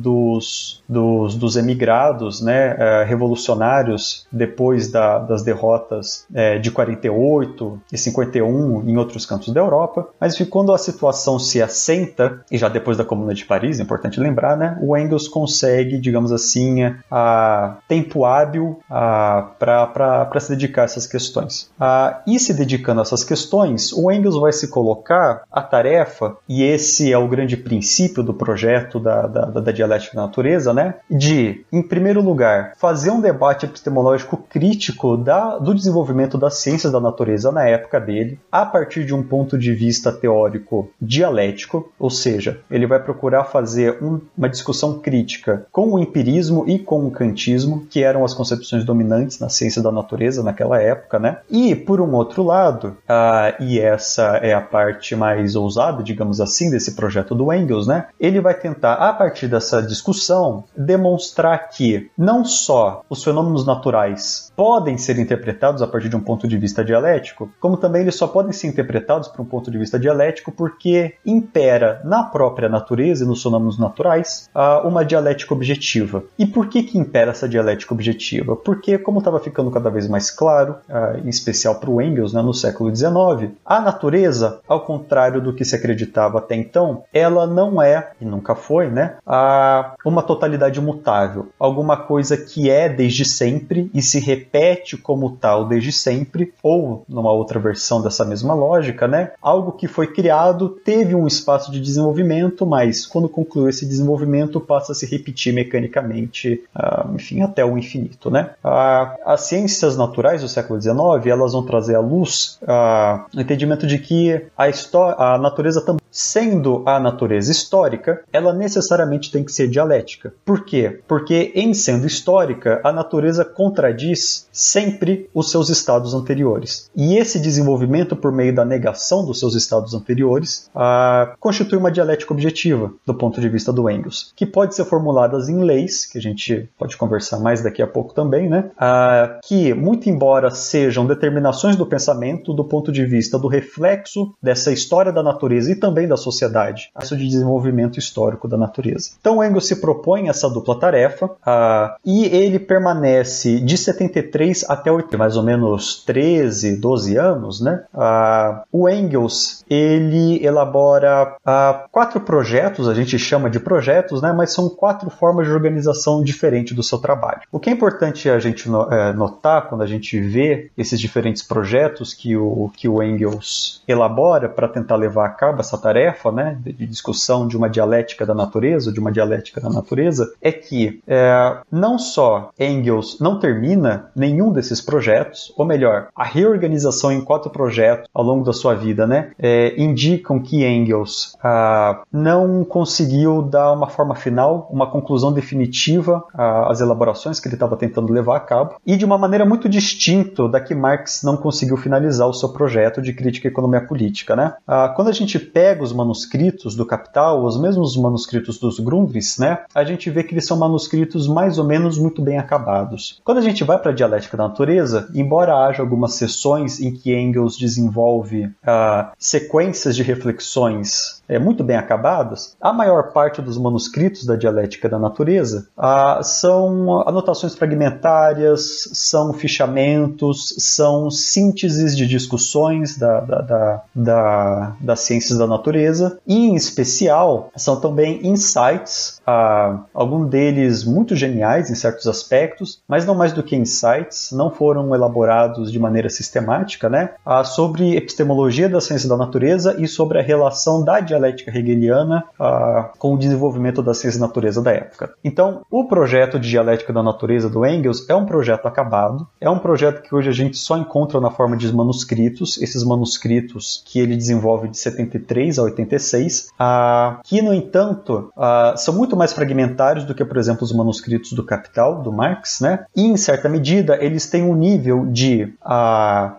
dos, 0.00 0.82
dos, 0.88 1.34
dos 1.34 1.56
emigrados 1.56 2.40
né, 2.40 2.76
é, 2.78 3.04
revolucionários 3.04 4.26
depois 4.30 4.90
da, 4.90 5.18
das 5.18 5.42
derrotas 5.42 6.26
é, 6.34 6.58
de 6.58 6.70
48 6.70 7.80
e 7.92 7.98
51 7.98 8.88
em 8.88 8.96
outros 8.96 9.26
cantos 9.26 9.52
da 9.52 9.60
Europa. 9.60 10.08
Mas 10.20 10.38
quando 10.48 10.72
a 10.72 10.78
situação 10.78 11.38
se 11.38 11.62
assenta, 11.62 12.40
e 12.50 12.58
já 12.58 12.68
depois 12.68 12.96
da 12.96 13.04
Comuna 13.04 13.34
de 13.34 13.44
Paris, 13.44 13.78
é 13.78 13.82
importante 13.82 14.18
lembrar, 14.20 14.56
né, 14.56 14.78
o 14.82 14.96
Engels 14.96 15.28
consegue, 15.28 15.98
digamos 15.98 16.32
assim, 16.32 16.82
a 17.10 17.76
tempo 17.88 18.24
hábil 18.24 18.80
para 18.88 20.40
se 20.40 20.50
dedicar 20.50 20.82
a 20.82 20.84
essas 20.84 21.06
questões. 21.06 21.70
A, 21.78 22.22
e 22.26 22.38
se 22.38 22.54
dedicando 22.54 23.00
a 23.00 23.02
essas 23.02 23.24
questões, 23.24 23.92
o 23.92 24.10
Engels 24.10 24.38
vai 24.38 24.52
se 24.52 24.68
colocar 24.68 25.42
a 25.50 25.62
tarefa, 25.62 26.36
e 26.48 26.62
esse 26.62 27.12
é 27.12 27.18
o 27.18 27.28
grande 27.28 27.56
princípio 27.56 28.22
do 28.22 28.34
projeto 28.34 28.98
da, 28.98 29.26
da, 29.26 29.39
da 29.46 29.72
dialética 29.72 30.16
da 30.16 30.22
natureza, 30.22 30.72
né? 30.72 30.94
De, 31.10 31.64
em 31.72 31.82
primeiro 31.82 32.22
lugar, 32.22 32.72
fazer 32.76 33.10
um 33.10 33.20
debate 33.20 33.66
epistemológico 33.66 34.36
crítico 34.36 35.16
da, 35.16 35.58
do 35.58 35.74
desenvolvimento 35.74 36.36
das 36.38 36.58
ciências 36.58 36.92
da 36.92 37.00
natureza 37.00 37.52
na 37.52 37.64
época 37.64 38.00
dele, 38.00 38.38
a 38.50 38.64
partir 38.64 39.04
de 39.04 39.14
um 39.14 39.22
ponto 39.22 39.58
de 39.58 39.72
vista 39.72 40.12
teórico 40.12 40.90
dialético, 41.00 41.92
ou 41.98 42.10
seja, 42.10 42.60
ele 42.70 42.86
vai 42.86 43.00
procurar 43.00 43.44
fazer 43.44 44.02
um, 44.02 44.20
uma 44.36 44.48
discussão 44.48 44.98
crítica 44.98 45.66
com 45.72 45.92
o 45.92 45.98
empirismo 45.98 46.64
e 46.66 46.78
com 46.78 47.06
o 47.06 47.10
kantismo, 47.10 47.86
que 47.90 48.02
eram 48.02 48.24
as 48.24 48.34
concepções 48.34 48.84
dominantes 48.84 49.38
na 49.38 49.48
ciência 49.48 49.82
da 49.82 49.92
natureza 49.92 50.42
naquela 50.42 50.80
época, 50.80 51.18
né? 51.18 51.38
E, 51.50 51.74
por 51.74 52.00
um 52.00 52.14
outro 52.14 52.42
lado, 52.42 52.96
ah, 53.08 53.54
e 53.60 53.78
essa 53.78 54.36
é 54.36 54.52
a 54.52 54.60
parte 54.60 55.14
mais 55.14 55.56
ousada, 55.56 56.02
digamos 56.02 56.40
assim, 56.40 56.70
desse 56.70 56.94
projeto 56.94 57.34
do 57.34 57.52
Engels, 57.52 57.86
né? 57.86 58.06
Ele 58.18 58.40
vai 58.40 58.54
tentar, 58.54 58.94
a 58.94 59.12
partir 59.20 59.48
dessa 59.48 59.82
discussão, 59.82 60.64
demonstrar 60.74 61.68
que 61.68 62.10
não 62.16 62.42
só 62.42 63.04
os 63.10 63.22
fenômenos 63.22 63.66
naturais 63.66 64.50
podem 64.56 64.96
ser 64.96 65.18
interpretados 65.18 65.82
a 65.82 65.86
partir 65.86 66.08
de 66.08 66.16
um 66.16 66.20
ponto 66.20 66.48
de 66.48 66.56
vista 66.56 66.82
dialético, 66.82 67.50
como 67.60 67.76
também 67.76 68.00
eles 68.00 68.14
só 68.14 68.26
podem 68.26 68.50
ser 68.50 68.68
interpretados 68.68 69.28
por 69.28 69.42
um 69.42 69.44
ponto 69.44 69.70
de 69.70 69.76
vista 69.76 69.98
dialético 69.98 70.50
porque 70.50 71.16
impera 71.26 72.00
na 72.02 72.22
própria 72.22 72.66
natureza 72.66 73.22
e 73.22 73.26
nos 73.26 73.42
fenômenos 73.42 73.78
naturais 73.78 74.48
uma 74.84 75.04
dialética 75.04 75.52
objetiva. 75.52 76.24
E 76.38 76.46
por 76.46 76.68
que 76.68 76.82
que 76.82 76.96
impera 76.96 77.32
essa 77.32 77.46
dialética 77.46 77.92
objetiva? 77.92 78.56
Porque, 78.56 78.96
como 78.96 79.18
estava 79.18 79.38
ficando 79.38 79.70
cada 79.70 79.90
vez 79.90 80.08
mais 80.08 80.30
claro, 80.30 80.76
em 81.22 81.28
especial 81.28 81.74
para 81.74 81.90
o 81.90 82.00
Engels, 82.00 82.32
né, 82.32 82.40
no 82.40 82.54
século 82.54 82.94
XIX, 82.94 83.52
a 83.66 83.82
natureza, 83.82 84.60
ao 84.66 84.80
contrário 84.80 85.42
do 85.42 85.52
que 85.52 85.62
se 85.62 85.76
acreditava 85.76 86.38
até 86.38 86.54
então, 86.54 87.04
ela 87.12 87.46
não 87.46 87.82
é, 87.82 88.12
e 88.18 88.24
nunca 88.24 88.54
foi, 88.54 88.88
né, 88.88 89.09
a, 89.26 89.94
uma 90.04 90.22
totalidade 90.22 90.80
mutável. 90.80 91.48
Alguma 91.58 91.96
coisa 91.96 92.36
que 92.36 92.70
é 92.70 92.88
desde 92.88 93.24
sempre 93.24 93.90
e 93.94 94.02
se 94.02 94.18
repete 94.18 94.96
como 94.96 95.36
tal 95.36 95.66
desde 95.66 95.92
sempre, 95.92 96.52
ou 96.62 97.04
numa 97.08 97.32
outra 97.32 97.58
versão 97.58 98.02
dessa 98.02 98.24
mesma 98.24 98.54
lógica, 98.54 99.06
né, 99.06 99.32
algo 99.40 99.72
que 99.72 99.86
foi 99.86 100.06
criado, 100.08 100.68
teve 100.84 101.14
um 101.14 101.26
espaço 101.26 101.70
de 101.70 101.80
desenvolvimento, 101.80 102.66
mas 102.66 103.06
quando 103.06 103.28
concluiu 103.28 103.68
esse 103.68 103.86
desenvolvimento 103.86 104.60
passa 104.60 104.92
a 104.92 104.94
se 104.94 105.06
repetir 105.06 105.52
mecanicamente, 105.52 106.62
uh, 106.74 107.14
enfim, 107.14 107.42
até 107.42 107.64
o 107.64 107.76
infinito, 107.78 108.30
né. 108.30 108.50
Uh, 108.64 109.18
as 109.24 109.42
ciências 109.42 109.96
naturais 109.96 110.42
do 110.42 110.48
século 110.48 110.80
XIX, 110.80 111.26
elas 111.26 111.52
vão 111.52 111.64
trazer 111.64 111.94
à 111.94 112.00
luz 112.00 112.58
uh, 112.62 113.24
o 113.36 113.40
entendimento 113.40 113.86
de 113.86 113.98
que 113.98 114.46
a, 114.56 115.34
a 115.34 115.38
natureza 115.38 115.80
também 115.80 115.99
Sendo 116.10 116.82
a 116.86 116.98
natureza 116.98 117.52
histórica, 117.52 118.22
ela 118.32 118.52
necessariamente 118.52 119.30
tem 119.30 119.44
que 119.44 119.52
ser 119.52 119.68
dialética. 119.68 120.34
Por 120.44 120.64
quê? 120.64 121.00
Porque, 121.06 121.52
em 121.54 121.72
sendo 121.72 122.06
histórica, 122.06 122.80
a 122.84 122.92
natureza 122.92 123.44
contradiz 123.44 124.48
sempre 124.52 125.28
os 125.34 125.50
seus 125.50 125.68
estados 125.68 126.14
anteriores. 126.14 126.90
E 126.96 127.16
esse 127.16 127.40
desenvolvimento, 127.40 128.16
por 128.16 128.32
meio 128.32 128.54
da 128.54 128.64
negação 128.64 129.24
dos 129.24 129.38
seus 129.38 129.54
estados 129.54 129.94
anteriores, 129.94 130.68
ah, 130.74 131.34
constitui 131.38 131.78
uma 131.78 131.90
dialética 131.90 132.32
objetiva, 132.32 132.92
do 133.06 133.14
ponto 133.14 133.40
de 133.40 133.48
vista 133.48 133.72
do 133.72 133.88
Engels, 133.88 134.32
que 134.34 134.46
pode 134.46 134.74
ser 134.74 134.84
formulada 134.84 135.38
em 135.50 135.62
leis, 135.62 136.06
que 136.06 136.18
a 136.18 136.20
gente 136.20 136.68
pode 136.78 136.96
conversar 136.96 137.38
mais 137.38 137.62
daqui 137.62 137.82
a 137.82 137.86
pouco 137.86 138.12
também, 138.14 138.48
né? 138.48 138.70
Ah, 138.76 139.38
que, 139.44 139.72
muito 139.72 140.08
embora 140.10 140.50
sejam 140.50 141.06
determinações 141.06 141.76
do 141.76 141.86
pensamento, 141.86 142.52
do 142.52 142.64
ponto 142.64 142.90
de 142.90 143.04
vista 143.06 143.38
do 143.38 143.48
reflexo 143.48 144.34
dessa 144.42 144.72
história 144.72 145.12
da 145.12 145.22
natureza 145.22 145.72
e 145.72 145.76
também 145.76 145.99
também 146.00 146.08
da 146.08 146.16
sociedade, 146.16 146.90
isso 147.00 147.16
de 147.16 147.26
desenvolvimento 147.26 147.98
histórico 147.98 148.48
da 148.48 148.56
natureza. 148.56 149.10
Então 149.20 149.44
Engels 149.44 149.66
se 149.66 149.76
propõe 149.76 150.28
essa 150.28 150.48
dupla 150.48 150.78
tarefa 150.78 151.26
uh, 151.26 151.96
e 152.04 152.24
ele 152.24 152.58
permanece 152.58 153.60
de 153.60 153.76
73 153.76 154.64
até 154.68 154.90
8, 154.90 155.18
mais 155.18 155.36
ou 155.36 155.42
menos 155.42 156.02
13, 156.04 156.76
12 156.76 157.16
anos, 157.16 157.60
né? 157.60 157.84
Uh, 157.94 158.62
o 158.72 158.88
Engels 158.88 159.64
ele 159.68 160.44
elabora 160.44 161.36
uh, 161.40 161.88
quatro 161.90 162.20
projetos, 162.20 162.88
a 162.88 162.94
gente 162.94 163.18
chama 163.18 163.50
de 163.50 163.60
projetos, 163.60 164.22
né? 164.22 164.32
Mas 164.32 164.52
são 164.52 164.68
quatro 164.68 165.10
formas 165.10 165.46
de 165.46 165.52
organização 165.52 166.22
diferente 166.22 166.74
do 166.74 166.82
seu 166.82 166.98
trabalho. 166.98 167.42
O 167.52 167.58
que 167.58 167.70
é 167.70 167.72
importante 167.72 168.28
a 168.28 168.38
gente 168.38 168.68
eh, 168.68 169.12
notar 169.12 169.68
quando 169.68 169.82
a 169.82 169.86
gente 169.86 170.20
vê 170.20 170.70
esses 170.76 171.00
diferentes 171.00 171.42
projetos 171.42 172.14
que 172.14 172.36
o, 172.36 172.70
que 172.74 172.88
o 172.88 173.02
Engels 173.02 173.82
elabora 173.86 174.48
para 174.48 174.68
tentar 174.68 174.96
levar 174.96 175.26
a 175.26 175.30
cabo 175.30 175.60
essa 175.60 175.76
tarefa 175.76 175.89
tarefa 175.90 176.30
né, 176.30 176.56
de 176.62 176.86
discussão 176.86 177.48
de 177.48 177.56
uma 177.56 177.68
dialética 177.68 178.24
da 178.24 178.32
natureza, 178.32 178.92
de 178.92 179.00
uma 179.00 179.10
dialética 179.10 179.60
da 179.60 179.68
natureza, 179.68 180.32
é 180.40 180.52
que 180.52 181.02
é, 181.06 181.58
não 181.70 181.98
só 181.98 182.50
Engels 182.58 183.18
não 183.18 183.40
termina 183.40 184.10
nenhum 184.14 184.52
desses 184.52 184.80
projetos, 184.80 185.52
ou 185.56 185.66
melhor, 185.66 186.08
a 186.14 186.22
reorganização 186.22 187.10
em 187.10 187.20
quatro 187.20 187.50
projetos 187.50 188.08
ao 188.14 188.22
longo 188.22 188.44
da 188.44 188.52
sua 188.52 188.74
vida, 188.74 189.04
né, 189.04 189.32
é, 189.36 189.74
indicam 189.76 190.38
que 190.38 190.64
Engels 190.64 191.36
ah, 191.42 192.02
não 192.12 192.64
conseguiu 192.64 193.42
dar 193.42 193.72
uma 193.72 193.88
forma 193.88 194.14
final, 194.14 194.68
uma 194.70 194.88
conclusão 194.88 195.32
definitiva 195.32 196.22
às 196.32 196.80
elaborações 196.80 197.40
que 197.40 197.48
ele 197.48 197.56
estava 197.56 197.76
tentando 197.76 198.12
levar 198.12 198.36
a 198.36 198.40
cabo, 198.40 198.76
e 198.86 198.96
de 198.96 199.04
uma 199.04 199.18
maneira 199.18 199.44
muito 199.44 199.68
distinta 199.68 200.48
da 200.48 200.60
que 200.60 200.74
Marx 200.74 201.22
não 201.24 201.36
conseguiu 201.36 201.76
finalizar 201.76 202.28
o 202.28 202.34
seu 202.34 202.50
projeto 202.50 203.02
de 203.02 203.12
crítica 203.12 203.48
à 203.48 203.50
economia 203.50 203.80
política. 203.80 204.36
Né? 204.36 204.54
Ah, 204.66 204.92
quando 204.94 205.08
a 205.08 205.12
gente 205.12 205.38
pega 205.38 205.79
pega 205.80 205.84
os 205.84 205.92
manuscritos 205.92 206.74
do 206.76 206.84
Capital, 206.84 207.44
os 207.44 207.58
mesmos 207.58 207.96
manuscritos 207.96 208.58
dos 208.58 208.78
Grundrisse, 208.78 209.40
né, 209.40 209.64
a 209.74 209.82
gente 209.82 210.10
vê 210.10 210.22
que 210.22 210.34
eles 210.34 210.46
são 210.46 210.58
manuscritos 210.58 211.26
mais 211.26 211.58
ou 211.58 211.64
menos 211.64 211.98
muito 211.98 212.20
bem 212.20 212.38
acabados. 212.38 213.20
Quando 213.24 213.38
a 213.38 213.42
gente 213.42 213.64
vai 213.64 213.78
para 213.78 213.90
a 213.90 213.94
dialética 213.94 214.36
da 214.36 214.48
natureza, 214.48 215.08
embora 215.14 215.56
haja 215.66 215.82
algumas 215.82 216.14
sessões 216.14 216.80
em 216.80 216.92
que 216.92 217.14
Engels 217.14 217.56
desenvolve 217.56 218.44
uh, 218.44 219.10
sequências 219.18 219.96
de 219.96 220.02
reflexões 220.02 221.19
é, 221.30 221.38
muito 221.38 221.62
bem 221.62 221.76
acabadas, 221.76 222.56
a 222.60 222.72
maior 222.72 223.12
parte 223.12 223.40
dos 223.40 223.56
manuscritos 223.56 224.26
da 224.26 224.34
dialética 224.34 224.88
da 224.88 224.98
natureza 224.98 225.68
uh, 225.78 226.24
são 226.24 227.08
anotações 227.08 227.54
fragmentárias, 227.54 228.88
são 228.92 229.32
fichamentos, 229.32 230.52
são 230.58 231.08
sínteses 231.08 231.96
de 231.96 232.04
discussões 232.04 232.98
da, 232.98 233.20
da, 233.20 233.40
da, 233.42 233.82
da, 233.94 234.76
das 234.80 235.00
ciências 235.00 235.38
da 235.38 235.46
natureza 235.46 236.18
e, 236.26 236.48
em 236.48 236.56
especial, 236.56 237.50
são 237.54 237.80
também 237.80 238.26
insights, 238.26 239.20
uh, 239.20 239.84
alguns 239.94 240.28
deles 240.28 240.82
muito 240.82 241.14
geniais 241.14 241.70
em 241.70 241.76
certos 241.76 242.08
aspectos, 242.08 242.82
mas 242.88 243.06
não 243.06 243.14
mais 243.14 243.32
do 243.32 243.44
que 243.44 243.54
insights, 243.54 244.32
não 244.32 244.50
foram 244.50 244.92
elaborados 244.96 245.70
de 245.70 245.78
maneira 245.78 246.08
sistemática, 246.08 246.88
né, 246.88 247.10
uh, 247.24 247.44
sobre 247.44 247.96
epistemologia 247.96 248.68
da 248.68 248.80
ciência 248.80 249.08
da 249.08 249.16
natureza 249.16 249.76
e 249.78 249.86
sobre 249.86 250.18
a 250.18 250.22
relação 250.22 250.82
da 250.82 250.98
dialética 250.98 251.19
hegeliana 251.28 252.24
uh, 252.38 252.96
com 252.98 253.14
o 253.14 253.18
desenvolvimento 253.18 253.82
da 253.82 253.94
ciência 253.94 254.20
da 254.20 254.26
natureza 254.26 254.62
da 254.62 254.72
época. 254.72 255.14
Então, 255.24 255.62
o 255.70 255.84
projeto 255.84 256.38
de 256.38 256.48
dialética 256.48 256.92
da 256.92 257.02
natureza 257.02 257.48
do 257.48 257.64
Engels 257.64 258.08
é 258.08 258.14
um 258.14 258.26
projeto 258.26 258.66
acabado, 258.66 259.26
é 259.40 259.48
um 259.48 259.58
projeto 259.58 260.02
que 260.02 260.14
hoje 260.14 260.28
a 260.28 260.32
gente 260.32 260.56
só 260.56 260.76
encontra 260.76 261.20
na 261.20 261.30
forma 261.30 261.56
de 261.56 261.72
manuscritos, 261.74 262.60
esses 262.60 262.84
manuscritos 262.84 263.82
que 263.86 263.98
ele 263.98 264.16
desenvolve 264.16 264.68
de 264.68 264.78
73 264.78 265.58
a 265.58 265.62
86, 265.62 266.48
uh, 266.52 267.20
que, 267.24 267.40
no 267.42 267.54
entanto, 267.54 268.32
uh, 268.36 268.76
são 268.76 268.94
muito 268.94 269.16
mais 269.16 269.32
fragmentários 269.32 270.04
do 270.04 270.14
que, 270.14 270.24
por 270.24 270.36
exemplo, 270.36 270.64
os 270.64 270.72
manuscritos 270.72 271.32
do 271.32 271.44
Capital, 271.44 272.02
do 272.02 272.12
Marx, 272.12 272.60
né? 272.60 272.84
e, 272.94 273.06
em 273.06 273.16
certa 273.16 273.48
medida, 273.48 273.98
eles 274.00 274.28
têm 274.28 274.42
um 274.42 274.54
nível 274.54 275.06
de 275.06 275.52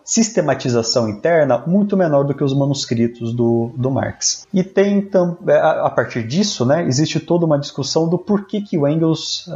sistematização 0.03 1.09
interna 1.09 1.63
muito 1.65 1.95
menor 1.95 2.23
do 2.23 2.33
que 2.33 2.43
os 2.43 2.53
manuscritos 2.53 3.33
do, 3.33 3.71
do 3.75 3.89
Marx. 3.89 4.45
E 4.53 4.63
tem, 4.73 5.09
é, 5.47 5.57
a 5.57 5.89
partir 5.89 6.23
disso, 6.23 6.65
né, 6.65 6.85
existe 6.87 7.19
toda 7.19 7.45
uma 7.45 7.59
discussão 7.59 8.07
do 8.07 8.17
porquê 8.17 8.61
que 8.61 8.77
o 8.77 8.87
Engels 8.87 9.49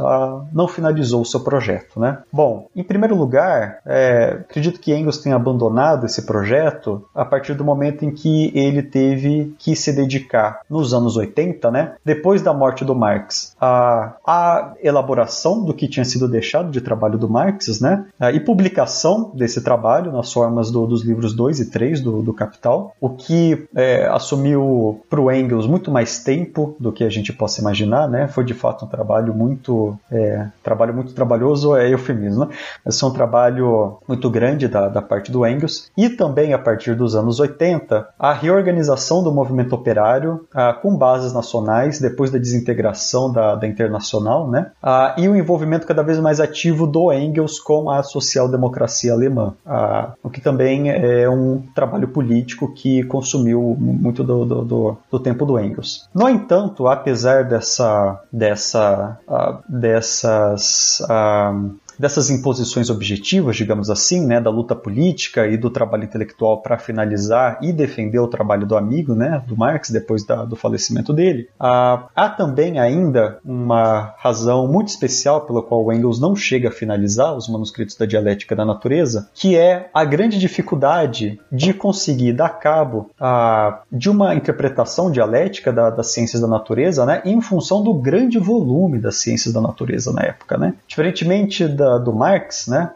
não 0.52 0.68
finalizou 0.68 1.22
o 1.22 1.24
seu 1.24 1.40
projeto. 1.40 1.98
Né? 1.98 2.18
Bom, 2.32 2.68
em 2.74 2.82
primeiro 2.82 3.16
lugar, 3.16 3.78
é, 3.86 4.38
acredito 4.40 4.80
que 4.80 4.94
Engels 4.94 5.18
tenha 5.18 5.36
abandonado 5.36 6.06
esse 6.06 6.22
projeto 6.22 7.04
a 7.14 7.24
partir 7.24 7.54
do 7.54 7.64
momento 7.64 8.04
em 8.04 8.10
que 8.10 8.52
ele 8.54 8.82
teve 8.82 9.54
que 9.58 9.74
se 9.74 9.92
dedicar, 9.92 10.60
nos 10.68 10.92
anos 10.94 11.16
80, 11.16 11.70
né, 11.70 11.94
depois 12.04 12.42
da 12.42 12.52
morte 12.52 12.84
do 12.84 12.94
Marx, 12.94 13.54
a, 13.60 14.16
a 14.26 14.74
elaboração 14.82 15.64
do 15.64 15.74
que 15.74 15.88
tinha 15.88 16.04
sido 16.04 16.28
deixado 16.28 16.70
de 16.70 16.80
trabalho 16.80 17.18
do 17.18 17.28
Marx 17.28 17.80
né, 17.80 18.06
e 18.32 18.40
publicação 18.40 19.30
desse 19.34 19.62
trabalho 19.62 20.12
nas 20.12 20.32
formas 20.32 20.70
do, 20.70 20.86
dos 20.86 21.02
livros 21.02 21.34
2 21.34 21.60
e 21.60 21.70
3 21.70 22.00
do, 22.00 22.22
do 22.22 22.32
Capital, 22.32 22.94
o 23.00 23.10
que 23.10 23.66
é, 23.74 24.06
assumiu 24.06 25.00
para 25.08 25.20
o 25.20 25.30
Engels 25.30 25.66
muito 25.66 25.90
mais 25.90 26.22
tempo 26.22 26.76
do 26.78 26.92
que 26.92 27.04
a 27.04 27.10
gente 27.10 27.32
possa 27.32 27.60
imaginar, 27.60 28.08
né? 28.08 28.28
Foi 28.28 28.44
de 28.44 28.54
fato 28.54 28.84
um 28.84 28.88
trabalho 28.88 29.34
muito 29.34 29.96
é, 30.10 30.46
trabalho 30.62 30.94
muito 30.94 31.14
trabalhoso, 31.14 31.76
é 31.76 31.92
eufemismo, 31.92 32.46
né? 32.46 32.54
Mas 32.84 32.98
foi 32.98 33.08
um 33.08 33.12
trabalho 33.12 33.98
muito 34.06 34.28
grande 34.30 34.68
da, 34.68 34.88
da 34.88 35.02
parte 35.02 35.30
do 35.30 35.46
Engels 35.46 35.90
e 35.96 36.08
também 36.08 36.52
a 36.52 36.58
partir 36.58 36.94
dos 36.94 37.14
anos 37.14 37.40
80 37.40 38.08
a 38.18 38.32
reorganização 38.32 39.22
do 39.22 39.32
movimento 39.32 39.74
operário 39.74 40.46
ah, 40.54 40.72
com 40.72 40.96
bases 40.96 41.32
nacionais 41.32 42.00
depois 42.00 42.30
da 42.30 42.38
desintegração 42.38 43.32
da, 43.32 43.54
da 43.54 43.66
internacional, 43.66 44.50
né? 44.50 44.70
Ah, 44.82 45.14
e 45.18 45.28
o 45.28 45.36
envolvimento 45.36 45.86
cada 45.86 46.02
vez 46.02 46.18
mais 46.18 46.40
ativo 46.40 46.86
do 46.86 47.12
Engels 47.12 47.58
com 47.58 47.90
a 47.90 48.02
social-democracia 48.02 49.12
alemã, 49.12 49.54
ah, 49.64 50.12
o 50.22 50.30
que 50.30 50.40
também 50.40 50.90
é 50.90 51.28
um 51.28 51.62
trabalho 51.74 52.08
político 52.08 52.72
que 52.72 53.02
consumiu 53.04 53.76
muito 53.78 54.24
do, 54.24 54.44
do, 54.44 54.64
do, 54.64 54.85
do 55.10 55.18
tempo 55.18 55.44
do 55.46 55.58
Engels. 55.58 56.08
No 56.14 56.28
entanto, 56.28 56.86
apesar 56.86 57.44
dessa, 57.44 58.20
dessa, 58.32 59.18
uh, 59.28 59.62
dessas 59.68 61.00
uh, 61.00 61.74
dessas 61.98 62.30
imposições 62.30 62.90
objetivas, 62.90 63.56
digamos 63.56 63.90
assim, 63.90 64.26
né, 64.26 64.40
da 64.40 64.50
luta 64.50 64.74
política 64.74 65.46
e 65.46 65.56
do 65.56 65.70
trabalho 65.70 66.04
intelectual 66.04 66.60
para 66.60 66.78
finalizar 66.78 67.58
e 67.62 67.72
defender 67.72 68.18
o 68.18 68.28
trabalho 68.28 68.66
do 68.66 68.76
amigo, 68.76 69.14
né, 69.14 69.42
do 69.46 69.56
Marx, 69.56 69.90
depois 69.90 70.24
da, 70.24 70.44
do 70.44 70.56
falecimento 70.56 71.12
dele. 71.12 71.48
Ah, 71.58 72.08
há 72.14 72.28
também 72.28 72.78
ainda 72.78 73.38
uma 73.44 74.14
razão 74.18 74.66
muito 74.68 74.88
especial 74.88 75.42
pela 75.42 75.62
qual 75.62 75.92
Engels 75.92 76.20
não 76.20 76.34
chega 76.34 76.68
a 76.68 76.72
finalizar 76.72 77.34
os 77.36 77.48
manuscritos 77.48 77.96
da 77.96 78.06
dialética 78.06 78.54
da 78.54 78.64
natureza, 78.64 79.28
que 79.34 79.56
é 79.56 79.88
a 79.92 80.04
grande 80.04 80.38
dificuldade 80.38 81.40
de 81.50 81.72
conseguir 81.72 82.32
dar 82.32 82.50
cabo 82.50 83.10
ah, 83.20 83.82
de 83.90 84.10
uma 84.10 84.34
interpretação 84.34 85.10
dialética 85.10 85.72
da, 85.72 85.90
das 85.90 86.12
ciências 86.12 86.40
da 86.40 86.48
natureza, 86.48 87.06
né, 87.06 87.22
em 87.24 87.40
função 87.40 87.82
do 87.82 87.94
grande 87.94 88.38
volume 88.38 88.98
das 88.98 89.16
ciências 89.16 89.52
da 89.52 89.60
natureza 89.60 90.12
na 90.12 90.22
época, 90.22 90.58
né. 90.58 90.74
Diferentemente 90.86 91.66
da 91.66 91.85
da, 91.86 91.98
do 91.98 92.12
Marx, 92.12 92.66
né, 92.66 92.90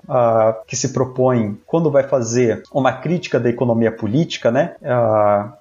que 0.66 0.76
se 0.76 0.92
propõe, 0.92 1.56
quando 1.66 1.90
vai 1.90 2.02
fazer 2.02 2.62
uma 2.72 2.92
crítica 2.92 3.38
da 3.38 3.48
economia 3.48 3.92
política, 3.92 4.50
né, 4.50 4.74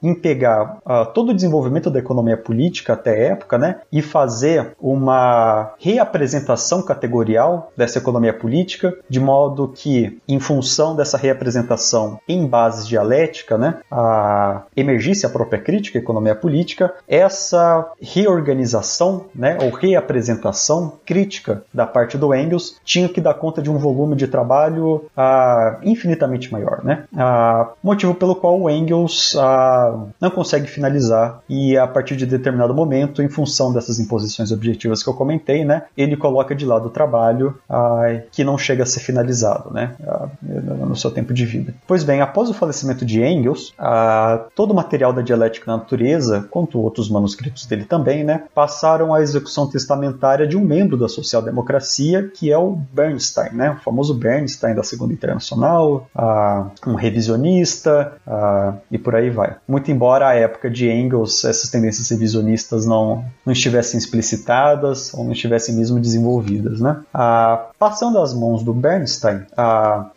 em 0.02 0.16
pegar 0.16 0.78
todo 1.14 1.30
o 1.30 1.34
desenvolvimento 1.34 1.90
da 1.90 2.00
economia 2.00 2.38
política 2.38 2.94
até 2.94 3.12
a 3.12 3.32
época 3.34 3.58
né, 3.58 3.82
e 3.92 4.02
fazer 4.02 4.72
uma 4.82 5.74
reapresentação 5.80 6.82
categorial 6.82 7.72
dessa 7.78 8.00
economia 8.00 8.34
política, 8.34 8.96
de 9.08 9.20
modo 9.20 9.68
que, 9.68 10.20
em 10.28 10.40
função 10.40 10.96
dessa 10.96 11.18
reapresentação 11.18 12.20
em 12.28 12.48
bases 12.48 12.88
dialética, 12.88 13.58
né, 13.58 13.78
a, 13.92 14.64
emergisse 14.76 15.26
a 15.26 15.30
própria 15.30 15.60
crítica 15.60 16.00
à 16.00 16.02
economia 16.02 16.36
política, 16.36 16.94
essa 17.08 17.92
reorganização 18.02 19.26
né, 19.36 19.58
ou 19.62 19.70
reapresentação 19.70 20.94
crítica 21.06 21.64
da 21.74 21.86
parte 21.86 22.18
do 22.18 22.34
Engels 22.34 22.78
tinha 22.84 23.10
que 23.10 23.19
que 23.20 23.22
dá 23.22 23.34
conta 23.34 23.62
de 23.62 23.70
um 23.70 23.78
volume 23.78 24.16
de 24.16 24.28
trabalho 24.28 25.06
ah, 25.16 25.78
infinitamente 25.84 26.52
maior, 26.52 26.82
né? 26.84 27.04
Ah, 27.16 27.70
motivo 27.84 28.16
pelo 28.16 28.34
qual 28.34 28.60
o 28.60 28.70
Engels 28.70 29.36
ah, 29.38 30.06
não 30.22 30.32
consegue 30.32 30.68
finalizar 30.68 31.42
e 31.50 31.78
a 31.78 31.86
partir 31.86 32.16
de 32.16 32.26
determinado 32.26 32.74
momento, 32.74 33.22
em 33.22 33.28
função 33.28 33.74
dessas 33.74 34.00
imposições 34.00 34.52
objetivas 34.52 35.04
que 35.04 35.10
eu 35.10 35.14
comentei, 35.14 35.66
né, 35.66 35.84
ele 35.98 36.16
coloca 36.16 36.56
de 36.56 36.66
lado 36.66 36.88
o 36.88 36.90
trabalho 36.90 37.58
ah, 37.70 38.22
que 38.32 38.44
não 38.44 38.58
chega 38.58 38.84
a 38.84 38.86
ser 38.86 39.02
finalizado, 39.02 39.74
né, 39.74 39.96
ah, 40.08 40.28
no 40.42 40.96
seu 40.96 41.12
tempo 41.12 41.34
de 41.34 41.46
vida. 41.46 41.74
Pois 41.86 42.04
bem, 42.04 42.22
após 42.22 42.50
o 42.50 42.54
falecimento 42.54 43.06
de 43.06 43.22
Engels, 43.22 43.74
ah, 43.78 44.46
todo 44.56 44.72
o 44.72 44.76
material 44.76 45.12
da 45.12 45.22
dialética 45.22 45.66
da 45.66 45.78
natureza, 45.78 46.48
quanto 46.50 46.80
outros 46.80 47.10
manuscritos 47.10 47.66
dele 47.66 47.84
também, 47.84 48.24
né, 48.24 48.44
passaram 48.56 49.14
à 49.14 49.22
execução 49.22 49.68
testamentária 49.68 50.48
de 50.48 50.56
um 50.56 50.62
membro 50.62 50.96
da 50.96 51.10
social-democracia, 51.10 52.30
que 52.34 52.52
é 52.52 52.58
o 52.58 52.78
Bernstein, 53.10 53.54
né? 53.54 53.72
o 53.72 53.84
famoso 53.84 54.14
Bernstein 54.14 54.76
da 54.76 54.84
Segunda 54.84 55.14
Internacional, 55.14 56.08
uh, 56.16 56.90
um 56.90 56.96
revisionista 56.96 58.14
uh, 58.26 58.78
e 58.92 58.98
por 58.98 59.16
aí 59.16 59.30
vai. 59.30 59.56
Muito 59.68 59.92
embora 59.92 60.28
a 60.28 60.36
época 60.36 60.70
de 60.70 60.90
Engels 60.90 61.44
essas 61.44 61.70
tendências 61.70 62.10
revisionistas 62.10 62.86
não, 62.86 63.26
não 63.46 63.52
estivessem 63.52 63.98
explicitadas 63.98 65.14
ou 65.14 65.24
não 65.24 65.32
estivessem 65.32 65.76
mesmo 65.76 66.00
desenvolvidas. 66.00 66.80
Né? 66.80 66.98
Uh, 67.14 67.70
passando 67.78 68.20
às 68.20 68.34
mãos 68.34 68.64
do 68.64 68.74
Bernstein, 68.74 69.46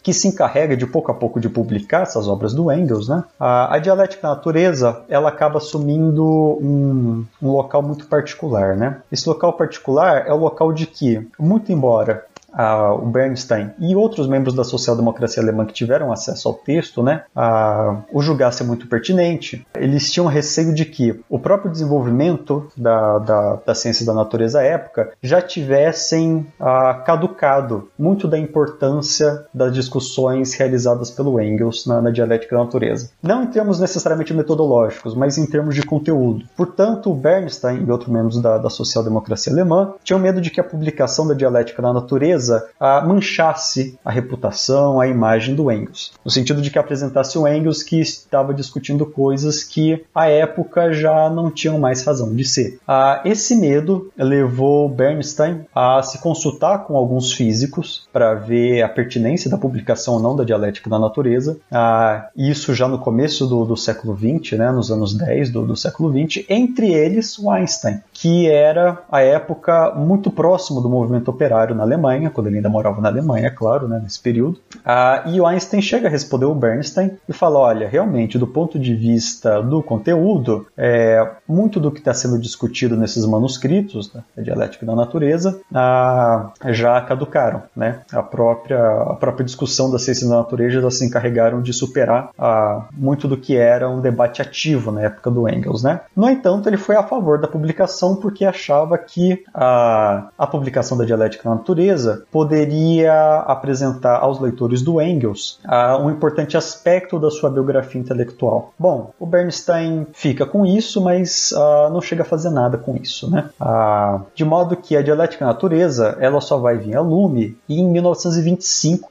que 0.02 0.12
se 0.12 0.28
encarrega 0.28 0.76
de 0.76 0.86
pouco 0.86 1.10
a 1.10 1.14
pouco 1.14 1.40
de 1.40 1.48
publicar 1.48 2.02
essas 2.02 2.28
obras 2.28 2.52
do 2.52 2.70
Engels, 2.72 3.08
né? 3.08 3.24
a 3.38 3.78
dialética 3.78 4.22
da 4.22 4.34
natureza 4.34 5.02
ela 5.08 5.28
acaba 5.28 5.58
assumindo 5.58 6.24
um, 6.24 7.24
um 7.40 7.50
local 7.52 7.82
muito 7.82 8.06
particular. 8.06 8.76
Né? 8.76 8.98
Esse 9.10 9.28
local 9.28 9.52
particular 9.52 10.26
é 10.26 10.32
o 10.32 10.36
local 10.36 10.72
de 10.72 10.86
que, 10.86 11.26
muito 11.38 11.72
embora 11.72 12.24
uh, 12.52 12.94
o 12.94 13.06
Bernstein 13.06 13.70
e 13.78 13.94
outros 13.96 14.28
membros 14.28 14.54
da 14.54 14.64
social-democracia 14.64 15.42
alemã 15.42 15.64
que 15.64 15.72
tiveram 15.72 16.12
acesso 16.12 16.48
ao 16.48 16.54
texto, 16.54 17.02
né, 17.02 17.22
uh, 17.36 18.02
o 18.12 18.22
julgasse 18.22 18.62
muito 18.64 18.86
pertinente. 18.86 19.66
Eles 19.74 20.12
tinham 20.12 20.26
receio 20.26 20.74
de 20.74 20.84
que 20.84 21.20
o 21.28 21.38
próprio 21.38 21.70
desenvolvimento 21.70 22.68
da, 22.76 23.18
da, 23.18 23.58
da 23.66 23.74
ciência 23.74 24.04
da 24.04 24.14
natureza 24.14 24.60
à 24.60 24.62
época 24.62 25.12
já 25.22 25.40
tivessem 25.40 26.46
uh, 26.60 27.04
caducado 27.04 27.88
muito 27.98 28.28
da 28.28 28.38
importância 28.38 29.44
das 29.52 29.72
discussões 29.72 30.54
realizadas 30.54 31.10
pelo 31.10 31.40
Engels 31.40 31.86
na, 31.86 32.00
na 32.00 32.10
dialética 32.10 32.56
da 32.56 32.64
natureza. 32.64 33.10
Não 33.22 33.42
em 33.42 33.46
termos 33.46 33.80
necessariamente 33.80 34.34
metodológicos, 34.34 35.14
mas 35.14 35.38
em 35.38 35.46
termos 35.46 35.74
de 35.74 35.82
conteúdo. 35.82 36.44
Portanto, 36.56 37.10
o 37.10 37.14
Bernstein 37.14 37.84
e 37.86 37.90
outros 37.90 38.10
membros 38.10 38.40
da, 38.40 38.58
da 38.58 38.70
social-democracia 38.70 39.52
alemã 39.52 39.94
tinham 40.02 40.20
medo 40.20 40.40
de 40.40 40.50
que 40.50 40.60
a 40.60 40.64
publicação 40.64 41.26
da 41.26 41.34
dialética 41.34 41.80
da 41.80 41.92
natureza 41.92 42.41
natureza 42.42 42.66
uh, 42.80 43.06
manchasse 43.06 43.98
a 44.04 44.10
reputação, 44.10 45.00
a 45.00 45.06
imagem 45.06 45.54
do 45.54 45.70
Engels, 45.70 46.12
no 46.24 46.30
sentido 46.30 46.60
de 46.60 46.70
que 46.70 46.78
apresentasse 46.78 47.38
o 47.38 47.46
Engels 47.46 47.82
que 47.82 48.00
estava 48.00 48.52
discutindo 48.52 49.06
coisas 49.06 49.62
que 49.62 50.04
à 50.14 50.28
época 50.28 50.92
já 50.92 51.30
não 51.30 51.50
tinham 51.50 51.78
mais 51.78 52.04
razão 52.04 52.34
de 52.34 52.44
ser. 52.44 52.78
Uh, 52.88 53.26
esse 53.26 53.56
medo 53.56 54.10
levou 54.16 54.88
Bernstein 54.88 55.64
a 55.74 56.02
se 56.02 56.18
consultar 56.18 56.84
com 56.84 56.96
alguns 56.96 57.32
físicos 57.32 58.08
para 58.12 58.34
ver 58.34 58.82
a 58.82 58.88
pertinência 58.88 59.50
da 59.50 59.58
publicação 59.58 60.14
ou 60.14 60.20
não 60.20 60.34
da 60.34 60.44
dialética 60.44 60.90
da 60.90 60.98
natureza. 60.98 61.58
Uh, 61.70 62.22
isso 62.36 62.74
já 62.74 62.88
no 62.88 62.98
começo 62.98 63.46
do, 63.46 63.64
do 63.64 63.76
século 63.76 64.16
XX, 64.16 64.58
né, 64.58 64.70
nos 64.70 64.90
anos 64.90 65.14
10 65.14 65.50
do, 65.50 65.66
do 65.66 65.76
século 65.76 66.10
XX, 66.10 66.44
entre 66.48 66.92
eles 66.92 67.38
o 67.38 67.50
Einstein, 67.50 68.00
que 68.22 68.48
era 68.48 69.02
a 69.10 69.20
época 69.20 69.94
muito 69.96 70.30
próximo 70.30 70.80
do 70.80 70.88
movimento 70.88 71.28
operário 71.28 71.74
na 71.74 71.82
Alemanha, 71.82 72.30
quando 72.30 72.46
ele 72.46 72.58
ainda 72.58 72.68
morava 72.68 73.00
na 73.00 73.08
Alemanha, 73.08 73.48
é 73.48 73.50
claro, 73.50 73.88
né, 73.88 73.98
nesse 74.00 74.20
período. 74.20 74.60
Ah, 74.84 75.24
e 75.26 75.40
o 75.40 75.44
Einstein 75.44 75.82
chega 75.82 76.06
a 76.06 76.10
responder 76.10 76.44
o 76.44 76.54
Bernstein 76.54 77.18
e 77.28 77.32
fala: 77.32 77.58
olha, 77.58 77.88
realmente, 77.88 78.38
do 78.38 78.46
ponto 78.46 78.78
de 78.78 78.94
vista 78.94 79.60
do 79.60 79.82
conteúdo, 79.82 80.68
é, 80.78 81.28
muito 81.48 81.80
do 81.80 81.90
que 81.90 81.98
está 81.98 82.14
sendo 82.14 82.38
discutido 82.38 82.96
nesses 82.96 83.26
manuscritos, 83.26 84.14
né, 84.14 84.22
a 84.38 84.40
dialética 84.40 84.86
da 84.86 84.94
natureza, 84.94 85.60
ah, 85.74 86.52
já 86.66 87.00
caducaram. 87.00 87.64
Né? 87.74 88.02
A, 88.12 88.22
própria, 88.22 88.78
a 89.02 89.14
própria 89.14 89.44
discussão 89.44 89.90
das 89.90 90.02
ciências 90.02 90.30
da 90.30 90.36
natureza 90.36 90.80
já 90.80 90.90
se 90.92 91.04
encarregaram 91.04 91.60
de 91.60 91.72
superar 91.72 92.30
ah, 92.38 92.84
muito 92.92 93.26
do 93.26 93.36
que 93.36 93.56
era 93.56 93.90
um 93.90 94.00
debate 94.00 94.40
ativo 94.40 94.92
na 94.92 95.02
época 95.02 95.28
do 95.28 95.48
Engels. 95.48 95.82
Né? 95.82 96.02
No 96.14 96.30
entanto, 96.30 96.68
ele 96.68 96.76
foi 96.76 96.94
a 96.94 97.02
favor 97.02 97.40
da 97.40 97.48
publicação 97.48 98.11
porque 98.16 98.44
achava 98.44 98.96
que 98.98 99.44
a, 99.54 100.28
a 100.36 100.46
publicação 100.46 100.96
da 100.96 101.04
dialética 101.04 101.48
da 101.48 101.54
natureza 101.54 102.24
poderia 102.30 103.40
apresentar 103.46 104.18
aos 104.18 104.40
leitores 104.40 104.82
do 104.82 105.00
Engels 105.00 105.58
uh, 105.64 106.02
um 106.02 106.10
importante 106.10 106.56
aspecto 106.56 107.18
da 107.18 107.30
sua 107.30 107.50
biografia 107.50 108.00
intelectual. 108.00 108.72
Bom, 108.78 109.12
o 109.18 109.26
Bernstein 109.26 110.06
fica 110.12 110.46
com 110.46 110.64
isso, 110.64 111.00
mas 111.00 111.52
uh, 111.52 111.90
não 111.92 112.00
chega 112.00 112.22
a 112.22 112.26
fazer 112.26 112.50
nada 112.50 112.78
com 112.78 112.96
isso, 112.96 113.30
né? 113.30 113.50
Uh, 113.60 114.22
de 114.34 114.44
modo 114.44 114.76
que 114.76 114.96
a 114.96 115.02
dialética 115.02 115.44
da 115.44 115.52
natureza 115.52 116.16
ela 116.20 116.40
só 116.40 116.58
vai 116.58 116.76
vir 116.76 116.96
a 116.96 117.00
lume 117.00 117.56
em 117.68 117.86
1925, 117.88 119.10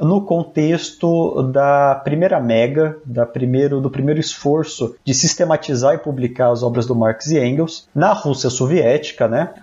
no 0.00 0.22
contexto 0.22 1.42
da 1.42 2.00
primeira 2.04 2.40
mega, 2.40 2.96
da 3.04 3.26
primeiro, 3.26 3.80
do 3.80 3.90
primeiro 3.90 4.20
esforço 4.20 4.94
de 5.04 5.14
sistematizar 5.14 5.94
e 5.94 5.98
publicar 5.98 6.50
as 6.50 6.62
obras 6.62 6.86
do 6.86 6.94
Marx 6.94 7.26
e 7.26 7.38
Engels 7.38 7.87
na 7.94 8.12
Rússia 8.12 8.50
soviética, 8.50 9.28
né? 9.28 9.54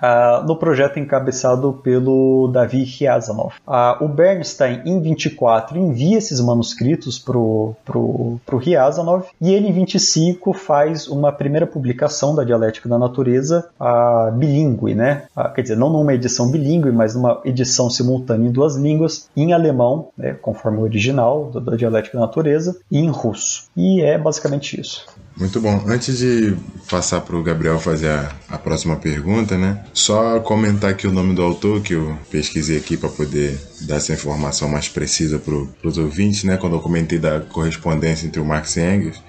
no 0.45 0.55
projeto 0.55 0.99
encabeçado 0.99 1.73
pelo 1.83 2.49
Davi 2.51 2.83
Ryazanov. 2.83 3.53
o 4.01 4.07
Bernstein, 4.07 4.81
em 4.85 5.01
24, 5.01 5.77
envia 5.77 6.17
esses 6.17 6.39
manuscritos 6.39 7.19
pro, 7.19 7.75
pro, 7.85 8.39
pro 8.45 8.57
Ryazanov 8.57 9.25
e 9.39 9.53
ele, 9.53 9.67
em 9.67 9.73
25, 9.73 10.53
faz 10.53 11.07
uma 11.07 11.31
primeira 11.31 11.67
publicação 11.67 12.35
da 12.35 12.43
Dialética 12.43 12.88
da 12.88 12.97
Natureza 12.97 13.67
uh, 13.79 14.31
bilíngue, 14.31 14.95
né? 14.95 15.23
Quer 15.53 15.61
dizer, 15.61 15.77
não 15.77 15.89
numa 15.89 16.13
edição 16.13 16.51
bilíngue, 16.51 16.91
mas 16.91 17.15
numa 17.15 17.41
edição 17.43 17.89
simultânea 17.89 18.47
em 18.47 18.51
duas 18.51 18.75
línguas, 18.75 19.29
em 19.35 19.53
alemão, 19.53 20.09
né, 20.17 20.33
conforme 20.33 20.79
o 20.79 20.81
original 20.81 21.51
da 21.51 21.75
Dialética 21.75 22.17
da 22.17 22.25
Natureza, 22.25 22.77
e 22.89 22.99
em 22.99 23.09
russo. 23.09 23.65
E 23.75 24.01
é 24.01 24.17
basicamente 24.17 24.79
isso. 24.79 25.05
Muito 25.38 25.60
bom. 25.60 25.84
Antes 25.86 26.19
de 26.19 26.56
passar 26.89 27.19
para 27.19 27.36
o 27.36 27.43
Gabriel 27.43 27.78
fazer 27.78 28.08
a, 28.08 28.32
a, 28.48 28.58
próxima 28.58 28.95
pergunta, 28.95 29.58
né? 29.58 29.84
Só 29.93 30.39
comentar 30.39 30.91
aqui 30.91 31.08
o 31.08 31.12
nome 31.12 31.36
do 31.36 31.41
autor 31.41 31.82
que 31.82 31.93
eu 31.93 32.17
pesquisei 32.32 32.78
aqui 32.78 32.95
para 32.95 33.10
poder 33.10 33.60
dar 33.82 33.98
essa 33.98 34.13
informação 34.13 34.69
mais 34.69 34.88
precisa 34.88 35.38
para 35.38 35.54
os 35.84 35.98
ouvintes, 35.98 36.45
né? 36.45 36.56
Quando 36.56 36.78
eu 36.78 36.80
comentei 36.80 37.19
da 37.19 37.41
correspondência 37.41 38.26
entre 38.26 38.39
o 38.39 38.45
Marx 38.45 38.78
e 38.78 38.82
Engels. 38.82 39.21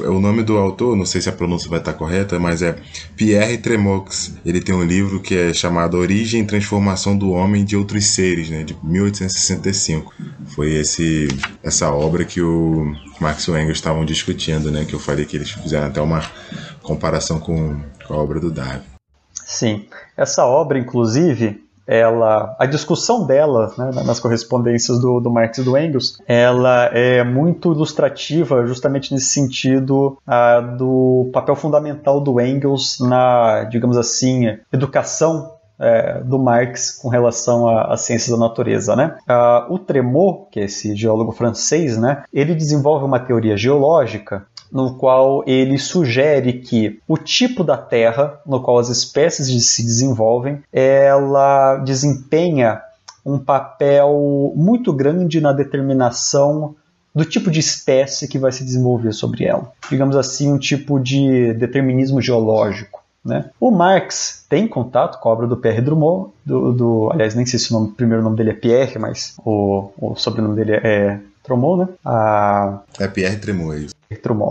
O 0.00 0.18
nome 0.18 0.42
do 0.42 0.56
autor, 0.56 0.96
não 0.96 1.04
sei 1.04 1.20
se 1.20 1.28
a 1.28 1.32
pronúncia 1.32 1.68
vai 1.68 1.78
estar 1.78 1.92
correta, 1.92 2.38
mas 2.38 2.62
é 2.62 2.76
Pierre 3.16 3.58
Tremox. 3.58 4.34
Ele 4.44 4.60
tem 4.60 4.74
um 4.74 4.82
livro 4.82 5.20
que 5.20 5.36
é 5.36 5.52
chamado 5.52 5.98
Origem 5.98 6.42
e 6.42 6.46
Transformação 6.46 7.16
do 7.16 7.30
Homem 7.30 7.64
de 7.64 7.76
Outros 7.76 8.06
Seres, 8.06 8.48
né, 8.48 8.64
de 8.64 8.76
1865. 8.82 10.12
Foi 10.46 10.72
esse, 10.72 11.28
essa 11.62 11.90
obra 11.92 12.24
que 12.24 12.40
o 12.40 12.94
Marx 13.20 13.44
e 13.44 13.50
o 13.50 13.58
Engels 13.58 13.76
estavam 13.76 14.04
discutindo, 14.04 14.70
né, 14.70 14.84
que 14.84 14.94
eu 14.94 15.00
falei 15.00 15.26
que 15.26 15.36
eles 15.36 15.50
fizeram 15.50 15.86
até 15.86 16.00
uma 16.00 16.22
comparação 16.82 17.38
com, 17.38 17.78
com 18.06 18.14
a 18.14 18.16
obra 18.16 18.40
do 18.40 18.50
Darwin. 18.50 18.82
Sim, 19.34 19.86
essa 20.16 20.44
obra, 20.46 20.78
inclusive, 20.78 21.63
ela, 21.86 22.56
a 22.58 22.66
discussão 22.66 23.26
dela 23.26 23.72
né, 23.76 23.90
nas 24.04 24.20
correspondências 24.20 24.98
do, 24.98 25.20
do 25.20 25.30
Marx 25.30 25.58
e 25.58 25.62
do 25.62 25.76
Engels, 25.76 26.18
ela 26.26 26.86
é 26.92 27.22
muito 27.22 27.72
ilustrativa 27.72 28.66
justamente 28.66 29.12
nesse 29.12 29.26
sentido 29.26 30.18
do 30.76 31.30
papel 31.32 31.56
fundamental 31.56 32.20
do 32.20 32.40
Engels 32.40 32.98
na, 33.00 33.64
digamos 33.64 33.96
assim, 33.96 34.58
educação 34.72 35.52
é, 35.78 36.20
do 36.20 36.38
Marx 36.38 36.90
com 36.90 37.08
relação 37.08 37.68
às 37.68 38.02
ciências 38.02 38.30
da 38.30 38.36
natureza. 38.36 38.94
Né? 38.94 39.16
O 39.68 39.78
Tremot, 39.78 40.48
que 40.50 40.60
é 40.60 40.64
esse 40.64 40.94
geólogo 40.94 41.32
francês, 41.32 41.96
né, 41.96 42.22
ele 42.32 42.54
desenvolve 42.54 43.04
uma 43.04 43.18
teoria 43.18 43.56
geológica 43.56 44.46
no 44.72 44.94
qual 44.94 45.42
ele 45.46 45.78
sugere 45.78 46.54
que 46.54 47.00
o 47.06 47.16
tipo 47.16 47.62
da 47.62 47.76
terra 47.76 48.40
no 48.46 48.60
qual 48.60 48.78
as 48.78 48.88
espécies 48.88 49.66
se 49.66 49.84
desenvolvem, 49.84 50.62
ela 50.72 51.76
desempenha 51.76 52.80
um 53.24 53.38
papel 53.38 54.52
muito 54.54 54.92
grande 54.92 55.40
na 55.40 55.52
determinação 55.52 56.74
do 57.14 57.24
tipo 57.24 57.50
de 57.50 57.60
espécie 57.60 58.26
que 58.26 58.38
vai 58.38 58.50
se 58.50 58.64
desenvolver 58.64 59.12
sobre 59.12 59.44
ela. 59.44 59.72
Digamos 59.88 60.16
assim, 60.16 60.52
um 60.52 60.58
tipo 60.58 60.98
de 60.98 61.54
determinismo 61.54 62.20
geológico. 62.20 63.02
Né? 63.24 63.48
O 63.58 63.70
Marx 63.70 64.44
tem 64.48 64.68
contato 64.68 65.18
com 65.18 65.28
a 65.28 65.32
obra 65.32 65.46
do 65.46 65.56
Pierre 65.56 65.80
Drummond, 65.80 66.30
do, 66.44 66.72
do 66.72 67.10
aliás, 67.10 67.34
nem 67.34 67.46
sei 67.46 67.58
se 67.58 67.70
o, 67.70 67.78
nome, 67.78 67.88
o 67.88 67.92
primeiro 67.92 68.22
nome 68.22 68.36
dele 68.36 68.50
é 68.50 68.54
Pierre, 68.54 68.98
mas 68.98 69.34
o, 69.44 69.90
o 69.96 70.14
sobrenome 70.14 70.56
dele 70.56 70.72
é 70.74 71.20
Tromont, 71.44 71.82
né? 71.82 71.88
A... 72.04 72.80
É 72.98 73.06
Pierre 73.06 73.36
Tremont, 73.36 73.76
é 73.76 73.78
isso. 73.80 73.94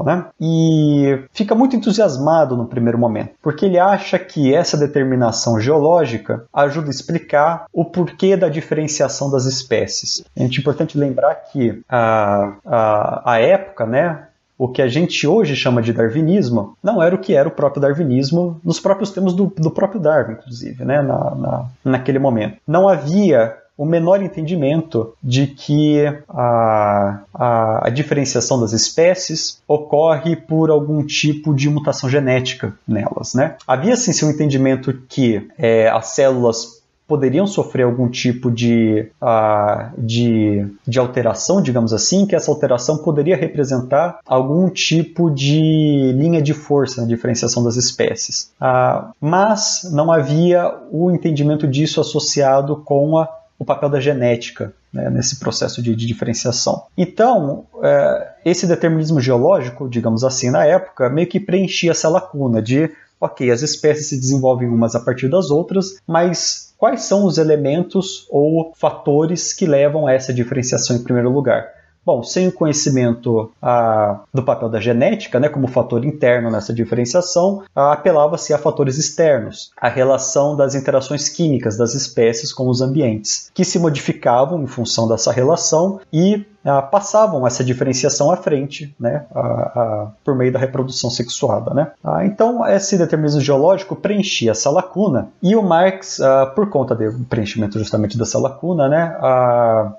Né? 0.05 0.25
E 0.39 1.19
fica 1.33 1.55
muito 1.55 1.75
entusiasmado 1.75 2.55
no 2.55 2.65
primeiro 2.65 2.97
momento, 2.97 3.31
porque 3.41 3.65
ele 3.65 3.79
acha 3.79 4.19
que 4.19 4.53
essa 4.53 4.77
determinação 4.77 5.59
geológica 5.59 6.45
ajuda 6.53 6.87
a 6.87 6.91
explicar 6.91 7.65
o 7.71 7.85
porquê 7.85 8.35
da 8.35 8.49
diferenciação 8.49 9.31
das 9.31 9.45
espécies. 9.45 10.23
É 10.35 10.43
importante 10.43 10.97
lembrar 10.97 11.35
que 11.35 11.81
a, 11.89 12.53
a, 12.65 13.33
a 13.33 13.39
época, 13.39 13.85
né, 13.85 14.27
o 14.57 14.67
que 14.67 14.81
a 14.81 14.87
gente 14.87 15.25
hoje 15.25 15.55
chama 15.55 15.81
de 15.81 15.93
darwinismo 15.93 16.77
não 16.83 17.01
era 17.01 17.15
o 17.15 17.17
que 17.17 17.33
era 17.33 17.47
o 17.47 17.51
próprio 17.51 17.81
darwinismo 17.81 18.59
nos 18.63 18.79
próprios 18.79 19.11
termos 19.11 19.33
do, 19.33 19.51
do 19.57 19.71
próprio 19.71 19.99
Darwin, 19.99 20.33
inclusive, 20.33 20.85
né, 20.85 21.01
na, 21.01 21.35
na, 21.35 21.65
naquele 21.83 22.19
momento. 22.19 22.57
Não 22.67 22.87
havia 22.87 23.57
o 23.77 23.85
menor 23.85 24.21
entendimento 24.21 25.13
de 25.21 25.47
que 25.47 26.05
a, 26.29 27.21
a, 27.33 27.87
a, 27.87 27.89
diferenciação 27.89 28.59
das 28.59 28.71
espécies 28.71 29.61
ocorre 29.67 30.35
por 30.35 30.69
algum 30.69 31.03
tipo 31.03 31.53
de 31.55 31.69
mutação 31.69 32.09
genética 32.09 32.73
nelas. 32.87 33.33
Né? 33.33 33.55
Havia 33.67 33.95
sim 33.95 34.25
um 34.25 34.29
entendimento 34.29 34.93
que 35.09 35.49
é, 35.57 35.89
as 35.89 36.09
células 36.09 36.83
poderiam 37.07 37.45
sofrer 37.45 37.83
algum 37.83 38.07
tipo 38.09 38.49
de, 38.49 39.07
uh, 39.21 39.91
de, 39.97 40.65
de, 40.87 40.99
alteração, 40.99 41.61
digamos 41.61 41.93
assim, 41.93 42.25
que 42.25 42.35
essa 42.35 42.49
alteração 42.49 42.97
poderia 42.97 43.35
representar 43.35 44.19
algum 44.25 44.69
tipo 44.69 45.29
de 45.29 46.13
linha 46.15 46.41
de 46.41 46.53
força 46.53 47.01
na 47.01 47.07
diferenciação 47.07 47.63
das 47.63 47.75
espécies. 47.75 48.51
Uh, 48.59 49.09
mas 49.19 49.81
não 49.91 50.11
havia 50.11 50.73
o 50.91 51.11
entendimento 51.11 51.67
disso 51.67 51.99
associado 51.99 52.77
com 52.77 53.17
a 53.17 53.29
o 53.57 53.65
papel 53.65 53.89
da 53.89 53.99
genética 53.99 54.73
né, 54.91 55.09
nesse 55.09 55.39
processo 55.39 55.81
de, 55.81 55.95
de 55.95 56.05
diferenciação. 56.05 56.83
Então, 56.97 57.65
é, 57.81 58.27
esse 58.45 58.67
determinismo 58.67 59.19
geológico, 59.19 59.89
digamos 59.89 60.23
assim, 60.23 60.49
na 60.49 60.65
época, 60.65 61.09
meio 61.09 61.27
que 61.27 61.39
preenchia 61.39 61.91
essa 61.91 62.09
lacuna 62.09 62.61
de, 62.61 62.91
ok, 63.19 63.49
as 63.49 63.61
espécies 63.61 64.07
se 64.07 64.19
desenvolvem 64.19 64.67
umas 64.67 64.95
a 64.95 64.99
partir 64.99 65.29
das 65.29 65.49
outras, 65.49 65.97
mas 66.07 66.73
quais 66.77 67.03
são 67.03 67.25
os 67.25 67.37
elementos 67.37 68.27
ou 68.29 68.73
fatores 68.75 69.53
que 69.53 69.65
levam 69.65 70.05
a 70.07 70.13
essa 70.13 70.33
diferenciação 70.33 70.95
em 70.95 71.03
primeiro 71.03 71.31
lugar? 71.31 71.82
Bom, 72.05 72.21
sem 72.21 72.47
o 72.49 72.51
conhecimento 72.51 73.51
ah, 73.61 74.21
do 74.33 74.43
papel 74.43 74.67
da 74.67 74.79
genética, 74.79 75.39
né, 75.39 75.47
como 75.47 75.67
fator 75.67 76.03
interno 76.03 76.51
nessa 76.51 76.73
diferenciação, 76.73 77.63
ah, 77.73 77.93
apelava-se 77.93 78.53
a 78.53 78.57
fatores 78.57 78.97
externos, 78.97 79.71
a 79.79 79.87
relação 79.87 80.55
das 80.55 80.75
interações 80.75 81.29
químicas 81.29 81.77
das 81.77 81.93
espécies 81.93 82.51
com 82.51 82.67
os 82.67 82.81
ambientes, 82.81 83.49
que 83.53 83.63
se 83.63 83.79
modificavam 83.79 84.61
em 84.61 84.67
função 84.67 85.07
dessa 85.07 85.31
relação 85.31 86.01
e 86.11 86.45
passavam 86.91 87.45
essa 87.45 87.63
diferenciação 87.63 88.31
à 88.31 88.37
frente, 88.37 88.95
né, 88.99 89.25
a, 89.33 89.39
a, 89.39 90.07
por 90.23 90.35
meio 90.35 90.51
da 90.51 90.59
reprodução 90.59 91.09
sexuada. 91.09 91.73
Né? 91.73 91.91
Ah, 92.03 92.25
então, 92.25 92.65
esse 92.67 92.97
determinismo 92.97 93.41
geológico 93.41 93.95
preenchia 93.95 94.51
essa 94.51 94.69
lacuna 94.69 95.29
e 95.41 95.55
o 95.55 95.63
Marx, 95.63 96.21
ah, 96.21 96.45
por 96.47 96.69
conta 96.69 96.95
do 96.95 97.25
preenchimento 97.25 97.77
justamente 97.77 98.17
dessa 98.17 98.39
lacuna, 98.39 98.87
né, 98.87 99.17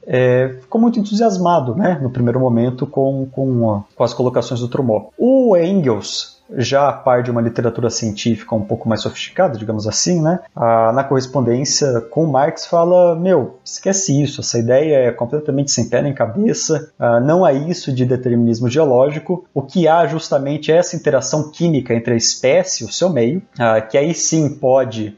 é, 0.06 0.56
ficou 0.60 0.80
muito 0.80 0.98
entusiasmado 0.98 1.74
né, 1.74 1.98
no 2.00 2.10
primeiro 2.10 2.40
momento 2.40 2.86
com, 2.86 3.26
com, 3.30 3.82
com 3.94 4.04
as 4.04 4.14
colocações 4.14 4.60
do 4.60 4.68
Trumó. 4.68 5.08
O 5.18 5.56
Engels 5.56 6.33
já 6.56 6.88
a 6.88 6.92
par 6.92 7.22
de 7.22 7.30
uma 7.30 7.40
literatura 7.40 7.90
científica 7.90 8.54
um 8.54 8.64
pouco 8.64 8.88
mais 8.88 9.02
sofisticada, 9.02 9.58
digamos 9.58 9.86
assim, 9.86 10.20
né? 10.20 10.40
Ah, 10.54 10.92
na 10.92 11.04
correspondência 11.04 12.00
com 12.02 12.26
Marx 12.26 12.66
fala, 12.66 13.16
meu, 13.16 13.58
esquece 13.64 14.22
isso, 14.22 14.40
essa 14.40 14.58
ideia 14.58 14.96
é 14.96 15.10
completamente 15.10 15.70
sem 15.70 15.88
pé 15.88 16.02
nem 16.02 16.12
cabeça, 16.12 16.92
ah, 16.98 17.20
não 17.20 17.44
há 17.44 17.52
isso 17.52 17.92
de 17.92 18.04
determinismo 18.04 18.68
geológico, 18.68 19.44
o 19.54 19.62
que 19.62 19.88
há 19.88 20.06
justamente 20.06 20.70
é 20.70 20.76
essa 20.76 20.96
interação 20.96 21.50
química 21.50 21.94
entre 21.94 22.14
a 22.14 22.16
espécie 22.16 22.84
e 22.84 22.86
o 22.86 22.92
seu 22.92 23.10
meio, 23.10 23.42
ah, 23.58 23.80
que 23.80 23.96
aí 23.96 24.14
sim 24.14 24.48
pode 24.48 25.16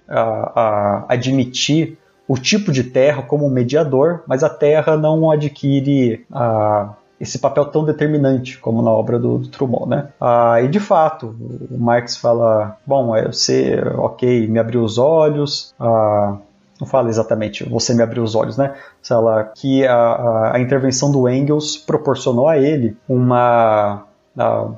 admitir 1.09 1.99
o 2.29 2.37
tipo 2.37 2.73
de 2.73 2.85
terra 2.85 3.23
como 3.23 3.47
um 3.47 3.51
mediador, 3.51 4.23
mas 4.27 4.43
a 4.43 4.49
terra 4.49 4.97
não 4.97 5.31
adquire 5.31 6.25
a 6.33 6.95
esse 7.21 7.39
papel 7.39 7.67
tão 7.67 7.85
determinante 7.85 8.59
como 8.59 8.83
na 8.83 8.91
obra 8.91 9.19
do, 9.19 9.39
do 9.39 9.87
né? 9.87 10.09
Ah, 10.21 10.61
e 10.61 10.69
de 10.69 10.81
fato, 10.81 11.35
o 11.71 11.79
Marx 11.79 12.17
fala, 12.17 12.77
bom, 12.87 13.17
é, 13.17 13.27
você, 13.27 13.81
ok, 13.97 14.47
me 14.47 14.59
abriu 14.59 14.83
os 14.83 14.99
olhos, 14.99 15.75
ah, 15.81 16.37
não 16.81 16.87
fala 16.87 17.09
exatamente 17.09 17.65
você 17.65 17.95
me 17.95 18.03
abriu 18.03 18.23
os 18.23 18.35
olhos, 18.35 18.57
né? 18.57 18.75
Fala 19.03 19.45
que 19.55 19.87
a, 19.87 20.53
a, 20.55 20.61
intervenção 20.61 21.11
do 21.11 21.29
Engels 21.29 21.77
proporcionou 21.77 22.49
a 22.49 22.59
ele 22.59 22.97
uma, 23.09 24.05
a, 24.37 24.69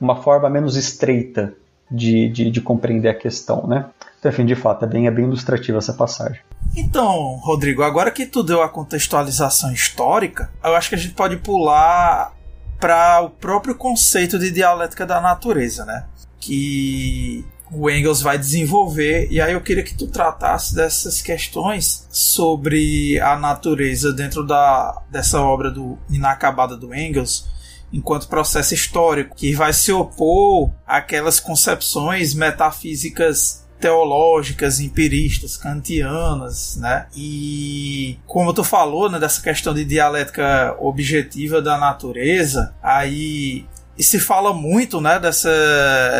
uma 0.00 0.16
forma 0.16 0.50
menos 0.50 0.76
estreita 0.76 1.54
de, 1.90 2.28
de, 2.28 2.50
de, 2.50 2.60
compreender 2.60 3.08
a 3.08 3.14
questão, 3.14 3.66
né? 3.66 3.86
Enfim, 4.28 4.44
de 4.44 4.54
fato, 4.54 4.84
é 4.84 4.88
bem, 4.88 5.06
é 5.06 5.10
bem 5.10 5.24
ilustrativa 5.24 5.78
essa 5.78 5.92
passagem. 5.92 6.40
Então, 6.76 7.40
Rodrigo, 7.42 7.82
agora 7.82 8.10
que 8.10 8.26
tu 8.26 8.42
deu 8.42 8.62
a 8.62 8.68
contextualização 8.68 9.72
histórica, 9.72 10.50
eu 10.62 10.74
acho 10.74 10.88
que 10.88 10.94
a 10.94 10.98
gente 10.98 11.14
pode 11.14 11.36
pular 11.36 12.34
para 12.78 13.22
o 13.22 13.30
próprio 13.30 13.74
conceito 13.74 14.38
de 14.38 14.50
dialética 14.50 15.06
da 15.06 15.20
natureza, 15.20 15.84
né? 15.84 16.04
Que 16.38 17.44
o 17.70 17.90
Engels 17.90 18.22
vai 18.22 18.38
desenvolver, 18.38 19.26
e 19.30 19.40
aí 19.40 19.52
eu 19.52 19.60
queria 19.60 19.82
que 19.82 19.94
tu 19.94 20.06
tratasse 20.06 20.74
dessas 20.74 21.20
questões 21.20 22.06
sobre 22.10 23.18
a 23.20 23.36
natureza 23.36 24.12
dentro 24.12 24.46
da, 24.46 25.02
dessa 25.10 25.40
obra 25.40 25.70
do 25.70 25.98
inacabada 26.08 26.76
do 26.76 26.94
Engels, 26.94 27.48
enquanto 27.92 28.28
processo 28.28 28.74
histórico, 28.74 29.34
que 29.34 29.54
vai 29.54 29.72
se 29.72 29.90
opor 29.90 30.70
àquelas 30.86 31.40
concepções 31.40 32.34
metafísicas 32.34 33.65
teológicas, 33.78 34.80
empiristas, 34.80 35.56
kantianas, 35.56 36.76
né? 36.76 37.06
E 37.14 38.18
como 38.26 38.52
tu 38.52 38.64
falou, 38.64 39.10
né, 39.10 39.18
dessa 39.18 39.40
questão 39.40 39.74
de 39.74 39.84
dialética 39.84 40.76
objetiva 40.80 41.60
da 41.60 41.76
natureza, 41.78 42.74
aí 42.82 43.66
e 43.98 44.02
se 44.02 44.20
fala 44.20 44.52
muito, 44.52 45.00
né, 45.00 45.18
dessa 45.18 45.50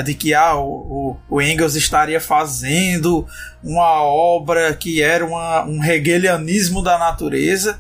de 0.03 0.15
que 0.15 0.33
ah, 0.33 0.57
o, 0.57 1.17
o 1.29 1.43
Engels 1.43 1.77
estaria 1.77 2.19
fazendo 2.19 3.27
uma 3.63 4.03
obra 4.03 4.75
que 4.75 5.03
era 5.03 5.25
uma, 5.25 5.65
um 5.65 5.85
hegelianismo 5.85 6.83
da 6.83 6.97
natureza, 6.97 7.79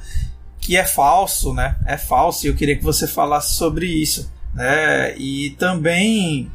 que 0.61 0.77
é 0.77 0.85
falso, 0.85 1.55
né? 1.55 1.77
É 1.87 1.97
falso. 1.97 2.45
E 2.45 2.51
eu 2.51 2.55
queria 2.55 2.77
que 2.77 2.85
você 2.85 3.07
falasse 3.07 3.55
sobre 3.55 3.87
isso, 3.87 4.31
né? 4.53 5.17
E 5.17 5.51
também 5.59 6.51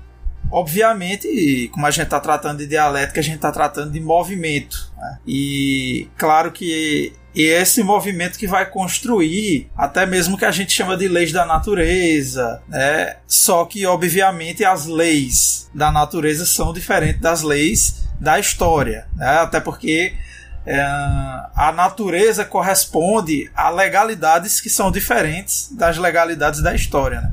Obviamente, 0.51 1.69
como 1.71 1.85
a 1.85 1.91
gente 1.91 2.03
está 2.03 2.19
tratando 2.19 2.59
de 2.59 2.67
dialética, 2.67 3.19
a 3.19 3.23
gente 3.23 3.35
está 3.35 3.51
tratando 3.51 3.91
de 3.91 3.99
movimento. 3.99 4.91
Né? 4.97 5.17
E 5.25 6.07
claro 6.17 6.51
que 6.51 7.13
e 7.33 7.43
esse 7.43 7.81
movimento 7.81 8.37
que 8.37 8.45
vai 8.45 8.65
construir 8.69 9.69
até 9.77 10.05
mesmo 10.05 10.37
que 10.37 10.43
a 10.43 10.51
gente 10.51 10.73
chama 10.73 10.97
de 10.97 11.07
leis 11.07 11.31
da 11.31 11.45
natureza, 11.45 12.61
né? 12.67 13.15
Só 13.25 13.63
que 13.63 13.85
obviamente 13.85 14.65
as 14.65 14.85
leis 14.85 15.69
da 15.73 15.91
natureza 15.91 16.45
são 16.45 16.73
diferentes 16.73 17.21
das 17.21 17.41
leis 17.41 18.03
da 18.19 18.37
história, 18.37 19.07
né? 19.15 19.37
Até 19.39 19.61
porque 19.61 20.13
é, 20.65 20.81
a 21.55 21.71
natureza 21.73 22.43
corresponde 22.43 23.49
a 23.55 23.69
legalidades 23.69 24.59
que 24.59 24.69
são 24.69 24.91
diferentes 24.91 25.71
das 25.71 25.97
legalidades 25.97 26.61
da 26.61 26.75
história. 26.75 27.21
Né? 27.21 27.31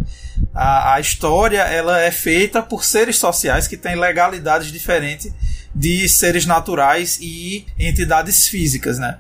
A, 0.59 0.95
a 0.95 1.01
história 1.01 1.61
ela 1.61 2.01
é 2.01 2.11
feita 2.11 2.61
por 2.61 2.85
seres 2.85 3.17
sociais 3.17 3.69
que 3.69 3.77
têm 3.77 3.95
legalidades 3.95 4.73
diferentes 4.73 5.33
de 5.73 6.09
seres 6.09 6.47
naturais 6.47 7.17
e 7.21 7.65
entidades 7.79 8.49
físicas, 8.49 8.99
né? 8.99 9.19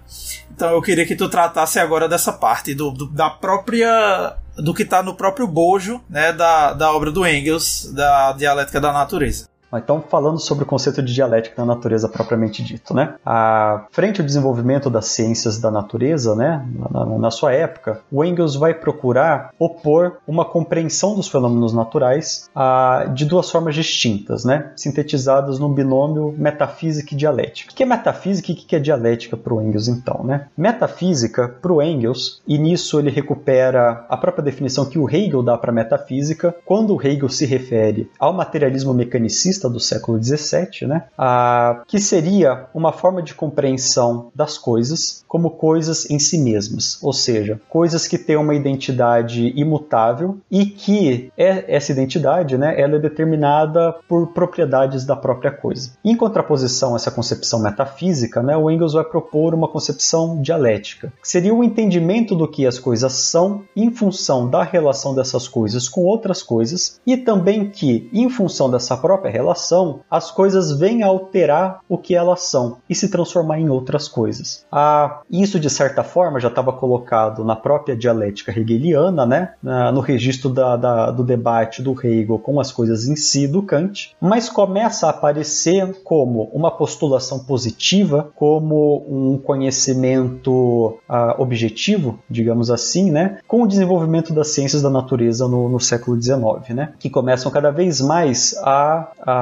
Então 0.50 0.70
eu 0.70 0.82
queria 0.82 1.06
que 1.06 1.14
tu 1.14 1.28
tratasse 1.28 1.78
agora 1.78 2.08
dessa 2.08 2.32
parte 2.32 2.74
do, 2.74 2.90
do 2.90 3.06
da 3.06 3.30
própria 3.30 4.36
do 4.56 4.74
que 4.74 4.82
está 4.82 5.00
no 5.00 5.14
próprio 5.14 5.46
bojo, 5.46 6.00
né, 6.10 6.32
da, 6.32 6.72
da 6.72 6.92
obra 6.92 7.12
do 7.12 7.24
Engels, 7.24 7.92
da 7.92 8.32
dialética 8.32 8.80
da 8.80 8.92
natureza. 8.92 9.48
Então, 9.72 10.02
falando 10.08 10.38
sobre 10.38 10.64
o 10.64 10.66
conceito 10.66 11.02
de 11.02 11.12
dialética 11.12 11.56
da 11.56 11.64
natureza 11.64 12.08
propriamente 12.08 12.62
dito, 12.62 12.94
né? 12.94 13.14
À 13.24 13.86
frente 13.90 14.20
ao 14.20 14.26
desenvolvimento 14.26 14.88
das 14.88 15.06
ciências 15.06 15.58
da 15.58 15.70
natureza, 15.70 16.34
né, 16.34 16.66
na, 16.90 17.04
na, 17.04 17.30
sua 17.30 17.52
época, 17.52 18.00
o 18.10 18.24
Engels 18.24 18.54
vai 18.54 18.72
procurar 18.72 19.50
opor 19.58 20.18
uma 20.26 20.44
compreensão 20.44 21.14
dos 21.14 21.28
fenômenos 21.28 21.72
naturais 21.72 22.48
ah, 22.54 23.10
de 23.12 23.24
duas 23.24 23.50
formas 23.50 23.74
distintas, 23.74 24.44
né, 24.44 24.72
sintetizadas 24.76 25.58
no 25.58 25.68
binômio 25.68 26.34
metafísica 26.36 27.14
e 27.14 27.16
dialética. 27.16 27.72
O 27.72 27.74
que 27.74 27.82
é 27.82 27.86
metafísica 27.86 28.50
e 28.50 28.54
o 28.54 28.56
que 28.56 28.76
é 28.76 28.78
dialética 28.78 29.36
para 29.36 29.52
o 29.52 29.60
Engels, 29.60 29.88
então? 29.88 30.24
Né? 30.24 30.46
Metafísica, 30.56 31.48
para 31.48 31.72
o 31.72 31.82
Engels, 31.82 32.40
e 32.46 32.58
nisso 32.58 32.98
ele 32.98 33.10
recupera 33.10 34.06
a 34.08 34.16
própria 34.16 34.44
definição 34.44 34.86
que 34.86 34.98
o 34.98 35.08
Hegel 35.08 35.42
dá 35.42 35.58
para 35.58 35.72
metafísica, 35.72 36.54
quando 36.64 36.94
o 36.94 37.02
Hegel 37.02 37.28
se 37.28 37.44
refere 37.44 38.10
ao 38.18 38.32
materialismo 38.32 38.94
mecanicista 38.94 39.57
do 39.66 39.80
século 39.80 40.22
XVII, 40.22 40.86
né? 40.86 41.04
Ah, 41.16 41.82
que 41.86 41.98
seria 41.98 42.66
uma 42.74 42.92
forma 42.92 43.22
de 43.22 43.32
compreensão 43.32 44.30
das 44.34 44.58
coisas 44.58 45.24
como 45.26 45.50
coisas 45.50 46.10
em 46.10 46.18
si 46.18 46.38
mesmas, 46.38 46.98
ou 47.02 47.12
seja, 47.12 47.60
coisas 47.68 48.06
que 48.06 48.18
têm 48.18 48.36
uma 48.36 48.54
identidade 48.54 49.52
imutável 49.56 50.38
e 50.50 50.66
que 50.66 51.30
é, 51.36 51.64
essa 51.74 51.92
identidade, 51.92 52.56
né, 52.56 52.80
ela 52.80 52.96
é 52.96 52.98
determinada 52.98 53.94
por 54.08 54.28
propriedades 54.28 55.04
da 55.04 55.14
própria 55.14 55.50
coisa. 55.50 55.90
Em 56.04 56.16
contraposição 56.16 56.94
a 56.94 56.96
essa 56.96 57.10
concepção 57.10 57.60
metafísica, 57.60 58.42
né, 58.42 58.56
o 58.56 58.70
Engels 58.70 58.94
vai 58.94 59.04
propor 59.04 59.54
uma 59.54 59.68
concepção 59.68 60.40
dialética, 60.40 61.12
que 61.20 61.28
seria 61.28 61.54
o 61.54 61.62
entendimento 61.62 62.34
do 62.34 62.48
que 62.48 62.66
as 62.66 62.78
coisas 62.78 63.12
são 63.12 63.62
em 63.76 63.90
função 63.90 64.48
da 64.48 64.62
relação 64.62 65.14
dessas 65.14 65.46
coisas 65.46 65.88
com 65.88 66.02
outras 66.02 66.42
coisas 66.42 67.00
e 67.06 67.16
também 67.16 67.68
que, 67.68 68.08
em 68.12 68.28
função 68.30 68.70
dessa 68.70 68.96
própria 68.96 69.30
relação 69.30 69.47
relação, 69.48 70.00
as 70.10 70.30
coisas 70.30 70.78
vêm 70.78 71.02
a 71.02 71.06
alterar 71.06 71.80
o 71.88 71.96
que 71.96 72.14
elas 72.14 72.42
são 72.42 72.78
e 72.88 72.94
se 72.94 73.10
transformar 73.10 73.58
em 73.58 73.70
outras 73.70 74.06
coisas. 74.06 74.66
Ah, 74.70 75.20
isso, 75.30 75.58
de 75.58 75.70
certa 75.70 76.04
forma, 76.04 76.40
já 76.40 76.48
estava 76.48 76.72
colocado 76.72 77.44
na 77.44 77.56
própria 77.56 77.96
dialética 77.96 78.52
hegeliana, 78.52 79.24
né? 79.24 79.52
no 79.92 80.00
registro 80.00 80.50
da, 80.50 80.76
da, 80.76 81.10
do 81.10 81.24
debate 81.24 81.82
do 81.82 81.92
Hegel 81.92 82.38
com 82.38 82.60
as 82.60 82.70
coisas 82.70 83.06
em 83.06 83.16
si 83.16 83.46
do 83.46 83.62
Kant, 83.62 84.14
mas 84.20 84.48
começa 84.48 85.06
a 85.06 85.10
aparecer 85.10 86.02
como 86.04 86.50
uma 86.52 86.70
postulação 86.70 87.38
positiva, 87.38 88.30
como 88.34 89.04
um 89.08 89.38
conhecimento 89.38 90.98
ah, 91.08 91.36
objetivo, 91.38 92.18
digamos 92.28 92.70
assim, 92.70 93.10
né? 93.10 93.38
com 93.46 93.62
o 93.62 93.66
desenvolvimento 93.66 94.34
das 94.34 94.48
ciências 94.48 94.82
da 94.82 94.90
natureza 94.90 95.48
no, 95.48 95.68
no 95.68 95.80
século 95.80 96.20
XIX, 96.20 96.74
né? 96.74 96.92
que 96.98 97.08
começam 97.08 97.50
cada 97.50 97.70
vez 97.70 98.00
mais 98.00 98.54
a, 98.62 99.08
a 99.20 99.37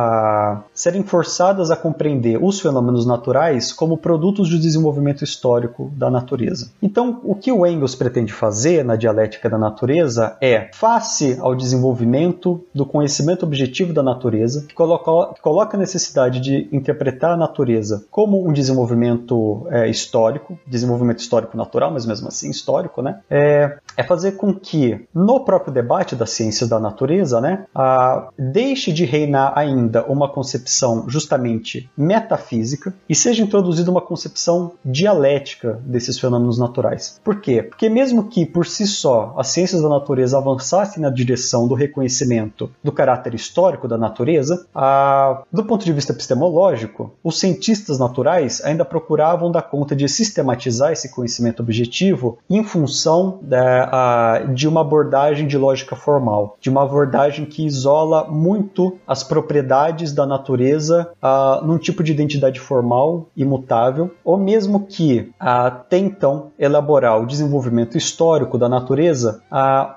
serem 0.74 1.02
forçadas 1.02 1.70
a 1.70 1.76
compreender 1.76 2.38
os 2.42 2.60
fenômenos 2.60 3.06
naturais 3.06 3.72
como 3.72 3.96
produtos 3.96 4.50
do 4.50 4.58
desenvolvimento 4.58 5.24
histórico 5.24 5.90
da 5.94 6.10
natureza. 6.10 6.70
Então, 6.82 7.20
o 7.24 7.34
que 7.34 7.50
o 7.50 7.66
Engels 7.66 7.94
pretende 7.94 8.32
fazer 8.32 8.84
na 8.84 8.96
dialética 8.96 9.48
da 9.48 9.58
natureza 9.58 10.36
é, 10.40 10.70
face 10.72 11.38
ao 11.40 11.54
desenvolvimento 11.54 12.64
do 12.74 12.84
conhecimento 12.84 13.44
objetivo 13.44 13.92
da 13.92 14.02
natureza, 14.02 14.64
que 14.66 14.74
coloca, 14.74 15.34
que 15.34 15.40
coloca 15.40 15.76
a 15.76 15.80
necessidade 15.80 16.40
de 16.40 16.68
interpretar 16.72 17.32
a 17.32 17.36
natureza 17.36 18.04
como 18.10 18.46
um 18.46 18.52
desenvolvimento 18.52 19.66
é, 19.70 19.88
histórico, 19.88 20.58
desenvolvimento 20.66 21.18
histórico 21.20 21.56
natural, 21.56 21.90
mas 21.90 22.06
mesmo 22.06 22.28
assim 22.28 22.50
histórico, 22.50 23.02
né? 23.02 23.20
É, 23.30 23.78
é 23.96 24.02
fazer 24.02 24.32
com 24.32 24.52
que 24.52 25.06
no 25.14 25.40
próprio 25.44 25.72
debate 25.72 26.14
das 26.14 26.30
ciências 26.30 26.68
da 26.68 26.78
natureza, 26.78 27.40
né, 27.40 27.64
a, 27.74 28.28
deixe 28.38 28.92
de 28.92 29.04
reinar 29.04 29.52
ainda 29.56 29.85
uma 30.08 30.28
concepção 30.28 31.04
justamente 31.08 31.88
metafísica 31.96 32.94
e 33.08 33.14
seja 33.14 33.42
introduzida 33.42 33.90
uma 33.90 34.00
concepção 34.00 34.72
dialética 34.84 35.80
desses 35.84 36.18
fenômenos 36.18 36.58
naturais. 36.58 37.20
Por 37.22 37.40
quê? 37.40 37.62
Porque 37.62 37.88
mesmo 37.88 38.24
que 38.24 38.46
por 38.46 38.66
si 38.66 38.86
só 38.86 39.34
as 39.36 39.48
ciências 39.48 39.82
da 39.82 39.88
natureza 39.88 40.38
avançassem 40.38 41.02
na 41.02 41.10
direção 41.10 41.68
do 41.68 41.74
reconhecimento 41.74 42.70
do 42.82 42.92
caráter 42.92 43.34
histórico 43.34 43.88
da 43.88 43.98
natureza, 43.98 44.66
a, 44.74 45.42
do 45.52 45.64
ponto 45.64 45.84
de 45.84 45.92
vista 45.92 46.12
epistemológico, 46.12 47.12
os 47.22 47.38
cientistas 47.38 47.98
naturais 47.98 48.62
ainda 48.64 48.84
procuravam 48.84 49.50
dar 49.50 49.62
conta 49.62 49.94
de 49.94 50.08
sistematizar 50.08 50.92
esse 50.92 51.10
conhecimento 51.10 51.60
objetivo 51.60 52.38
em 52.48 52.62
função 52.62 53.38
da, 53.42 53.88
a, 53.92 54.38
de 54.54 54.68
uma 54.68 54.80
abordagem 54.80 55.46
de 55.46 55.58
lógica 55.58 55.96
formal, 55.96 56.56
de 56.60 56.70
uma 56.70 56.82
abordagem 56.82 57.44
que 57.44 57.64
isola 57.64 58.24
muito 58.24 58.98
as 59.06 59.22
propriedades 59.22 59.75
da 60.12 60.26
natureza 60.26 61.10
a, 61.20 61.60
num 61.64 61.78
tipo 61.78 62.02
de 62.02 62.12
identidade 62.12 62.58
formal 62.58 63.28
imutável, 63.36 64.10
ou 64.24 64.36
mesmo 64.36 64.86
que 64.86 65.30
a, 65.38 65.70
tentam 65.70 66.50
elaborar 66.58 67.20
o 67.20 67.26
desenvolvimento 67.26 67.96
histórico 67.96 68.58
da 68.58 68.68
natureza 68.68 69.42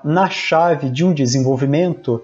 na 0.04 0.28
chave 0.28 0.88
de 0.88 1.04
um 1.04 1.12
desenvolvimento 1.12 2.22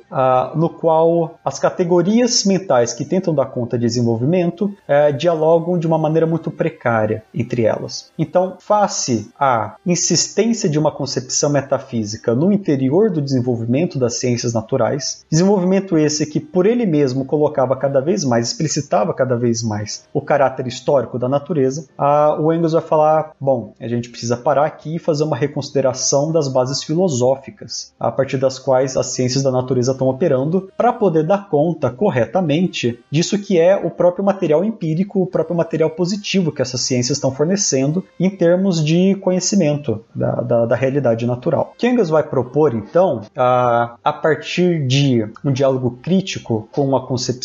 no 0.54 0.68
qual 0.68 1.38
as 1.44 1.58
categorias 1.58 2.44
mentais 2.44 2.92
que 2.92 3.04
tentam 3.04 3.34
dar 3.34 3.46
conta 3.46 3.78
de 3.78 3.86
desenvolvimento 3.86 4.72
é, 4.86 5.12
dialogam 5.12 5.78
de 5.78 5.86
uma 5.86 5.98
maneira 5.98 6.26
muito 6.26 6.50
precária 6.50 7.22
entre 7.34 7.62
elas. 7.62 8.10
Então, 8.18 8.56
face 8.58 9.30
à 9.38 9.76
insistência 9.86 10.68
de 10.68 10.78
uma 10.78 10.90
concepção 10.90 11.50
metafísica 11.50 12.34
no 12.34 12.52
interior 12.52 13.10
do 13.10 13.22
desenvolvimento 13.22 13.98
das 13.98 14.18
ciências 14.18 14.52
naturais, 14.52 15.24
desenvolvimento 15.30 15.96
esse 15.96 16.26
que 16.26 16.40
por 16.40 16.66
ele 16.66 16.84
mesmo 16.84 17.24
colocava 17.46 17.76
cada 17.76 18.00
vez 18.00 18.24
mais, 18.24 18.48
explicitava 18.48 19.14
cada 19.14 19.36
vez 19.36 19.62
mais 19.62 20.04
o 20.12 20.20
caráter 20.20 20.66
histórico 20.66 21.18
da 21.18 21.28
natureza, 21.28 21.88
a, 21.96 22.36
o 22.40 22.52
Engels 22.52 22.72
vai 22.72 22.82
falar: 22.82 23.32
bom, 23.40 23.72
a 23.80 23.86
gente 23.86 24.10
precisa 24.10 24.36
parar 24.36 24.66
aqui 24.66 24.96
e 24.96 24.98
fazer 24.98 25.24
uma 25.24 25.36
reconsideração 25.36 26.32
das 26.32 26.48
bases 26.48 26.82
filosóficas, 26.82 27.92
a 27.98 28.10
partir 28.10 28.36
das 28.36 28.58
quais 28.58 28.96
as 28.96 29.06
ciências 29.06 29.42
da 29.42 29.50
natureza 29.50 29.92
estão 29.92 30.08
operando, 30.08 30.70
para 30.76 30.92
poder 30.92 31.24
dar 31.24 31.48
conta 31.48 31.90
corretamente 31.90 32.98
disso 33.10 33.38
que 33.38 33.58
é 33.58 33.76
o 33.76 33.90
próprio 33.90 34.24
material 34.24 34.64
empírico, 34.64 35.22
o 35.22 35.26
próprio 35.26 35.56
material 35.56 35.90
positivo 35.90 36.50
que 36.50 36.62
essas 36.62 36.80
ciências 36.80 37.18
estão 37.18 37.30
fornecendo 37.30 38.04
em 38.18 38.28
termos 38.28 38.84
de 38.84 39.14
conhecimento 39.16 40.04
da, 40.14 40.32
da, 40.40 40.66
da 40.66 40.76
realidade 40.76 41.26
natural. 41.26 41.74
Engels 41.82 42.08
vai 42.08 42.24
propor, 42.24 42.74
então, 42.74 43.20
a, 43.36 43.96
a 44.02 44.12
partir 44.12 44.84
de 44.86 45.24
um 45.44 45.52
diálogo 45.52 45.98
crítico 46.02 46.68
com 46.72 46.82
uma 46.82 47.06
concepção 47.06 47.35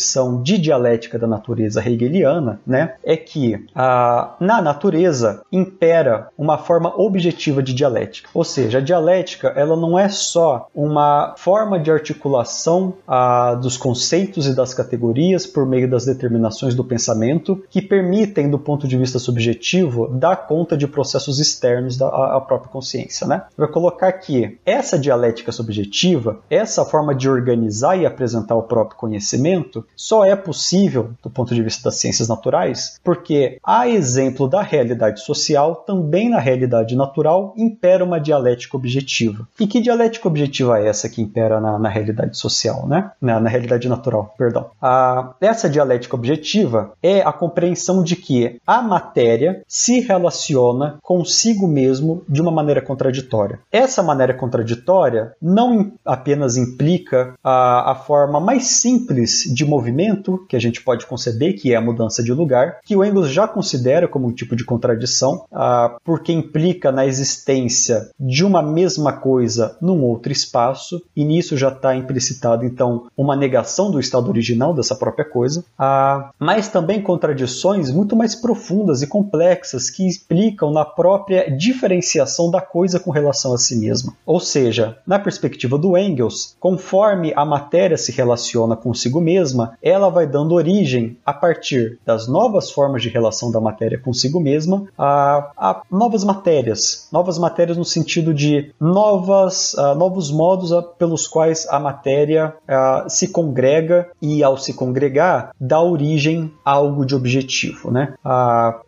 de 0.42 0.58
dialética 0.58 1.18
da 1.18 1.26
natureza 1.26 1.86
hegeliana, 1.86 2.60
né, 2.66 2.94
é 3.04 3.16
que 3.16 3.64
a, 3.74 4.34
na 4.40 4.60
natureza 4.60 5.42
impera 5.50 6.28
uma 6.36 6.58
forma 6.58 6.92
objetiva 6.96 7.62
de 7.62 7.74
dialética. 7.74 8.28
Ou 8.34 8.44
seja, 8.44 8.78
a 8.78 8.80
dialética 8.80 9.48
ela 9.48 9.76
não 9.76 9.98
é 9.98 10.08
só 10.08 10.68
uma 10.74 11.34
forma 11.36 11.78
de 11.78 11.90
articulação 11.90 12.94
a, 13.06 13.54
dos 13.54 13.76
conceitos 13.76 14.46
e 14.46 14.54
das 14.54 14.74
categorias 14.74 15.46
por 15.46 15.66
meio 15.66 15.88
das 15.88 16.04
determinações 16.04 16.74
do 16.74 16.84
pensamento 16.84 17.62
que 17.70 17.82
permitem, 17.82 18.50
do 18.50 18.58
ponto 18.58 18.86
de 18.86 18.96
vista 18.96 19.18
subjetivo, 19.18 20.08
dar 20.08 20.46
conta 20.46 20.76
de 20.76 20.86
processos 20.86 21.38
externos 21.38 21.96
da 21.96 22.08
à 22.08 22.40
própria 22.40 22.70
consciência. 22.70 23.26
Né? 23.26 23.42
Vai 23.56 23.68
colocar 23.68 24.12
que 24.12 24.58
essa 24.64 24.98
dialética 24.98 25.52
subjetiva, 25.52 26.40
essa 26.48 26.84
forma 26.84 27.14
de 27.14 27.28
organizar 27.28 27.96
e 27.98 28.06
apresentar 28.06 28.54
o 28.54 28.62
próprio 28.62 28.98
conhecimento, 28.98 29.71
só 29.96 30.24
é 30.24 30.34
possível, 30.34 31.10
do 31.22 31.30
ponto 31.30 31.54
de 31.54 31.62
vista 31.62 31.84
das 31.84 31.96
ciências 31.96 32.28
naturais, 32.28 33.00
porque, 33.02 33.58
a 33.64 33.88
exemplo 33.88 34.48
da 34.48 34.62
realidade 34.62 35.20
social, 35.20 35.76
também 35.76 36.28
na 36.28 36.38
realidade 36.38 36.96
natural 36.96 37.54
impera 37.56 38.04
uma 38.04 38.20
dialética 38.20 38.76
objetiva. 38.76 39.46
E 39.58 39.66
que 39.66 39.80
dialética 39.80 40.28
objetiva 40.28 40.78
é 40.78 40.88
essa 40.88 41.08
que 41.08 41.22
impera 41.22 41.60
na, 41.60 41.78
na 41.78 41.88
realidade 41.88 42.36
social, 42.36 42.86
né? 42.86 43.10
Na, 43.20 43.40
na 43.40 43.48
realidade 43.48 43.88
natural, 43.88 44.34
perdão. 44.36 44.66
A, 44.80 45.34
essa 45.40 45.68
dialética 45.68 46.16
objetiva 46.16 46.92
é 47.02 47.20
a 47.20 47.32
compreensão 47.32 48.02
de 48.02 48.16
que 48.16 48.60
a 48.66 48.82
matéria 48.82 49.62
se 49.66 50.00
relaciona 50.00 50.98
consigo 51.02 51.66
mesmo 51.66 52.22
de 52.28 52.40
uma 52.40 52.50
maneira 52.50 52.82
contraditória. 52.82 53.60
Essa 53.70 54.02
maneira 54.02 54.34
contraditória 54.34 55.32
não 55.40 55.92
apenas 56.04 56.56
implica 56.56 57.34
a, 57.42 57.92
a 57.92 57.94
forma 57.94 58.40
mais 58.40 58.66
simples 58.66 59.44
de 59.52 59.61
movimento 59.64 60.44
que 60.48 60.56
a 60.56 60.60
gente 60.60 60.82
pode 60.82 61.06
conceber, 61.06 61.58
que 61.58 61.72
é 61.72 61.76
a 61.76 61.80
mudança 61.80 62.22
de 62.22 62.32
lugar, 62.32 62.78
que 62.84 62.96
o 62.96 63.04
Engels 63.04 63.30
já 63.30 63.46
considera 63.46 64.08
como 64.08 64.28
um 64.28 64.32
tipo 64.32 64.56
de 64.56 64.64
contradição, 64.64 65.44
a, 65.52 65.96
porque 66.04 66.32
implica 66.32 66.90
na 66.90 67.06
existência 67.06 68.10
de 68.18 68.44
uma 68.44 68.62
mesma 68.62 69.12
coisa 69.12 69.76
num 69.80 70.02
outro 70.02 70.32
espaço, 70.32 71.02
e 71.16 71.24
nisso 71.24 71.56
já 71.56 71.68
está 71.68 71.94
implicitado 71.94 72.64
então 72.64 73.06
uma 73.16 73.36
negação 73.36 73.90
do 73.90 74.00
estado 74.00 74.28
original 74.28 74.74
dessa 74.74 74.94
própria 74.94 75.24
coisa, 75.24 75.64
a, 75.78 76.30
mas 76.38 76.68
também 76.68 77.02
contradições 77.02 77.90
muito 77.90 78.16
mais 78.16 78.34
profundas 78.34 79.02
e 79.02 79.06
complexas 79.06 79.90
que 79.90 80.06
implicam 80.06 80.72
na 80.72 80.84
própria 80.84 81.50
diferenciação 81.56 82.50
da 82.50 82.60
coisa 82.60 82.98
com 82.98 83.10
relação 83.10 83.52
a 83.52 83.58
si 83.58 83.76
mesma. 83.76 84.12
Ou 84.24 84.40
seja, 84.40 84.98
na 85.06 85.18
perspectiva 85.18 85.78
do 85.78 85.96
Engels, 85.96 86.56
conforme 86.58 87.32
a 87.34 87.44
matéria 87.44 87.96
se 87.96 88.12
relaciona 88.12 88.76
consigo 88.76 89.20
mesma, 89.20 89.51
ela 89.82 90.10
vai 90.10 90.26
dando 90.26 90.54
origem, 90.54 91.16
a 91.24 91.32
partir 91.32 91.98
das 92.04 92.28
novas 92.28 92.70
formas 92.70 93.02
de 93.02 93.08
relação 93.08 93.50
da 93.50 93.60
matéria 93.60 93.98
consigo 93.98 94.40
mesma, 94.40 94.84
a, 94.98 95.50
a 95.56 95.82
novas 95.90 96.24
matérias. 96.24 97.08
Novas 97.12 97.38
matérias 97.38 97.76
no 97.76 97.84
sentido 97.84 98.34
de 98.34 98.72
novas, 98.80 99.74
uh, 99.74 99.94
novos 99.94 100.30
modos 100.30 100.72
uh, 100.72 100.82
pelos 100.98 101.26
quais 101.26 101.66
a 101.68 101.78
matéria 101.78 102.54
uh, 102.64 103.08
se 103.08 103.28
congrega 103.28 104.08
e, 104.20 104.42
ao 104.42 104.56
se 104.56 104.74
congregar, 104.74 105.54
dá 105.60 105.80
origem 105.80 106.52
a 106.64 106.82
algo 106.82 107.06
de 107.06 107.14
objetivo. 107.14 107.90
Né? 107.90 108.14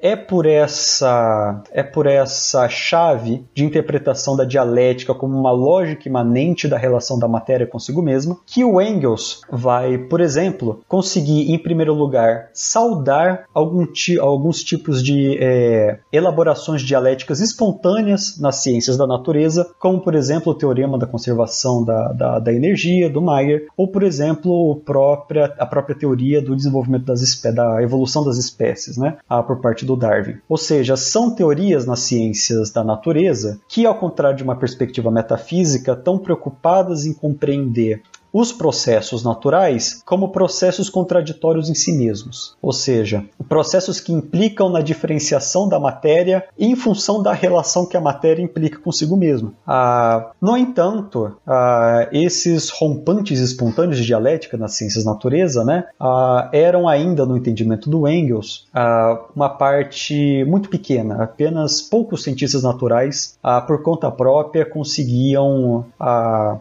é, 0.00 0.16
por 0.16 0.46
essa, 0.46 1.62
é 1.70 1.82
por 1.82 2.06
essa 2.06 2.68
chave 2.68 3.44
de 3.54 3.64
interpretação 3.64 4.36
da 4.36 4.44
dialética 4.44 5.14
como 5.14 5.38
uma 5.38 5.52
lógica 5.52 6.08
imanente 6.08 6.66
da 6.66 6.76
relação 6.76 7.18
da 7.18 7.28
matéria 7.28 7.66
consigo 7.66 8.02
mesma 8.02 8.36
que 8.46 8.64
o 8.64 8.80
Engels 8.80 9.42
vai, 9.50 9.98
por 9.98 10.20
exemplo, 10.20 10.53
conseguir, 10.88 11.52
em 11.52 11.58
primeiro 11.58 11.94
lugar, 11.94 12.50
saudar 12.52 13.46
ti, 13.92 14.18
alguns 14.18 14.62
tipos 14.62 15.02
de 15.02 15.36
é, 15.40 15.98
elaborações 16.12 16.82
dialéticas 16.82 17.40
espontâneas 17.40 18.38
nas 18.38 18.56
ciências 18.56 18.96
da 18.96 19.06
natureza, 19.06 19.70
como, 19.78 20.00
por 20.00 20.14
exemplo, 20.14 20.52
o 20.52 20.54
teorema 20.54 20.98
da 20.98 21.06
conservação 21.06 21.84
da, 21.84 22.12
da, 22.12 22.38
da 22.38 22.52
energia, 22.52 23.10
do 23.10 23.20
Mayer, 23.20 23.66
ou, 23.76 23.88
por 23.88 24.02
exemplo, 24.02 24.72
a 24.72 24.84
própria, 24.84 25.54
a 25.58 25.66
própria 25.66 25.96
teoria 25.96 26.40
do 26.40 26.54
desenvolvimento 26.54 27.04
das 27.04 27.24
da 27.54 27.82
evolução 27.82 28.24
das 28.24 28.38
espécies, 28.38 28.96
né, 28.96 29.16
por 29.46 29.60
parte 29.60 29.84
do 29.84 29.96
Darwin. 29.96 30.36
Ou 30.48 30.56
seja, 30.56 30.96
são 30.96 31.34
teorias 31.34 31.86
nas 31.86 32.00
ciências 32.00 32.70
da 32.70 32.84
natureza 32.84 33.60
que, 33.68 33.86
ao 33.86 33.94
contrário 33.94 34.36
de 34.36 34.44
uma 34.44 34.56
perspectiva 34.56 35.10
metafísica, 35.10 35.92
estão 35.92 36.18
preocupadas 36.18 37.06
em 37.06 37.12
compreender 37.12 38.02
os 38.34 38.52
processos 38.52 39.22
naturais 39.22 40.02
como 40.04 40.30
processos 40.30 40.90
contraditórios 40.90 41.70
em 41.70 41.74
si 41.74 41.92
mesmos, 41.92 42.56
ou 42.60 42.72
seja, 42.72 43.24
processos 43.48 44.00
que 44.00 44.12
implicam 44.12 44.68
na 44.68 44.80
diferenciação 44.80 45.68
da 45.68 45.78
matéria 45.78 46.44
em 46.58 46.74
função 46.74 47.22
da 47.22 47.32
relação 47.32 47.86
que 47.86 47.96
a 47.96 48.00
matéria 48.00 48.42
implica 48.42 48.80
consigo 48.80 49.16
mesma. 49.16 49.52
Ah, 49.64 50.32
no 50.42 50.56
entanto, 50.56 51.36
ah, 51.46 52.08
esses 52.10 52.70
rompantes 52.70 53.38
espontâneos 53.38 53.98
de 53.98 54.04
dialética 54.04 54.56
nas 54.56 54.74
ciências 54.74 55.04
natureza 55.04 55.64
né, 55.64 55.84
ah, 56.00 56.48
eram 56.52 56.88
ainda, 56.88 57.24
no 57.24 57.36
entendimento 57.36 57.88
do 57.88 58.08
Engels, 58.08 58.66
ah, 58.74 59.26
uma 59.34 59.48
parte 59.48 60.44
muito 60.48 60.68
pequena. 60.68 61.22
Apenas 61.22 61.80
poucos 61.80 62.24
cientistas 62.24 62.64
naturais, 62.64 63.38
ah, 63.40 63.60
por 63.60 63.80
conta 63.82 64.10
própria, 64.10 64.64
conseguiam 64.64 65.86
ah, 66.00 66.58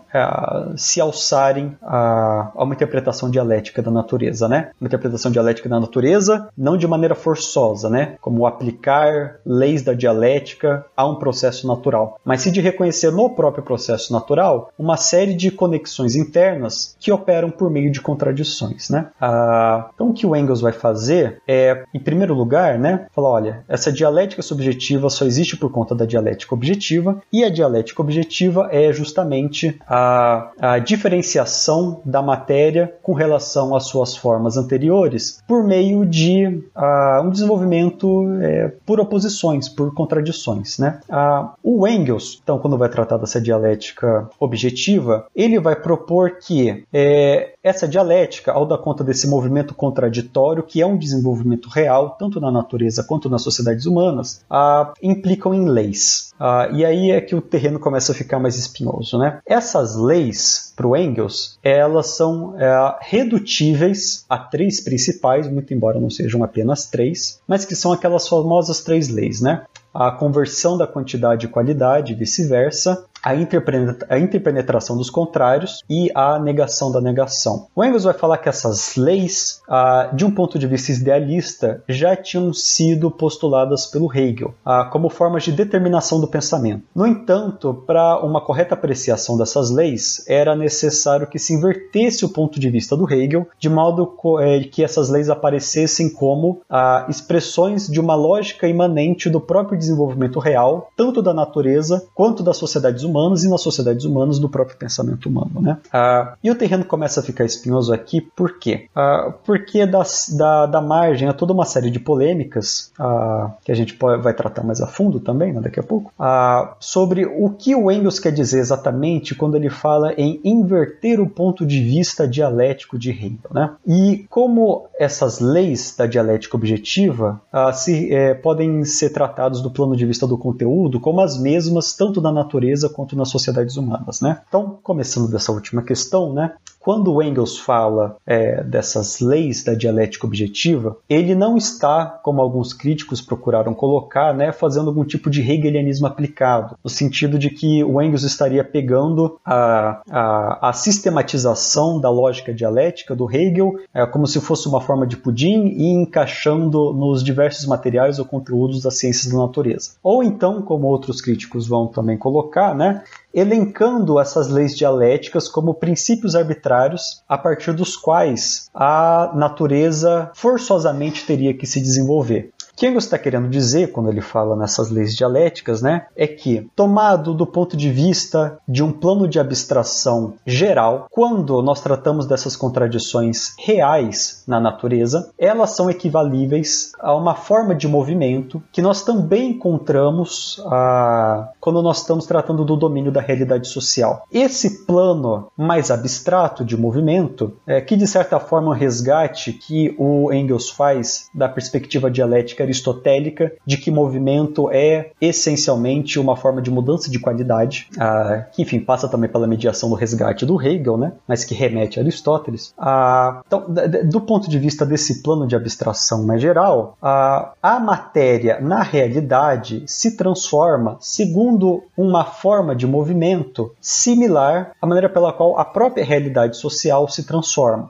se 0.78 1.02
alçarem 1.02 1.62
a, 1.82 2.51
a, 2.55 2.64
uma 2.64 2.74
interpretação 2.74 3.30
dialética 3.30 3.82
da 3.82 3.91
natureza, 3.91 4.47
né? 4.47 4.72
Uma 4.80 4.88
interpretação 4.88 5.32
dialética 5.32 5.70
da 5.70 5.80
natureza, 5.80 6.49
não 6.57 6.78
de 6.78 6.88
maneira 6.88 7.16
forçosa, 7.16 7.89
né? 7.89 8.16
Como 8.22 8.45
aplicar 8.45 9.39
leis 9.45 9.82
da 9.82 9.93
dialética 9.93 10.86
a 10.95 11.05
um 11.05 11.16
processo 11.16 11.68
natural, 11.68 12.20
mas 12.24 12.41
sim 12.41 12.51
de 12.51 12.61
reconhecer 12.61 13.11
no 13.11 13.30
próprio 13.30 13.64
processo 13.64 14.11
natural 14.11 14.72
uma 14.78 14.97
série 14.97 15.34
de 15.34 15.51
conexões 15.51 16.16
internas 16.16 16.95
que 16.99 17.11
operam 17.11 17.49
por 17.49 17.70
meio 17.70 17.91
de 17.91 18.01
contradições, 18.01 18.89
né? 18.89 19.09
Ah, 19.20 19.89
então 19.93 20.09
o 20.09 20.14
que 20.14 20.26
o 20.26 20.36
Engels 20.36 20.61
vai 20.61 20.72
fazer 20.72 21.41
é, 21.47 21.84
em 21.93 21.99
primeiro 21.99 22.34
lugar, 22.34 22.78
né? 22.80 23.05
Falar, 23.14 23.30
olha, 23.30 23.64
essa 23.68 23.91
dialética 23.91 24.41
subjetiva 24.41 25.09
só 25.09 25.26
existe 25.26 25.57
por 25.57 25.72
conta 25.72 25.95
da 25.95 26.05
dialética 26.05 26.53
objetiva 26.53 27.22
e 27.32 27.43
a 27.43 27.49
dialética 27.49 28.01
objetiva 28.01 28.70
é 28.72 28.91
justamente 28.91 29.80
a, 29.88 30.51
a 30.59 30.80
diferenciação 30.80 31.53
variação 31.54 32.01
da 32.04 32.22
matéria 32.22 32.93
com 33.01 33.14
relação 33.14 33.76
às 33.76 33.86
suas 33.86 34.18
formas 34.18 34.58
anteriores 34.58 35.41
por 35.47 35.64
meio 35.64 36.06
de 36.06 36.47
uh, 36.76 37.22
um 37.24 37.30
desenvolvimento 37.30 38.26
é, 38.41 38.72
por 38.86 38.99
oposições, 38.99 39.70
por 39.70 39.93
contradições. 39.93 40.80
Né? 40.80 40.99
Uh, 41.10 41.49
o 41.64 41.88
Engels, 41.88 42.39
então, 42.43 42.58
quando 42.58 42.78
vai 42.78 42.89
tratar 42.89 43.18
dessa 43.18 43.39
dialética 43.39 44.28
objetiva, 44.39 45.28
ele 45.36 45.60
vai 45.60 45.76
propor 45.76 46.38
que 46.38 46.84
é, 46.91 47.53
essa 47.64 47.88
dialética, 47.88 48.51
ao 48.51 48.66
dar 48.66 48.78
conta 48.78 49.03
desse 49.03 49.26
movimento 49.28 49.74
contraditório, 49.74 50.64
que 50.64 50.82
é 50.82 50.86
um 50.86 50.97
desenvolvimento 50.97 51.70
real, 51.70 52.18
tanto 52.20 52.39
na 52.41 52.51
natureza 52.51 53.03
quanto 53.03 53.30
nas 53.30 53.41
sociedades 53.41 53.86
humanas, 53.86 54.43
uh, 54.51 54.91
implicam 55.01 55.53
em 55.53 55.70
leis. 55.70 56.32
Uh, 56.34 56.76
e 56.76 56.84
aí 56.84 57.11
é 57.11 57.22
que 57.22 57.36
o 57.36 57.41
terreno 57.41 57.80
começa 57.80 58.11
a 58.11 58.16
ficar 58.16 58.38
mais 58.38 58.57
espinhoso. 58.57 59.18
Né? 59.18 59.39
Essas 59.45 59.95
leis, 59.95 60.74
para 60.76 60.88
o 60.88 60.95
Engels, 60.95 61.57
elas 61.64 62.18
são 62.18 62.49
uh, 62.49 62.95
redutíveis 62.99 64.26
a 64.30 64.38
três 64.38 64.82
principais, 64.82 65.49
muito 65.49 65.74
embora 65.74 66.01
não 66.01 66.09
sejam 66.09 66.43
apenas 66.43 66.88
três, 66.88 67.39
mas 67.47 67.64
que 67.64 67.76
são 67.76 67.93
aquelas 67.93 68.28
famosas 68.28 68.82
três 68.82 69.07
leis. 69.07 69.39
Né? 69.39 69.64
A 69.94 70.12
conversão 70.12 70.78
da 70.78 70.88
quantidade 70.88 71.46
e 71.46 71.50
qualidade, 71.50 72.16
vice-versa, 72.16 73.06
a, 73.24 74.20
interpenetração 74.20 74.98
dos 74.98 75.10
contrários 75.10 75.82
e 75.89 76.12
a 76.14 76.38
negação 76.38 76.91
da 76.91 77.00
negação. 77.00 77.68
O 77.74 77.84
Engels 77.84 78.04
vai 78.04 78.14
falar 78.14 78.38
que 78.38 78.50
essas 78.50 78.98
leis, 78.98 79.62
ah, 79.70 80.10
de 80.14 80.26
um 80.26 80.32
ponto 80.32 80.60
de 80.60 80.68
vista 80.68 80.91
idealista, 80.91 81.82
já 81.88 82.16
tinham 82.18 82.52
sido 82.52 83.10
postuladas 83.10 83.86
pelo 83.86 84.14
Hegel 84.14 84.54
ah, 84.66 84.84
como 84.86 85.10
formas 85.10 85.44
de 85.44 85.54
determinação 85.54 86.20
do 86.20 86.28
pensamento. 86.28 86.84
No 86.94 87.08
entanto, 87.08 87.74
para 87.88 88.20
uma 88.20 88.41
correta 88.41 88.74
apreciação 88.74 89.38
dessas 89.38 89.70
leis, 89.70 90.26
era 90.28 90.56
necessário 90.56 91.28
que 91.28 91.39
se 91.39 91.54
invertesse 91.54 92.26
o 92.26 92.30
ponto 92.30 92.60
de 92.60 92.70
vista 92.70 92.98
do 92.98 93.12
Hegel, 93.12 93.48
de 93.58 93.70
modo 93.70 94.18
eh, 94.41 94.64
que 94.70 94.84
essas 94.84 95.10
leis 95.10 95.30
aparecessem 95.30 96.10
como 96.10 96.62
ah, 96.70 97.06
expressões 97.08 97.88
de 97.88 98.02
uma 98.02 98.16
lógica 98.16 98.68
imanente 98.68 99.30
do 99.30 99.39
próprio 99.39 99.78
desenvolvimento 99.84 100.40
real, 100.40 100.90
tanto 100.96 101.22
da 101.22 101.34
natureza 101.34 102.04
quanto 102.14 102.44
das 102.44 102.58
sociedades 102.58 103.04
humanas 103.04 103.44
e 103.44 103.50
nas 103.50 103.62
sociedades 103.62 104.06
humanas 104.06 104.40
do 104.40 104.50
próprio 104.50 104.78
pensamento 104.78 105.28
humano. 105.28 105.62
Né? 105.62 105.78
Ah, 105.92 106.36
e 106.44 106.50
o 106.50 106.56
terreno 106.56 106.86
começa 106.86 107.20
a 107.20 107.24
ficar 107.24 107.46
espinhoso 107.46 107.94
aqui, 107.94 108.22
por 108.22 108.58
quê? 108.58 108.88
Ah, 108.96 109.34
porque 109.46 109.86
da, 109.86 110.04
da, 110.38 110.66
da, 110.66 110.82
margem 110.82 111.28
a 111.28 111.34
toda 111.34 111.54
uma 111.54 111.66
série 111.66 111.90
de 111.90 112.00
polêmicas, 112.00 112.92
ah, 113.00 113.52
que 113.64 113.72
a 113.72 113.76
gente 113.76 113.94
pode, 113.94 114.22
vai 114.22 114.34
tratar 114.34 114.64
mais 114.64 114.82
a 114.82 114.88
fundo 114.88 115.20
também 115.20 115.54
né, 115.54 115.62
daqui 115.62 115.80
a 115.80 115.84
pouco, 115.84 116.12
ah, 116.18 116.76
sobre 116.80 117.26
o 117.26 117.50
que 117.50 117.76
o 117.76 117.92
Engels 117.92 118.20
quer 118.20 118.32
dizer 118.32 118.60
exatamente 118.60 119.36
quando 119.36 119.56
ele 119.56 119.70
fala 119.70 120.14
em 120.14 120.40
inverter 120.44 121.20
o 121.20 121.30
ponto 121.30 121.66
de 121.66 121.84
vista 121.84 122.28
dialético 122.28 122.98
de 122.98 123.12
Hegel. 123.12 123.24
Né? 123.52 123.72
E 123.86 124.26
como 124.30 124.88
essas 124.98 125.40
leis 125.40 125.96
da 125.98 126.06
dialética 126.06 126.58
objetiva 126.58 127.42
ah, 127.52 127.72
se, 127.72 128.14
é, 128.14 128.34
podem 128.34 128.84
ser 128.86 129.10
tratados 129.10 129.62
do 129.62 129.72
plano 129.74 129.96
de 129.96 130.06
vista 130.06 130.28
do 130.28 130.38
conteúdo 130.38 131.00
como 131.00 131.22
as 131.22 131.38
mesmas 131.38 131.96
tanto 131.96 132.22
na 132.22 132.32
natureza 132.32 132.90
quanto 132.90 133.16
nas 133.16 133.30
sociedades 133.30 133.76
humanas, 133.76 134.22
né? 134.22 134.42
Então, 134.48 134.78
começando 134.82 135.30
dessa 135.30 135.52
última 135.52 135.82
questão, 135.82 136.34
né? 136.34 136.54
Quando 136.84 137.22
Engels 137.24 137.58
fala 137.58 138.18
é, 138.28 138.62
dessas 138.62 139.22
leis 139.22 139.64
da 139.64 139.74
dialética 139.74 140.28
objetiva, 140.28 140.98
ele 141.10 141.34
não 141.34 141.56
está, 141.56 142.20
como 142.22 142.42
alguns 142.42 142.74
críticos 142.74 143.22
procuraram 143.22 143.74
colocar, 143.74 144.34
né, 144.34 144.52
fazendo 144.52 144.90
algum 144.90 145.06
tipo 145.06 145.30
de 145.30 145.42
hegelianismo 145.42 146.06
aplicado, 146.06 146.78
no 146.84 146.90
sentido 146.90 147.40
de 147.40 147.50
que 147.50 147.82
o 147.86 148.02
Engels 148.02 148.24
estaria 148.24 148.66
pegando 148.66 149.40
a, 149.46 150.02
a, 150.10 150.70
a 150.70 150.74
sistematização 150.74 152.02
da 152.02 152.10
lógica 152.10 152.54
dialética 152.54 153.16
do 153.16 153.32
Hegel 153.34 153.76
é, 153.94 154.06
como 154.06 154.28
se 154.28 154.42
fosse 154.42 154.68
uma 154.68 154.82
forma 154.82 155.08
de 155.08 155.16
pudim 155.16 155.68
e 155.68 155.88
encaixando 155.88 156.92
nos 156.92 157.24
diversos 157.24 157.66
materiais 157.66 158.20
ou 158.20 158.26
conteúdos 158.26 158.82
das 158.82 158.98
ciências 158.98 159.32
da 159.32 159.40
natureza. 159.40 159.62
Ou 160.03 160.24
então, 160.24 160.61
como 160.61 160.88
outros 160.88 161.22
críticos 161.22 161.68
vão 161.68 161.88
também 161.88 162.18
colocar, 162.18 162.76
né, 162.76 163.03
elencando 163.34 164.20
essas 164.20 164.47
leis 164.49 164.76
dialéticas 164.76 165.47
como 165.47 165.74
princípios 165.74 166.36
arbitrários 166.36 167.24
a 167.28 167.38
partir 167.38 167.74
dos 167.74 167.95
quais 167.95 168.70
a 168.74 169.32
natureza 169.36 170.32
forçosamente 170.36 171.26
teria 171.26 171.53
que 171.53 171.66
se 171.66 171.82
desenvolver. 171.82 172.51
O 172.74 172.76
que 172.76 172.88
Engels 172.88 173.04
está 173.04 173.20
querendo 173.20 173.48
dizer 173.50 173.92
quando 173.92 174.10
ele 174.10 174.20
fala 174.20 174.56
nessas 174.56 174.90
leis 174.90 175.16
dialéticas, 175.16 175.82
né, 175.82 176.08
é 176.16 176.26
que, 176.26 176.68
tomado 176.76 177.32
do 177.32 177.46
ponto 177.46 177.78
de 177.78 177.92
vista 177.92 178.58
de 178.68 178.82
um 178.82 178.92
plano 178.92 179.28
de 179.28 179.40
abstração 179.40 180.34
geral, 180.46 181.06
quando 181.12 181.62
nós 181.62 181.82
tratamos 181.82 182.26
dessas 182.26 182.56
contradições 182.56 183.54
reais 183.60 184.44
na 184.48 184.60
natureza, 184.60 185.32
elas 185.38 185.70
são 185.72 185.88
equivalíveis 185.88 186.92
a 187.00 187.16
uma 187.16 187.36
forma 187.36 187.76
de 187.76 187.88
movimento 187.88 188.62
que 188.72 188.82
nós 188.82 189.04
também 189.04 189.52
encontramos 189.52 190.60
ah, 190.66 191.50
quando 191.60 191.82
nós 191.82 192.00
estamos 192.00 192.26
tratando 192.26 192.66
do 192.66 192.76
domínio 192.76 193.12
da 193.12 193.22
realidade 193.22 193.68
social. 193.68 194.26
Esse 194.32 194.86
plano 194.86 195.48
mais 195.56 195.92
abstrato 195.92 196.66
de 196.66 196.76
movimento, 196.76 197.54
é, 197.68 197.80
que 197.80 197.96
de 197.96 198.08
certa 198.08 198.40
forma 198.40 198.70
é 198.70 198.76
um 198.76 198.78
resgate 198.78 199.54
que 199.54 199.96
o 200.00 200.34
Engels 200.34 200.72
faz 200.72 201.30
da 201.36 201.48
perspectiva 201.48 202.10
dialética 202.10 202.62
aristotélica 202.64 203.51
de 203.66 203.78
que 203.78 203.91
movimento 203.91 204.70
é 204.72 205.11
essencialmente 205.22 206.20
uma 206.20 206.36
forma 206.36 206.61
de 206.61 206.72
mudança 206.72 207.09
de 207.09 207.20
qualidade, 207.20 207.88
ah, 207.99 208.45
que 208.51 208.61
enfim 208.61 208.80
passa 208.80 209.07
também 209.07 209.30
pela 209.30 209.47
mediação 209.47 209.89
do 209.89 209.95
resgate 209.95 210.45
do 210.45 210.61
Hegel, 210.61 210.97
né, 210.97 211.14
mas 211.28 211.43
que 211.43 211.53
remete 211.53 211.99
a 211.99 212.03
Aristóteles. 212.03 212.74
Ah, 212.78 213.41
então, 213.45 213.66
do 214.05 214.22
ponto 214.22 214.49
de 214.49 214.59
vista 214.59 214.86
desse 214.86 215.22
plano 215.22 215.47
de 215.47 215.55
abstração 215.55 216.26
mais 216.26 216.41
geral, 216.41 216.97
ah, 217.01 217.53
a 217.61 217.80
matéria 217.80 218.59
na 218.59 218.82
realidade 218.82 219.84
se 219.86 220.16
transforma 220.18 220.97
segundo 220.99 221.84
uma 221.97 222.24
forma 222.24 222.76
de 222.76 222.88
movimento 222.88 223.72
similar 223.80 224.72
à 224.82 224.88
maneira 224.88 225.09
pela 225.09 225.32
qual 225.32 225.59
a 225.59 225.66
própria 225.66 226.03
realidade 226.03 226.57
social 226.57 227.07
se 227.07 227.24
transforma, 227.24 227.89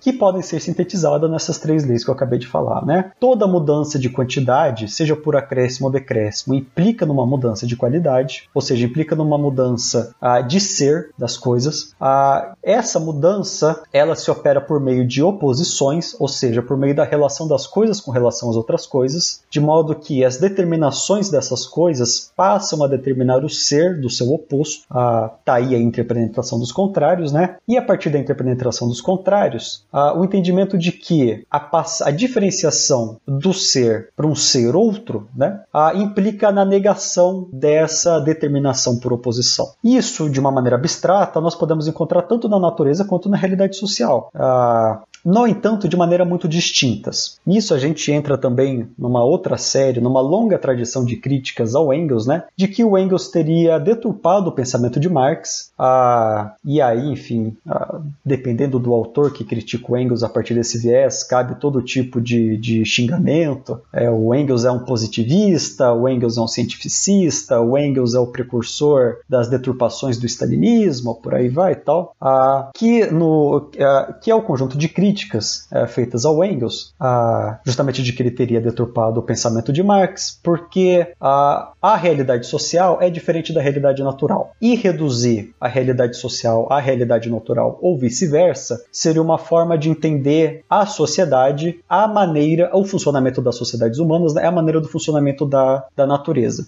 que 0.00 0.12
podem 0.12 0.42
ser 0.42 0.60
sintetizadas 0.60 1.30
nessas 1.30 1.58
três 1.58 1.84
leis 1.84 2.04
que 2.04 2.10
eu 2.10 2.14
acabei 2.14 2.38
de 2.38 2.46
falar. 2.46 2.84
Né? 2.84 3.10
Toda 3.20 3.46
mudança 3.46 3.95
mudança 3.96 3.98
de 3.98 4.10
quantidade, 4.10 4.88
seja 4.88 5.16
por 5.16 5.36
acréscimo 5.36 5.86
ou 5.86 5.92
decréscimo, 5.92 6.54
implica 6.54 7.06
numa 7.06 7.26
mudança 7.26 7.66
de 7.66 7.76
qualidade, 7.76 8.48
ou 8.54 8.60
seja, 8.60 8.84
implica 8.84 9.16
numa 9.16 9.38
mudança 9.38 10.14
ah, 10.20 10.40
de 10.40 10.60
ser 10.60 11.10
das 11.18 11.36
coisas. 11.36 11.94
Ah, 12.00 12.54
essa 12.62 13.00
mudança 13.00 13.82
ela 13.92 14.14
se 14.14 14.30
opera 14.30 14.60
por 14.60 14.80
meio 14.80 15.06
de 15.06 15.22
oposições, 15.22 16.14
ou 16.18 16.28
seja, 16.28 16.62
por 16.62 16.76
meio 16.76 16.94
da 16.94 17.04
relação 17.04 17.48
das 17.48 17.66
coisas 17.66 18.00
com 18.00 18.10
relação 18.10 18.50
às 18.50 18.56
outras 18.56 18.86
coisas, 18.86 19.42
de 19.50 19.60
modo 19.60 19.94
que 19.94 20.24
as 20.24 20.36
determinações 20.36 21.30
dessas 21.30 21.66
coisas 21.66 22.32
passam 22.36 22.84
a 22.84 22.88
determinar 22.88 23.44
o 23.44 23.48
ser 23.48 24.00
do 24.00 24.10
seu 24.10 24.30
oposto. 24.32 24.84
Ah, 24.90 25.30
tá 25.44 25.54
aí 25.54 25.74
a 25.74 25.78
interpenetração 25.78 26.58
dos 26.58 26.72
contrários, 26.72 27.32
né? 27.32 27.56
E 27.66 27.76
a 27.76 27.82
partir 27.82 28.10
da 28.10 28.18
interpenetração 28.18 28.88
dos 28.88 29.00
contrários, 29.00 29.84
ah, 29.92 30.16
o 30.16 30.24
entendimento 30.24 30.76
de 30.76 30.92
que 30.92 31.44
a, 31.50 31.84
a 32.04 32.10
diferenciação 32.10 33.18
do 33.26 33.52
ser 33.52 33.85
ser 33.86 34.08
para 34.16 34.26
um 34.26 34.34
ser 34.34 34.74
outro, 34.74 35.28
né, 35.34 35.60
ah, 35.72 35.92
implica 35.94 36.50
na 36.50 36.64
negação 36.64 37.48
dessa 37.52 38.18
determinação 38.20 38.98
por 38.98 39.12
oposição. 39.12 39.66
Isso, 39.82 40.28
de 40.28 40.40
uma 40.40 40.50
maneira 40.50 40.76
abstrata, 40.76 41.40
nós 41.40 41.54
podemos 41.54 41.86
encontrar 41.86 42.22
tanto 42.22 42.48
na 42.48 42.58
natureza 42.58 43.04
quanto 43.04 43.28
na 43.28 43.36
realidade 43.36 43.76
social. 43.76 44.30
Ah, 44.34 45.02
no 45.24 45.46
entanto, 45.46 45.88
de 45.88 45.96
maneira 45.96 46.24
muito 46.24 46.48
distintas. 46.48 47.38
Nisso 47.44 47.74
a 47.74 47.78
gente 47.78 48.12
entra 48.12 48.38
também 48.38 48.88
numa 48.96 49.24
outra 49.24 49.56
série, 49.56 50.00
numa 50.00 50.20
longa 50.20 50.58
tradição 50.58 51.04
de 51.04 51.16
críticas 51.16 51.74
ao 51.74 51.92
Engels, 51.92 52.26
né, 52.26 52.44
de 52.56 52.68
que 52.68 52.84
o 52.84 52.96
Engels 52.96 53.28
teria 53.28 53.78
deturpado 53.78 54.50
o 54.50 54.52
pensamento 54.52 55.00
de 55.00 55.08
Marx, 55.08 55.72
ah, 55.78 56.54
e 56.64 56.80
aí, 56.80 57.10
enfim, 57.10 57.56
dependendo 58.24 58.78
do 58.78 58.94
autor 58.94 59.32
que 59.32 59.44
critica 59.44 59.92
o 59.92 59.96
Engels 59.96 60.22
a 60.22 60.28
partir 60.28 60.54
desse 60.54 60.78
viés, 60.78 61.24
cabe 61.24 61.56
todo 61.56 61.82
tipo 61.82 62.20
de, 62.20 62.56
de 62.56 62.84
xingamento. 62.84 63.80
É, 63.92 64.10
o 64.10 64.34
Engels 64.34 64.64
é 64.64 64.70
um 64.70 64.80
positivista, 64.80 65.92
o 65.92 66.08
Engels 66.08 66.36
é 66.36 66.40
um 66.40 66.48
cientificista, 66.48 67.60
o 67.60 67.76
Engels 67.76 68.14
é 68.14 68.18
o 68.18 68.26
precursor 68.26 69.16
das 69.28 69.48
deturpações 69.48 70.18
do 70.18 70.26
stalinismo, 70.26 71.14
por 71.16 71.34
aí 71.34 71.48
vai 71.48 71.72
e 71.72 71.76
tal, 71.76 72.14
ah, 72.20 72.70
que, 72.74 73.06
no, 73.06 73.70
que 74.22 74.30
é 74.30 74.34
o 74.34 74.42
conjunto 74.42 74.78
de 74.78 74.88
críticas 74.88 75.15
críticas 75.16 75.66
é, 75.72 75.86
feitas 75.86 76.24
ao 76.24 76.44
Engels, 76.44 76.94
a, 77.00 77.58
justamente 77.64 78.02
de 78.02 78.12
que 78.12 78.22
ele 78.22 78.30
teria 78.30 78.60
deturpado 78.60 79.20
o 79.20 79.22
pensamento 79.22 79.72
de 79.72 79.82
Marx, 79.82 80.38
porque 80.42 81.14
a, 81.20 81.72
a 81.80 81.96
realidade 81.96 82.46
social 82.46 82.98
é 83.00 83.08
diferente 83.08 83.52
da 83.52 83.60
realidade 83.60 84.02
natural. 84.02 84.52
E 84.60 84.74
reduzir 84.76 85.54
a 85.60 85.66
realidade 85.66 86.16
social 86.16 86.66
à 86.70 86.78
realidade 86.78 87.30
natural, 87.30 87.78
ou 87.80 87.98
vice-versa, 87.98 88.84
seria 88.92 89.22
uma 89.22 89.38
forma 89.38 89.78
de 89.78 89.88
entender 89.88 90.64
a 90.68 90.84
sociedade, 90.84 91.80
a 91.88 92.06
maneira, 92.06 92.70
o 92.74 92.84
funcionamento 92.84 93.40
das 93.40 93.56
sociedades 93.56 93.98
humanas, 93.98 94.34
né, 94.34 94.44
a 94.46 94.52
maneira 94.52 94.80
do 94.80 94.88
funcionamento 94.88 95.46
da, 95.46 95.84
da 95.96 96.06
natureza. 96.06 96.66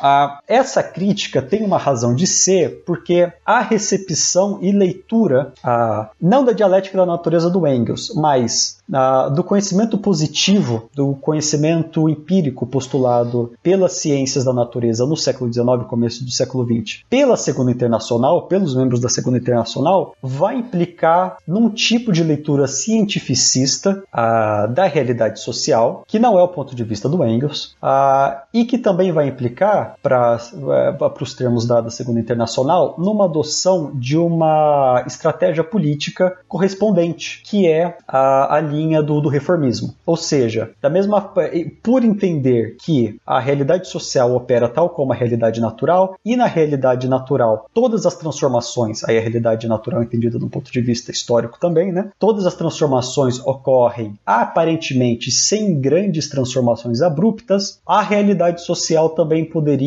Ah, 0.00 0.40
essa 0.46 0.82
crítica 0.82 1.42
tem 1.42 1.64
uma 1.64 1.78
razão 1.78 2.14
de 2.14 2.26
ser 2.26 2.82
porque 2.86 3.32
a 3.44 3.60
recepção 3.60 4.58
e 4.62 4.72
leitura, 4.72 5.52
ah, 5.62 6.10
não 6.20 6.44
da 6.44 6.52
dialética 6.52 6.96
da 6.96 7.06
natureza 7.06 7.50
do 7.50 7.66
Engels, 7.66 8.12
mas 8.14 8.78
ah, 8.92 9.28
do 9.28 9.44
conhecimento 9.44 9.98
positivo, 9.98 10.88
do 10.94 11.14
conhecimento 11.14 12.08
empírico 12.08 12.66
postulado 12.66 13.52
pelas 13.62 13.92
ciências 13.92 14.44
da 14.44 14.52
natureza 14.52 15.06
no 15.06 15.16
século 15.16 15.52
XIX, 15.52 15.86
começo 15.88 16.24
do 16.24 16.30
século 16.30 16.64
XX, 16.64 17.02
pela 17.08 17.36
Segunda 17.36 17.70
Internacional, 17.70 18.42
pelos 18.42 18.74
membros 18.74 19.00
da 19.00 19.08
Segunda 19.08 19.38
Internacional, 19.38 20.14
vai 20.22 20.56
implicar 20.56 21.38
num 21.46 21.68
tipo 21.68 22.12
de 22.12 22.22
leitura 22.22 22.66
cientificista 22.66 24.02
ah, 24.12 24.66
da 24.66 24.84
realidade 24.84 25.40
social, 25.40 26.04
que 26.06 26.18
não 26.18 26.38
é 26.38 26.42
o 26.42 26.48
ponto 26.48 26.74
de 26.74 26.84
vista 26.84 27.08
do 27.08 27.24
Engels, 27.24 27.76
ah, 27.82 28.44
e 28.52 28.64
que 28.64 28.78
também 28.78 29.12
vai 29.12 29.28
implicar, 29.28 29.87
para 30.02 30.38
eh, 30.52 31.22
os 31.22 31.34
termos 31.34 31.66
da, 31.66 31.80
da 31.80 31.90
Segunda 31.90 32.20
Internacional, 32.20 32.94
numa 32.98 33.24
adoção 33.24 33.90
de 33.94 34.16
uma 34.16 35.02
estratégia 35.06 35.64
política 35.64 36.36
correspondente, 36.46 37.42
que 37.44 37.66
é 37.66 37.96
a, 38.06 38.56
a 38.56 38.60
linha 38.60 39.02
do, 39.02 39.20
do 39.20 39.28
reformismo. 39.28 39.94
Ou 40.06 40.16
seja, 40.16 40.70
da 40.80 40.88
mesma 40.88 41.18
por 41.82 42.04
entender 42.04 42.76
que 42.80 43.18
a 43.26 43.38
realidade 43.40 43.88
social 43.88 44.34
opera 44.34 44.68
tal 44.68 44.90
como 44.90 45.12
a 45.12 45.16
realidade 45.16 45.60
natural, 45.60 46.16
e 46.24 46.36
na 46.36 46.46
realidade 46.46 47.08
natural 47.08 47.66
todas 47.74 48.06
as 48.06 48.16
transformações, 48.16 49.04
aí 49.04 49.18
a 49.18 49.20
realidade 49.20 49.68
natural 49.68 50.02
entendida 50.02 50.38
do 50.38 50.48
ponto 50.48 50.70
de 50.70 50.80
vista 50.80 51.10
histórico 51.10 51.58
também, 51.60 51.92
né? 51.92 52.10
Todas 52.18 52.46
as 52.46 52.54
transformações 52.54 53.38
ocorrem 53.40 54.18
aparentemente 54.24 55.30
sem 55.30 55.80
grandes 55.80 56.28
transformações 56.28 57.02
abruptas, 57.02 57.80
a 57.86 58.02
realidade 58.02 58.62
social 58.64 59.10
também 59.10 59.44
poderia 59.44 59.77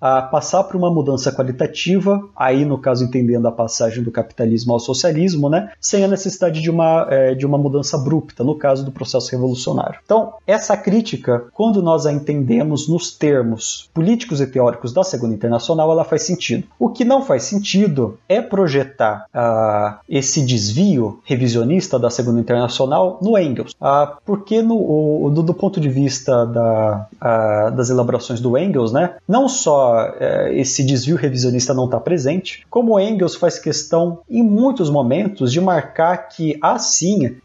ah, 0.00 0.22
passar 0.22 0.64
por 0.64 0.76
uma 0.76 0.90
mudança 0.90 1.32
qualitativa, 1.32 2.22
aí 2.36 2.64
no 2.64 2.78
caso 2.78 3.04
entendendo 3.04 3.46
a 3.46 3.52
passagem 3.52 4.02
do 4.02 4.10
capitalismo 4.10 4.72
ao 4.72 4.80
socialismo, 4.80 5.48
né? 5.48 5.70
Sem 5.80 6.04
a 6.04 6.08
necessidade 6.08 6.60
de 6.60 6.70
uma, 6.70 7.06
eh, 7.10 7.34
de 7.34 7.46
uma 7.46 7.58
mudança 7.58 7.96
abrupta, 7.96 8.44
no 8.44 8.54
caso 8.54 8.84
do 8.84 8.92
processo 8.92 9.30
revolucionário. 9.30 9.98
Então, 10.04 10.34
essa 10.46 10.76
crítica, 10.76 11.44
quando 11.52 11.82
nós 11.82 12.06
a 12.06 12.12
entendemos 12.12 12.88
nos 12.88 13.12
termos 13.12 13.88
políticos 13.94 14.40
e 14.40 14.46
teóricos 14.46 14.92
da 14.92 15.02
Segunda 15.02 15.34
Internacional, 15.34 15.90
ela 15.90 16.04
faz 16.04 16.22
sentido. 16.22 16.64
O 16.78 16.88
que 16.88 17.04
não 17.04 17.22
faz 17.22 17.44
sentido 17.44 18.18
é 18.28 18.40
projetar 18.40 19.26
uh, 19.34 19.98
esse 20.08 20.44
desvio 20.44 21.20
revisionista 21.24 21.98
da 21.98 22.10
Segunda 22.10 22.40
Internacional 22.40 23.18
no 23.22 23.38
Engels, 23.38 23.72
uh, 23.80 24.16
porque 24.24 24.62
no, 24.62 24.76
o, 24.76 25.30
do, 25.30 25.42
do, 25.42 25.54
ponto 25.54 25.80
de 25.80 25.88
vista 25.88 26.44
da, 26.46 27.06
uh, 27.16 27.76
das 27.76 27.90
elaborações 27.90 28.40
do 28.40 28.56
Engels, 28.56 28.92
né, 28.92 29.16
não 29.28 29.39
só 29.48 30.14
eh, 30.18 30.52
esse 30.54 30.84
desvio 30.84 31.16
revisionista 31.16 31.74
não 31.74 31.84
está 31.86 31.98
presente, 31.98 32.64
como 32.70 32.98
Engels 32.98 33.34
faz 33.34 33.58
questão 33.58 34.20
em 34.28 34.42
muitos 34.42 34.90
momentos 34.90 35.52
de 35.52 35.60
marcar 35.60 36.28
que 36.28 36.58
há 36.60 36.78
sim 36.78 37.36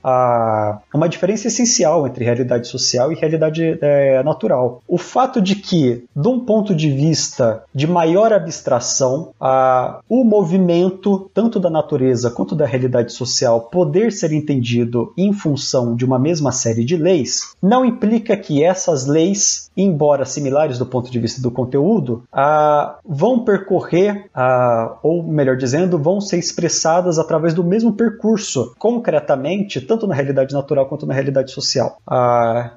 uma 0.93 1.07
diferença 1.07 1.47
essencial 1.47 2.07
entre 2.07 2.23
realidade 2.23 2.67
social 2.67 3.11
e 3.11 3.15
realidade 3.15 3.77
é, 3.81 4.23
natural. 4.23 4.81
O 4.87 4.97
fato 4.97 5.41
de 5.41 5.55
que, 5.55 6.05
de 6.15 6.27
um 6.27 6.39
ponto 6.39 6.75
de 6.75 6.89
vista 6.89 7.63
de 7.73 7.87
maior 7.87 8.31
abstração, 8.33 9.31
a, 9.39 9.99
o 10.09 10.23
movimento, 10.23 11.29
tanto 11.33 11.59
da 11.59 11.69
natureza 11.69 12.31
quanto 12.31 12.55
da 12.55 12.65
realidade 12.65 13.13
social, 13.13 13.61
poder 13.61 14.11
ser 14.11 14.31
entendido 14.31 15.13
em 15.17 15.33
função 15.33 15.95
de 15.95 16.05
uma 16.05 16.19
mesma 16.19 16.51
série 16.51 16.83
de 16.83 16.97
leis, 16.97 17.55
não 17.61 17.85
implica 17.85 18.37
que 18.37 18.63
essas 18.63 19.05
leis, 19.05 19.69
embora 19.75 20.25
similares 20.25 20.77
do 20.77 20.85
ponto 20.85 21.11
de 21.11 21.19
vista 21.19 21.41
do 21.41 21.51
conteúdo, 21.51 21.84
a, 22.31 22.97
vão 23.05 23.43
percorrer, 23.43 24.29
a, 24.33 24.97
ou 25.03 25.23
melhor 25.23 25.55
dizendo, 25.57 25.97
vão 25.97 26.19
ser 26.19 26.37
expressadas 26.37 27.19
através 27.19 27.53
do 27.53 27.63
mesmo 27.63 27.93
percurso, 27.93 28.73
concretamente, 28.77 29.81
tanto 29.81 30.07
na 30.07 30.15
realidade 30.15 30.53
natural 30.53 30.87
quanto 30.87 31.05
na 31.05 31.13
realidade 31.13 31.51
social. 31.51 31.97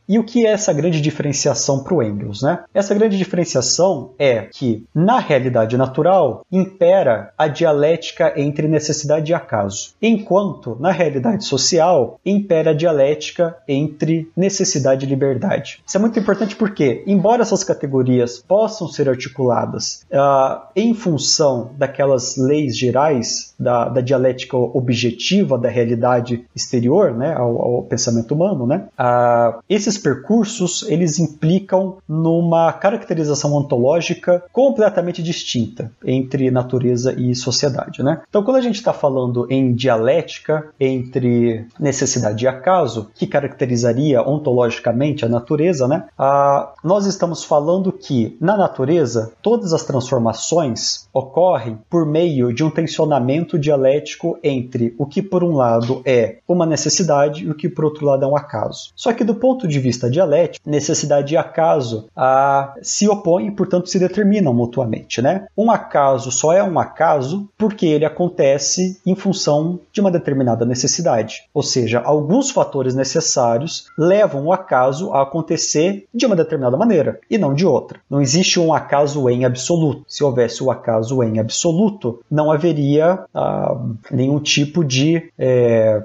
e 0.08 0.18
o 0.18 0.24
que 0.24 0.46
é 0.46 0.50
essa 0.50 0.72
grande 0.72 1.00
diferenciação 1.00 1.82
para 1.82 1.94
o 1.94 2.02
Engels? 2.02 2.42
Né? 2.42 2.64
Essa 2.74 2.94
grande 2.94 3.16
diferenciação 3.16 4.10
é 4.18 4.42
que, 4.42 4.84
na 4.94 5.18
realidade 5.18 5.76
natural, 5.76 6.44
impera 6.50 7.32
a 7.36 7.48
dialética 7.48 8.32
entre 8.36 8.68
necessidade 8.68 9.30
e 9.30 9.34
acaso, 9.34 9.94
enquanto, 10.00 10.76
na 10.80 10.90
realidade 10.90 11.44
social, 11.44 12.18
impera 12.24 12.70
a 12.70 12.74
dialética 12.74 13.56
entre 13.66 14.30
necessidade 14.36 15.04
e 15.04 15.08
liberdade. 15.08 15.80
Isso 15.86 15.96
é 15.96 16.00
muito 16.00 16.18
importante 16.18 16.56
porque, 16.56 17.02
embora 17.06 17.42
essas 17.42 17.64
categorias 17.64 18.38
possam 18.46 18.88
ser 18.98 19.08
articuladas 19.08 20.04
uh, 20.10 20.66
em 20.74 20.92
função 20.92 21.70
daquelas 21.78 22.36
leis 22.36 22.76
gerais 22.76 23.54
da, 23.58 23.88
da, 23.88 24.00
dialética 24.00 24.56
objetiva 24.56 25.56
da 25.56 25.68
realidade 25.68 26.44
exterior, 26.54 27.12
né, 27.12 27.34
ao, 27.34 27.60
ao 27.60 27.82
pensamento 27.82 28.34
humano, 28.34 28.66
né, 28.66 28.88
uh, 28.98 29.60
esses 29.68 29.96
percursos 29.96 30.84
eles 30.88 31.18
implicam 31.18 31.98
numa 32.08 32.72
caracterização 32.72 33.54
ontológica 33.54 34.42
completamente 34.52 35.22
distinta 35.22 35.90
entre 36.04 36.50
natureza 36.50 37.12
e 37.12 37.34
sociedade. 37.34 38.02
Né? 38.02 38.20
Então, 38.28 38.42
quando 38.42 38.56
a 38.56 38.60
gente 38.60 38.76
está 38.76 38.92
falando 38.92 39.46
em 39.50 39.72
dialética 39.74 40.68
entre 40.80 41.66
necessidade 41.78 42.44
e 42.44 42.48
acaso, 42.48 43.10
que 43.14 43.26
caracterizaria 43.26 44.22
ontologicamente 44.22 45.24
a 45.24 45.28
natureza, 45.28 45.86
né? 45.86 46.04
Ah, 46.18 46.72
nós 46.82 47.06
estamos 47.06 47.44
falando 47.44 47.92
que 47.92 48.36
na 48.40 48.56
natureza 48.56 48.87
todas 49.42 49.72
as 49.72 49.84
transformações 49.84 51.08
ocorrem 51.12 51.78
por 51.88 52.06
meio 52.06 52.52
de 52.52 52.64
um 52.64 52.70
tensionamento 52.70 53.58
dialético 53.58 54.38
entre 54.42 54.94
o 54.98 55.06
que 55.06 55.22
por 55.22 55.42
um 55.44 55.54
lado 55.54 56.02
é 56.04 56.38
uma 56.46 56.66
necessidade 56.66 57.44
e 57.44 57.50
o 57.50 57.54
que 57.54 57.68
por 57.68 57.84
outro 57.84 58.06
lado 58.06 58.24
é 58.24 58.28
um 58.28 58.36
acaso. 58.36 58.90
Só 58.94 59.12
que 59.12 59.24
do 59.24 59.34
ponto 59.34 59.66
de 59.66 59.78
vista 59.78 60.10
dialético, 60.10 60.68
necessidade 60.68 61.34
e 61.34 61.36
acaso 61.36 62.06
se 62.82 63.08
opõem, 63.08 63.50
portanto 63.50 63.88
se 63.88 63.98
determinam 63.98 64.54
mutuamente, 64.54 65.20
né? 65.20 65.46
Um 65.56 65.70
acaso 65.70 66.30
só 66.30 66.52
é 66.52 66.62
um 66.62 66.78
acaso 66.78 67.48
porque 67.56 67.86
ele 67.86 68.04
acontece 68.04 69.00
em 69.04 69.14
função 69.14 69.80
de 69.92 70.00
uma 70.00 70.10
determinada 70.10 70.64
necessidade. 70.64 71.44
Ou 71.52 71.62
seja, 71.62 72.00
alguns 72.00 72.50
fatores 72.50 72.94
necessários 72.94 73.86
levam 73.96 74.46
o 74.46 74.52
acaso 74.52 75.12
a 75.12 75.22
acontecer 75.22 76.06
de 76.14 76.26
uma 76.26 76.36
determinada 76.36 76.76
maneira 76.76 77.20
e 77.30 77.38
não 77.38 77.54
de 77.54 77.66
outra. 77.66 78.00
Não 78.08 78.20
existe 78.20 78.60
um 78.60 78.67
acaso 78.72 79.28
em 79.28 79.44
absoluto. 79.44 80.04
Se 80.08 80.24
houvesse 80.24 80.62
o 80.62 80.70
acaso 80.70 81.22
em 81.22 81.38
absoluto, 81.38 82.20
não 82.30 82.50
haveria 82.50 83.24
ah, 83.34 83.76
nenhum 84.10 84.38
tipo 84.38 84.84
de 84.84 85.30
é, 85.38 86.02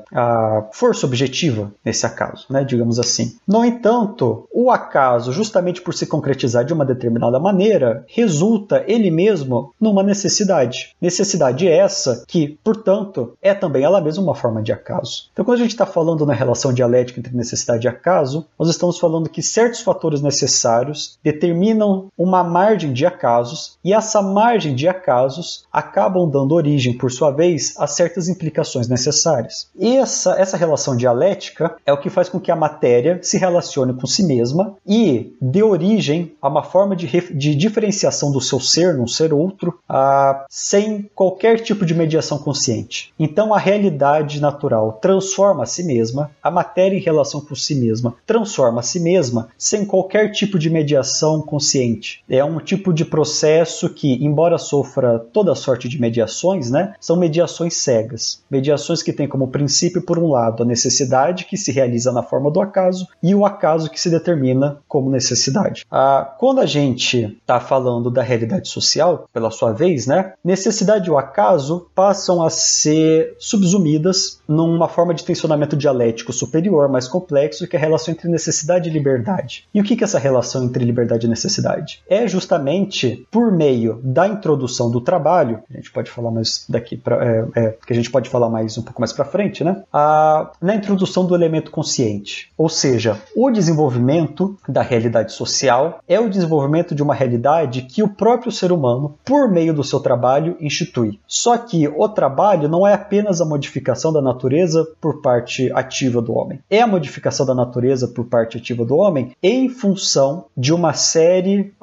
força 0.71 1.05
objetiva 1.05 1.71
nesse 1.83 2.05
acaso, 2.05 2.45
né? 2.49 2.63
digamos 2.63 2.99
assim. 2.99 3.35
No 3.47 3.63
entanto, 3.63 4.47
o 4.53 4.71
acaso, 4.71 5.31
justamente 5.31 5.81
por 5.81 5.93
se 5.93 6.05
concretizar 6.05 6.65
de 6.65 6.73
uma 6.73 6.85
determinada 6.85 7.39
maneira, 7.39 8.05
resulta 8.07 8.83
ele 8.87 9.09
mesmo 9.11 9.73
numa 9.79 10.03
necessidade. 10.03 10.95
Necessidade 11.01 11.67
essa 11.67 12.23
que, 12.27 12.57
portanto, 12.63 13.33
é 13.41 13.53
também 13.53 13.83
ela 13.83 14.01
mesma 14.01 14.23
uma 14.23 14.35
forma 14.35 14.61
de 14.61 14.71
acaso. 14.71 15.29
Então, 15.31 15.45
quando 15.45 15.57
a 15.57 15.61
gente 15.61 15.71
está 15.71 15.85
falando 15.85 16.25
na 16.25 16.33
relação 16.33 16.73
dialética 16.73 17.19
entre 17.19 17.35
necessidade 17.35 17.85
e 17.85 17.89
acaso, 17.89 18.45
nós 18.57 18.69
estamos 18.69 18.97
falando 18.97 19.29
que 19.29 19.41
certos 19.41 19.81
fatores 19.81 20.21
necessários 20.21 21.17
determinam 21.23 22.07
uma 22.17 22.43
margem 22.53 22.93
de 22.93 23.03
acasos 23.03 23.79
e 23.83 23.91
essa 23.93 24.21
margem 24.21 24.75
de 24.75 24.87
acasos 24.87 25.65
acabam 25.73 26.29
dando 26.29 26.53
origem, 26.53 26.95
por 26.95 27.11
sua 27.11 27.31
vez, 27.31 27.73
a 27.79 27.87
certas 27.87 28.29
implicações 28.29 28.87
necessárias. 28.87 29.69
E 29.75 29.97
essa, 29.97 30.39
essa 30.39 30.55
relação 30.55 30.95
dialética 30.95 31.75
é 31.83 31.91
o 31.91 31.97
que 31.97 32.11
faz 32.11 32.29
com 32.29 32.39
que 32.39 32.51
a 32.51 32.55
matéria 32.55 33.19
se 33.23 33.37
relacione 33.39 33.93
com 33.93 34.05
si 34.05 34.23
mesma 34.23 34.75
e 34.85 35.35
dê 35.41 35.63
origem 35.63 36.33
a 36.39 36.47
uma 36.47 36.63
forma 36.63 36.95
de, 36.95 37.07
de 37.07 37.55
diferenciação 37.55 38.31
do 38.31 38.39
seu 38.39 38.59
ser 38.59 38.93
num 38.93 39.07
ser 39.07 39.33
outro 39.33 39.79
a, 39.89 40.45
sem 40.47 41.09
qualquer 41.15 41.59
tipo 41.59 41.85
de 41.85 41.95
mediação 41.95 42.37
consciente. 42.37 43.11
Então 43.17 43.53
a 43.53 43.57
realidade 43.57 44.39
natural 44.39 44.99
transforma 45.01 45.63
a 45.63 45.65
si 45.65 45.83
mesma, 45.83 46.29
a 46.41 46.51
matéria 46.51 46.97
em 46.97 47.01
relação 47.01 47.41
com 47.41 47.55
si 47.55 47.73
mesma 47.73 48.15
transforma 48.25 48.81
a 48.81 48.83
si 48.83 48.99
mesma 48.99 49.49
sem 49.57 49.85
qualquer 49.85 50.31
tipo 50.31 50.59
de 50.59 50.69
mediação 50.69 51.41
consciente. 51.41 52.23
É 52.29 52.42
um 52.45 52.59
tipo 52.59 52.93
de 52.93 53.05
processo 53.05 53.89
que, 53.89 54.23
embora 54.23 54.57
sofra 54.57 55.19
toda 55.19 55.55
sorte 55.55 55.87
de 55.87 55.99
mediações, 55.99 56.69
né, 56.69 56.93
são 56.99 57.15
mediações 57.15 57.75
cegas. 57.75 58.43
Mediações 58.49 59.01
que 59.01 59.13
têm 59.13 59.27
como 59.27 59.47
princípio, 59.47 60.01
por 60.01 60.17
um 60.17 60.29
lado, 60.29 60.63
a 60.63 60.65
necessidade 60.65 61.45
que 61.45 61.57
se 61.57 61.71
realiza 61.71 62.11
na 62.11 62.23
forma 62.23 62.51
do 62.51 62.61
acaso 62.61 63.07
e 63.21 63.33
o 63.33 63.45
acaso 63.45 63.89
que 63.89 63.99
se 63.99 64.09
determina 64.09 64.77
como 64.87 65.09
necessidade. 65.09 65.85
Ah, 65.91 66.35
quando 66.39 66.59
a 66.59 66.65
gente 66.65 67.37
está 67.41 67.59
falando 67.59 68.09
da 68.09 68.21
realidade 68.21 68.67
social, 68.67 69.27
pela 69.31 69.51
sua 69.51 69.71
vez, 69.71 70.07
né, 70.07 70.33
necessidade 70.43 71.07
e 71.07 71.11
o 71.11 71.17
acaso 71.17 71.87
passam 71.95 72.43
a 72.43 72.49
ser 72.49 73.35
subsumidas 73.39 74.41
numa 74.47 74.87
forma 74.87 75.13
de 75.13 75.23
tensionamento 75.23 75.75
dialético 75.75 76.33
superior, 76.33 76.89
mais 76.89 77.07
complexo, 77.07 77.67
que 77.67 77.75
é 77.75 77.79
a 77.79 77.81
relação 77.81 78.13
entre 78.13 78.29
necessidade 78.29 78.89
e 78.89 78.93
liberdade. 78.93 79.67
E 79.73 79.79
o 79.79 79.83
que 79.83 79.93
é 79.93 80.03
essa 80.03 80.19
relação 80.19 80.63
entre 80.63 80.83
liberdade 80.83 81.25
e 81.25 81.29
necessidade? 81.29 82.01
É 82.09 82.27
justamente 82.33 83.27
por 83.29 83.51
meio 83.51 83.99
da 84.03 84.27
introdução 84.27 84.89
do 84.89 84.99
trabalho, 84.99 85.61
a 85.71 85.77
gente 85.77 85.91
pode 85.91 86.09
falar 86.09 86.31
mais 86.31 86.65
daqui 86.67 86.97
para 86.97 87.23
é, 87.23 87.47
é, 87.55 87.77
que 87.85 87.93
a 87.93 87.95
gente 87.95 88.09
pode 88.09 88.27
falar 88.27 88.49
mais 88.49 88.75
um 88.75 88.81
pouco 88.81 88.99
mais 88.99 89.13
para 89.13 89.23
frente, 89.23 89.63
né? 89.63 89.83
A, 89.93 90.51
na 90.59 90.73
introdução 90.73 91.25
do 91.25 91.35
elemento 91.35 91.69
consciente, 91.69 92.51
ou 92.57 92.67
seja, 92.67 93.21
o 93.35 93.51
desenvolvimento 93.51 94.57
da 94.67 94.81
realidade 94.81 95.31
social 95.31 95.99
é 96.07 96.19
o 96.19 96.27
desenvolvimento 96.27 96.95
de 96.95 97.03
uma 97.03 97.13
realidade 97.13 97.83
que 97.83 98.01
o 98.01 98.09
próprio 98.09 98.51
ser 98.51 98.71
humano, 98.71 99.15
por 99.23 99.47
meio 99.49 99.73
do 99.73 99.83
seu 99.83 99.99
trabalho, 99.99 100.57
institui. 100.59 101.19
Só 101.27 101.55
que 101.57 101.87
o 101.87 102.09
trabalho 102.09 102.67
não 102.67 102.87
é 102.87 102.93
apenas 102.93 103.41
a 103.41 103.45
modificação 103.45 104.11
da 104.11 104.21
natureza 104.21 104.87
por 104.99 105.21
parte 105.21 105.71
ativa 105.73 106.19
do 106.19 106.33
homem, 106.33 106.59
é 106.67 106.81
a 106.81 106.87
modificação 106.87 107.45
da 107.45 107.53
natureza 107.53 108.07
por 108.07 108.25
parte 108.25 108.57
ativa 108.57 108.83
do 108.83 108.95
homem 108.97 109.35
em 109.43 109.69
função 109.69 110.45
de 110.57 110.73
uma 110.73 110.93
série 110.93 111.73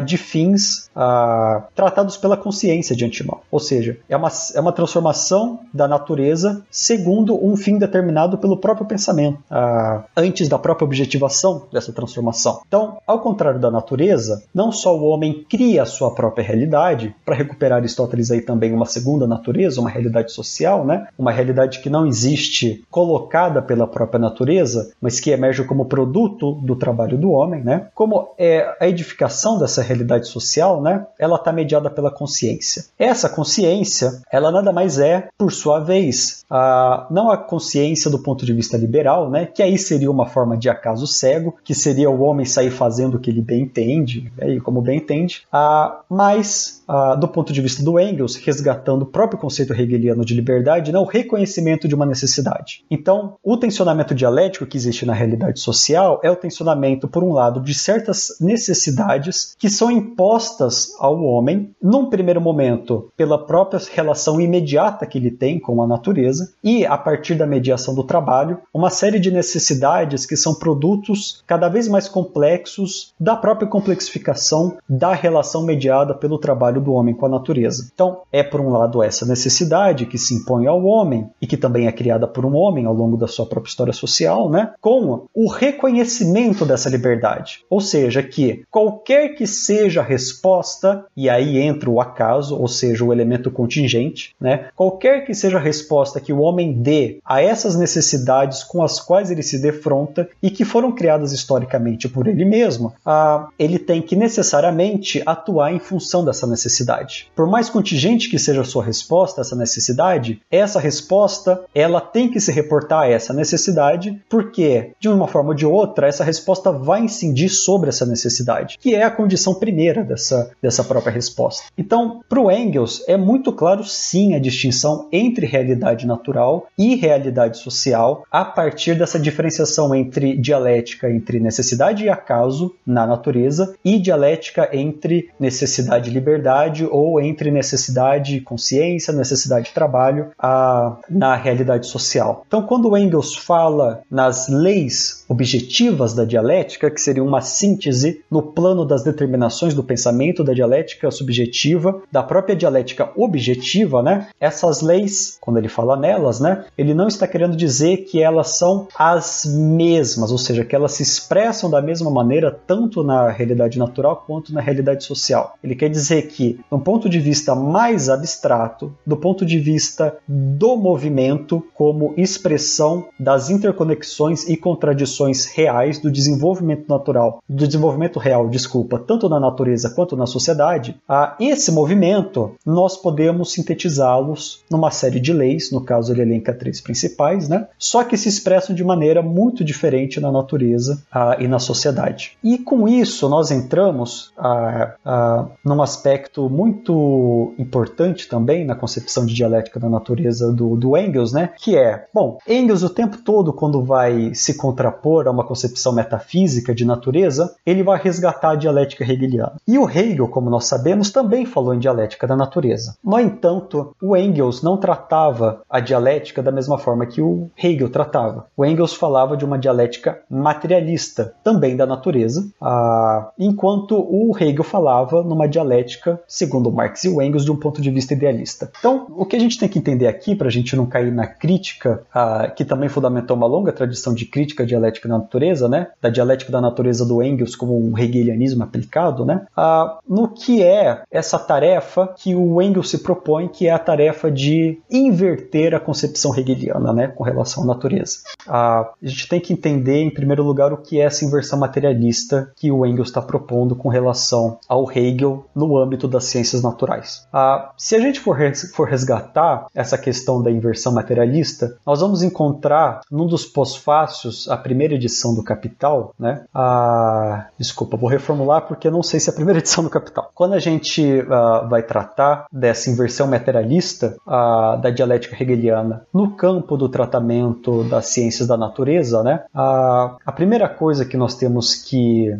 de 0.00 0.16
fins 0.16 0.90
uh, 0.96 1.62
tratados 1.74 2.16
pela 2.16 2.36
consciência 2.36 2.94
de 2.94 3.04
antemão. 3.04 3.40
Ou 3.50 3.60
seja, 3.60 3.98
é 4.08 4.16
uma, 4.16 4.30
é 4.54 4.60
uma 4.60 4.72
transformação 4.72 5.60
da 5.72 5.88
natureza 5.88 6.62
segundo 6.70 7.44
um 7.44 7.56
fim 7.56 7.78
determinado 7.78 8.38
pelo 8.38 8.56
próprio 8.56 8.86
pensamento, 8.86 9.38
uh, 9.50 10.02
antes 10.16 10.48
da 10.48 10.58
própria 10.58 10.84
objetivação 10.84 11.66
dessa 11.72 11.92
transformação. 11.92 12.60
Então, 12.66 12.98
ao 13.06 13.20
contrário 13.20 13.60
da 13.60 13.70
natureza, 13.70 14.42
não 14.54 14.72
só 14.72 14.96
o 14.96 15.04
homem 15.04 15.44
cria 15.48 15.82
a 15.82 15.86
sua 15.86 16.14
própria 16.14 16.44
realidade, 16.44 17.14
para 17.24 17.34
recuperar 17.34 17.78
Aristóteles 17.78 18.30
aí 18.30 18.40
também 18.40 18.72
uma 18.72 18.86
segunda 18.86 19.26
natureza, 19.26 19.80
uma 19.80 19.90
realidade 19.90 20.32
social, 20.32 20.84
né? 20.84 21.06
uma 21.18 21.32
realidade 21.32 21.80
que 21.80 21.90
não 21.90 22.06
existe 22.06 22.84
colocada 22.90 23.62
pela 23.62 23.86
própria 23.86 24.18
natureza, 24.18 24.92
mas 25.00 25.20
que 25.20 25.30
emerge 25.30 25.64
como 25.64 25.86
produto 25.86 26.52
do 26.52 26.76
trabalho 26.76 27.18
do 27.18 27.30
homem, 27.30 27.62
né? 27.62 27.88
como 27.94 28.28
é 28.38 28.76
a 28.80 28.88
edificação 28.88 29.58
dessa 29.58 29.82
realidade 29.86 30.28
social, 30.28 30.82
né? 30.82 31.06
ela 31.18 31.36
está 31.36 31.52
mediada 31.52 31.90
pela 31.90 32.10
consciência. 32.10 32.84
Essa 32.98 33.28
consciência, 33.28 34.20
ela 34.30 34.50
nada 34.50 34.72
mais 34.72 34.98
é, 34.98 35.28
por 35.38 35.52
sua 35.52 35.80
vez, 35.80 36.44
a, 36.50 37.06
não 37.10 37.30
a 37.30 37.36
consciência 37.36 38.10
do 38.10 38.22
ponto 38.22 38.44
de 38.44 38.52
vista 38.52 38.76
liberal, 38.76 39.30
né? 39.30 39.46
que 39.46 39.62
aí 39.62 39.78
seria 39.78 40.10
uma 40.10 40.26
forma 40.26 40.56
de 40.56 40.68
acaso 40.68 41.06
cego, 41.06 41.56
que 41.64 41.74
seria 41.74 42.10
o 42.10 42.20
homem 42.20 42.44
sair 42.44 42.70
fazendo 42.70 43.16
o 43.16 43.20
que 43.20 43.30
ele 43.30 43.42
bem 43.42 43.62
entende, 43.62 44.32
né? 44.36 44.58
como 44.60 44.82
bem 44.82 44.98
entende, 44.98 45.42
a, 45.52 46.00
mas 46.08 46.82
a, 46.88 47.14
do 47.14 47.28
ponto 47.28 47.52
de 47.52 47.60
vista 47.60 47.82
do 47.82 47.98
Engels, 47.98 48.36
resgatando 48.36 49.02
o 49.02 49.06
próprio 49.06 49.38
conceito 49.38 49.72
hegeliano 49.72 50.24
de 50.24 50.34
liberdade, 50.34 50.92
né? 50.92 50.98
o 50.98 51.04
reconhecimento 51.04 51.88
de 51.88 51.94
uma 51.94 52.06
necessidade. 52.06 52.84
Então, 52.90 53.36
o 53.42 53.56
tensionamento 53.56 54.14
dialético 54.14 54.66
que 54.66 54.76
existe 54.76 55.06
na 55.06 55.12
realidade 55.12 55.60
social 55.60 56.20
é 56.22 56.30
o 56.30 56.36
tensionamento, 56.36 57.08
por 57.08 57.22
um 57.22 57.32
lado, 57.32 57.60
de 57.60 57.74
certas 57.74 58.36
necessidades 58.40 59.54
que 59.58 59.68
são 59.76 59.90
impostas 59.90 60.94
ao 60.98 61.22
homem, 61.22 61.70
num 61.82 62.06
primeiro 62.06 62.40
momento, 62.40 63.08
pela 63.16 63.38
própria 63.38 63.80
relação 63.94 64.40
imediata 64.40 65.06
que 65.06 65.18
ele 65.18 65.30
tem 65.30 65.58
com 65.58 65.82
a 65.82 65.86
natureza, 65.86 66.52
e 66.62 66.84
a 66.84 66.96
partir 66.96 67.34
da 67.34 67.46
mediação 67.46 67.94
do 67.94 68.04
trabalho, 68.04 68.58
uma 68.72 68.90
série 68.90 69.18
de 69.18 69.30
necessidades 69.30 70.26
que 70.26 70.36
são 70.36 70.54
produtos 70.54 71.42
cada 71.46 71.68
vez 71.68 71.88
mais 71.88 72.08
complexos 72.08 73.14
da 73.18 73.36
própria 73.36 73.68
complexificação 73.68 74.76
da 74.88 75.12
relação 75.12 75.64
mediada 75.64 76.14
pelo 76.14 76.38
trabalho 76.38 76.80
do 76.80 76.92
homem 76.92 77.14
com 77.14 77.26
a 77.26 77.28
natureza. 77.28 77.90
Então, 77.92 78.20
é 78.32 78.42
por 78.42 78.60
um 78.60 78.70
lado 78.70 79.02
essa 79.02 79.26
necessidade 79.26 80.06
que 80.06 80.18
se 80.18 80.34
impõe 80.34 80.66
ao 80.66 80.84
homem 80.84 81.28
e 81.40 81.46
que 81.46 81.56
também 81.56 81.86
é 81.86 81.92
criada 81.92 82.26
por 82.26 82.44
um 82.44 82.54
homem 82.56 82.86
ao 82.86 82.94
longo 82.94 83.16
da 83.16 83.26
sua 83.26 83.46
própria 83.46 83.70
história 83.70 83.92
social, 83.92 84.48
né? 84.48 84.72
Com 84.80 85.26
o 85.34 85.48
reconhecimento 85.48 86.64
dessa 86.64 86.88
liberdade. 86.88 87.60
Ou 87.68 87.80
seja, 87.80 88.22
que 88.22 88.64
qualquer 88.70 89.34
que 89.34 89.46
seja 89.66 90.00
a 90.00 90.04
resposta, 90.04 91.04
e 91.16 91.28
aí 91.28 91.58
entra 91.58 91.90
o 91.90 92.00
acaso, 92.00 92.56
ou 92.56 92.68
seja, 92.68 93.04
o 93.04 93.12
elemento 93.12 93.50
contingente, 93.50 94.34
né? 94.40 94.68
Qualquer 94.76 95.24
que 95.24 95.34
seja 95.34 95.58
a 95.58 95.60
resposta 95.60 96.20
que 96.20 96.32
o 96.32 96.40
homem 96.40 96.72
dê 96.72 97.18
a 97.24 97.42
essas 97.42 97.76
necessidades 97.76 98.62
com 98.62 98.82
as 98.82 99.00
quais 99.00 99.30
ele 99.30 99.42
se 99.42 99.60
defronta 99.60 100.28
e 100.42 100.50
que 100.50 100.64
foram 100.64 100.92
criadas 100.92 101.32
historicamente 101.32 102.08
por 102.08 102.26
ele 102.26 102.44
mesmo, 102.44 102.92
ah, 103.04 103.48
ele 103.58 103.78
tem 103.78 104.00
que 104.00 104.14
necessariamente 104.14 105.22
atuar 105.26 105.72
em 105.72 105.78
função 105.78 106.24
dessa 106.24 106.46
necessidade. 106.46 107.30
Por 107.34 107.48
mais 107.48 107.68
contingente 107.68 108.30
que 108.30 108.38
seja 108.38 108.60
a 108.60 108.64
sua 108.64 108.84
resposta 108.84 109.40
a 109.40 109.42
essa 109.42 109.56
necessidade, 109.56 110.40
essa 110.50 110.78
resposta 110.78 111.62
ela 111.74 112.00
tem 112.00 112.30
que 112.30 112.40
se 112.40 112.52
reportar 112.52 113.02
a 113.02 113.08
essa 113.08 113.32
necessidade, 113.32 114.20
porque 114.28 114.92
de 115.00 115.08
uma 115.08 115.26
forma 115.26 115.50
ou 115.50 115.54
de 115.54 115.66
outra 115.66 116.06
essa 116.06 116.24
resposta 116.24 116.70
vai 116.70 117.00
incidir 117.00 117.48
sobre 117.48 117.88
essa 117.88 118.06
necessidade, 118.06 118.78
que 118.80 118.94
é 118.94 119.02
a 119.02 119.10
condição 119.10 119.45
primeira 119.54 120.04
dessa, 120.04 120.50
dessa 120.62 120.84
própria 120.84 121.12
resposta. 121.12 121.64
Então, 121.76 122.20
para 122.28 122.40
o 122.40 122.50
Engels 122.50 123.02
é 123.06 123.16
muito 123.16 123.52
claro 123.52 123.84
sim 123.84 124.34
a 124.34 124.38
distinção 124.38 125.08
entre 125.12 125.46
realidade 125.46 126.06
natural 126.06 126.66
e 126.78 126.94
realidade 126.94 127.58
social 127.58 128.24
a 128.30 128.44
partir 128.44 128.94
dessa 128.94 129.18
diferenciação 129.18 129.94
entre 129.94 130.36
dialética 130.36 131.10
entre 131.10 131.40
necessidade 131.40 132.04
e 132.04 132.08
acaso 132.08 132.74
na 132.86 133.06
natureza 133.06 133.74
e 133.84 133.98
dialética 133.98 134.68
entre 134.72 135.30
necessidade 135.38 136.10
e 136.10 136.12
liberdade 136.12 136.86
ou 136.90 137.20
entre 137.20 137.50
necessidade 137.50 138.36
e 138.36 138.40
consciência, 138.40 139.12
necessidade 139.12 139.70
e 139.70 139.74
trabalho 139.74 140.30
a, 140.38 140.96
na 141.08 141.34
realidade 141.36 141.86
social. 141.86 142.44
Então, 142.46 142.62
quando 142.62 142.96
Engels 142.96 143.34
fala 143.34 144.02
nas 144.10 144.48
leis 144.48 145.24
objetivas 145.28 146.14
da 146.14 146.24
dialética, 146.24 146.90
que 146.90 147.00
seria 147.00 147.22
uma 147.22 147.40
síntese 147.40 148.22
no 148.30 148.42
plano 148.42 148.84
das 148.84 149.02
determinações 149.02 149.74
do 149.74 149.82
pensamento 149.82 150.44
da 150.44 150.52
dialética 150.52 151.10
subjetiva, 151.10 152.02
da 152.10 152.22
própria 152.22 152.54
dialética 152.54 153.10
objetiva, 153.16 154.02
né? 154.02 154.28
Essas 154.40 154.80
leis, 154.80 155.36
quando 155.40 155.58
ele 155.58 155.68
fala 155.68 155.96
nelas, 155.96 156.40
né, 156.40 156.64
ele 156.76 156.94
não 156.94 157.08
está 157.08 157.26
querendo 157.26 157.56
dizer 157.56 157.98
que 157.98 158.22
elas 158.22 158.56
são 158.56 158.88
as 158.96 159.44
mesmas, 159.46 160.30
ou 160.30 160.38
seja, 160.38 160.64
que 160.64 160.74
elas 160.74 160.92
se 160.92 161.02
expressam 161.02 161.70
da 161.70 161.82
mesma 161.82 162.10
maneira 162.10 162.50
tanto 162.66 163.02
na 163.02 163.28
realidade 163.30 163.78
natural 163.78 164.24
quanto 164.26 164.52
na 164.52 164.60
realidade 164.60 165.04
social. 165.04 165.54
Ele 165.62 165.74
quer 165.74 165.88
dizer 165.88 166.28
que, 166.28 166.58
do 166.70 166.78
ponto 166.78 167.08
de 167.08 167.18
vista 167.18 167.54
mais 167.54 168.08
abstrato, 168.08 168.94
do 169.06 169.16
ponto 169.16 169.44
de 169.44 169.58
vista 169.58 170.16
do 170.26 170.76
movimento 170.76 171.64
como 171.74 172.14
expressão 172.16 173.06
das 173.18 173.50
interconexões 173.50 174.48
e 174.48 174.56
contradições 174.56 175.15
reais 175.54 175.98
do 175.98 176.10
desenvolvimento 176.10 176.88
natural, 176.88 177.42
do 177.48 177.66
desenvolvimento 177.66 178.18
real, 178.18 178.48
desculpa, 178.48 178.98
tanto 178.98 179.28
na 179.28 179.40
natureza 179.40 179.90
quanto 179.90 180.16
na 180.16 180.26
sociedade, 180.26 180.96
a 181.08 181.36
esse 181.40 181.70
movimento 181.72 182.52
nós 182.64 182.96
podemos 182.96 183.52
sintetizá-los 183.52 184.64
numa 184.70 184.90
série 184.90 185.20
de 185.20 185.32
leis, 185.32 185.70
no 185.70 185.80
caso 185.80 186.12
ele 186.12 186.22
elenca 186.22 186.52
três 186.52 186.80
principais, 186.80 187.48
né? 187.48 187.68
Só 187.78 188.04
que 188.04 188.16
se 188.16 188.28
expressam 188.28 188.74
de 188.74 188.84
maneira 188.84 189.22
muito 189.22 189.64
diferente 189.64 190.20
na 190.20 190.30
natureza 190.30 191.02
a, 191.10 191.36
e 191.38 191.48
na 191.48 191.58
sociedade. 191.58 192.36
E 192.42 192.58
com 192.58 192.88
isso 192.88 193.28
nós 193.28 193.50
entramos 193.50 194.32
a, 194.36 194.94
a, 195.04 195.46
num 195.64 195.82
aspecto 195.82 196.48
muito 196.48 197.54
importante 197.58 198.28
também 198.28 198.64
na 198.64 198.74
concepção 198.74 199.24
de 199.24 199.34
dialética 199.34 199.78
da 199.78 199.88
natureza 199.88 200.52
do, 200.52 200.76
do 200.76 200.96
Engels, 200.96 201.32
né? 201.32 201.50
Que 201.58 201.76
é, 201.76 202.06
bom, 202.12 202.38
Engels 202.48 202.82
o 202.82 202.90
tempo 202.90 203.18
todo 203.18 203.52
quando 203.52 203.82
vai 203.82 204.34
se 204.34 204.54
contrapor 204.54 205.05
a 205.06 205.30
uma 205.30 205.44
concepção 205.44 205.94
metafísica 205.94 206.74
de 206.74 206.84
natureza, 206.84 207.54
ele 207.64 207.82
vai 207.82 208.00
resgatar 208.00 208.50
a 208.50 208.56
dialética 208.56 209.04
hegeliana. 209.04 209.60
E 209.66 209.78
o 209.78 209.88
Hegel, 209.88 210.28
como 210.28 210.50
nós 210.50 210.66
sabemos, 210.66 211.10
também 211.10 211.46
falou 211.46 211.74
em 211.74 211.78
dialética 211.78 212.26
da 212.26 212.36
natureza. 212.36 212.96
No 213.02 213.18
entanto, 213.18 213.94
o 214.02 214.16
Engels 214.16 214.62
não 214.62 214.76
tratava 214.76 215.62
a 215.70 215.80
dialética 215.80 216.42
da 216.42 216.50
mesma 216.50 216.78
forma 216.78 217.06
que 217.06 217.22
o 217.22 217.50
Hegel 217.56 217.88
tratava. 217.88 218.46
O 218.56 218.64
Engels 218.64 218.94
falava 218.94 219.36
de 219.36 219.44
uma 219.44 219.58
dialética 219.58 220.20
materialista, 220.28 221.34
também 221.44 221.76
da 221.76 221.86
natureza, 221.86 222.48
ah, 222.60 223.30
enquanto 223.38 223.96
o 223.96 224.36
Hegel 224.38 224.64
falava 224.64 225.22
numa 225.22 225.48
dialética, 225.48 226.20
segundo 226.26 226.72
Marx 226.72 227.04
e 227.04 227.08
o 227.08 227.22
Engels, 227.22 227.44
de 227.44 227.52
um 227.52 227.56
ponto 227.56 227.80
de 227.80 227.90
vista 227.90 228.14
idealista. 228.14 228.70
Então, 228.78 229.06
o 229.16 229.24
que 229.24 229.36
a 229.36 229.38
gente 229.38 229.58
tem 229.58 229.68
que 229.68 229.78
entender 229.78 230.06
aqui, 230.06 230.34
para 230.34 230.48
a 230.48 230.50
gente 230.50 230.74
não 230.74 230.86
cair 230.86 231.12
na 231.12 231.26
crítica, 231.26 232.02
ah, 232.12 232.50
que 232.54 232.64
também 232.64 232.88
fundamentou 232.88 233.36
uma 233.36 233.46
longa 233.46 233.72
tradição 233.72 234.14
de 234.14 234.26
crítica 234.26 234.64
à 234.64 234.66
dialética 234.96 235.08
da 235.08 235.18
natureza, 235.18 235.68
né, 235.68 235.88
da 236.00 236.08
dialética 236.08 236.52
da 236.52 236.60
natureza 236.60 237.04
do 237.04 237.22
Engels 237.22 237.54
como 237.54 237.78
um 237.78 237.96
hegelianismo 237.98 238.62
aplicado, 238.62 239.24
né, 239.24 239.46
ah, 239.56 239.98
no 240.08 240.28
que 240.28 240.62
é 240.62 241.02
essa 241.10 241.38
tarefa 241.38 242.14
que 242.16 242.34
o 242.34 242.60
Engels 242.60 242.90
se 242.90 242.98
propõe, 242.98 243.48
que 243.48 243.66
é 243.66 243.70
a 243.70 243.78
tarefa 243.78 244.30
de 244.30 244.78
inverter 244.90 245.74
a 245.74 245.80
concepção 245.80 246.36
hegeliana 246.36 246.92
né, 246.92 247.08
com 247.08 247.22
relação 247.22 247.64
à 247.64 247.66
natureza. 247.66 248.18
Ah, 248.46 248.90
a 249.02 249.06
gente 249.06 249.28
tem 249.28 249.40
que 249.40 249.52
entender, 249.52 250.02
em 250.02 250.10
primeiro 250.10 250.42
lugar, 250.42 250.72
o 250.72 250.78
que 250.78 251.00
é 251.00 251.04
essa 251.04 251.24
inversão 251.24 251.58
materialista 251.58 252.52
que 252.56 252.70
o 252.70 252.84
Engels 252.86 253.08
está 253.08 253.22
propondo 253.22 253.76
com 253.76 253.88
relação 253.88 254.58
ao 254.68 254.90
Hegel 254.90 255.46
no 255.54 255.76
âmbito 255.76 256.08
das 256.08 256.24
ciências 256.24 256.62
naturais. 256.62 257.26
Ah, 257.32 257.72
se 257.76 257.94
a 257.94 258.00
gente 258.00 258.20
for, 258.20 258.36
res 258.36 258.70
for 258.74 258.88
resgatar 258.88 259.66
essa 259.74 259.98
questão 259.98 260.42
da 260.42 260.50
inversão 260.50 260.92
materialista, 260.92 261.76
nós 261.84 262.00
vamos 262.00 262.22
encontrar 262.22 263.00
num 263.10 263.26
dos 263.26 263.44
pós-fácios, 263.44 264.48
a 264.48 264.56
primeira 264.56 264.85
edição 264.94 265.34
do 265.34 265.42
Capital, 265.42 266.14
né? 266.18 266.44
A, 266.54 267.46
desculpa, 267.58 267.96
vou 267.96 268.08
reformular 268.08 268.62
porque 268.62 268.90
não 268.90 269.02
sei 269.02 269.20
se 269.20 269.28
é 269.28 269.32
a 269.32 269.36
primeira 269.36 269.58
edição 269.60 269.84
do 269.84 269.90
Capital. 269.90 270.30
Quando 270.34 270.54
a 270.54 270.58
gente 270.58 271.20
uh, 271.20 271.68
vai 271.68 271.82
tratar 271.82 272.46
dessa 272.52 272.90
inversão 272.90 273.26
materialista 273.26 274.16
uh, 274.26 274.80
da 274.80 274.90
dialética 274.90 275.36
hegeliana 275.40 276.02
no 276.12 276.30
campo 276.32 276.76
do 276.76 276.88
tratamento 276.88 277.84
das 277.84 278.06
ciências 278.06 278.48
da 278.48 278.56
natureza, 278.56 279.22
né, 279.22 279.44
uh, 279.54 280.16
a 280.24 280.32
primeira 280.32 280.68
coisa 280.68 281.04
que 281.04 281.16
nós 281.16 281.34
temos 281.34 281.74
que 281.74 282.36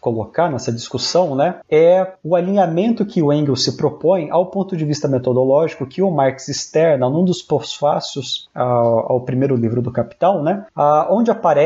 colocar 0.00 0.50
nessa 0.50 0.72
discussão 0.72 1.34
né, 1.34 1.56
é 1.70 2.14
o 2.22 2.34
alinhamento 2.34 3.04
que 3.04 3.22
o 3.22 3.32
Engels 3.32 3.64
se 3.64 3.76
propõe 3.76 4.30
ao 4.30 4.46
ponto 4.46 4.76
de 4.76 4.84
vista 4.84 5.08
metodológico 5.08 5.86
que 5.86 6.02
o 6.02 6.10
Marx 6.10 6.48
externa 6.48 7.08
num 7.08 7.24
dos 7.24 7.42
pós-fácios 7.42 8.48
ao 8.54 9.20
primeiro 9.22 9.56
livro 9.56 9.80
do 9.80 9.90
Capital, 9.90 10.42
né, 10.42 10.66
onde 11.10 11.30
aparece 11.30 11.57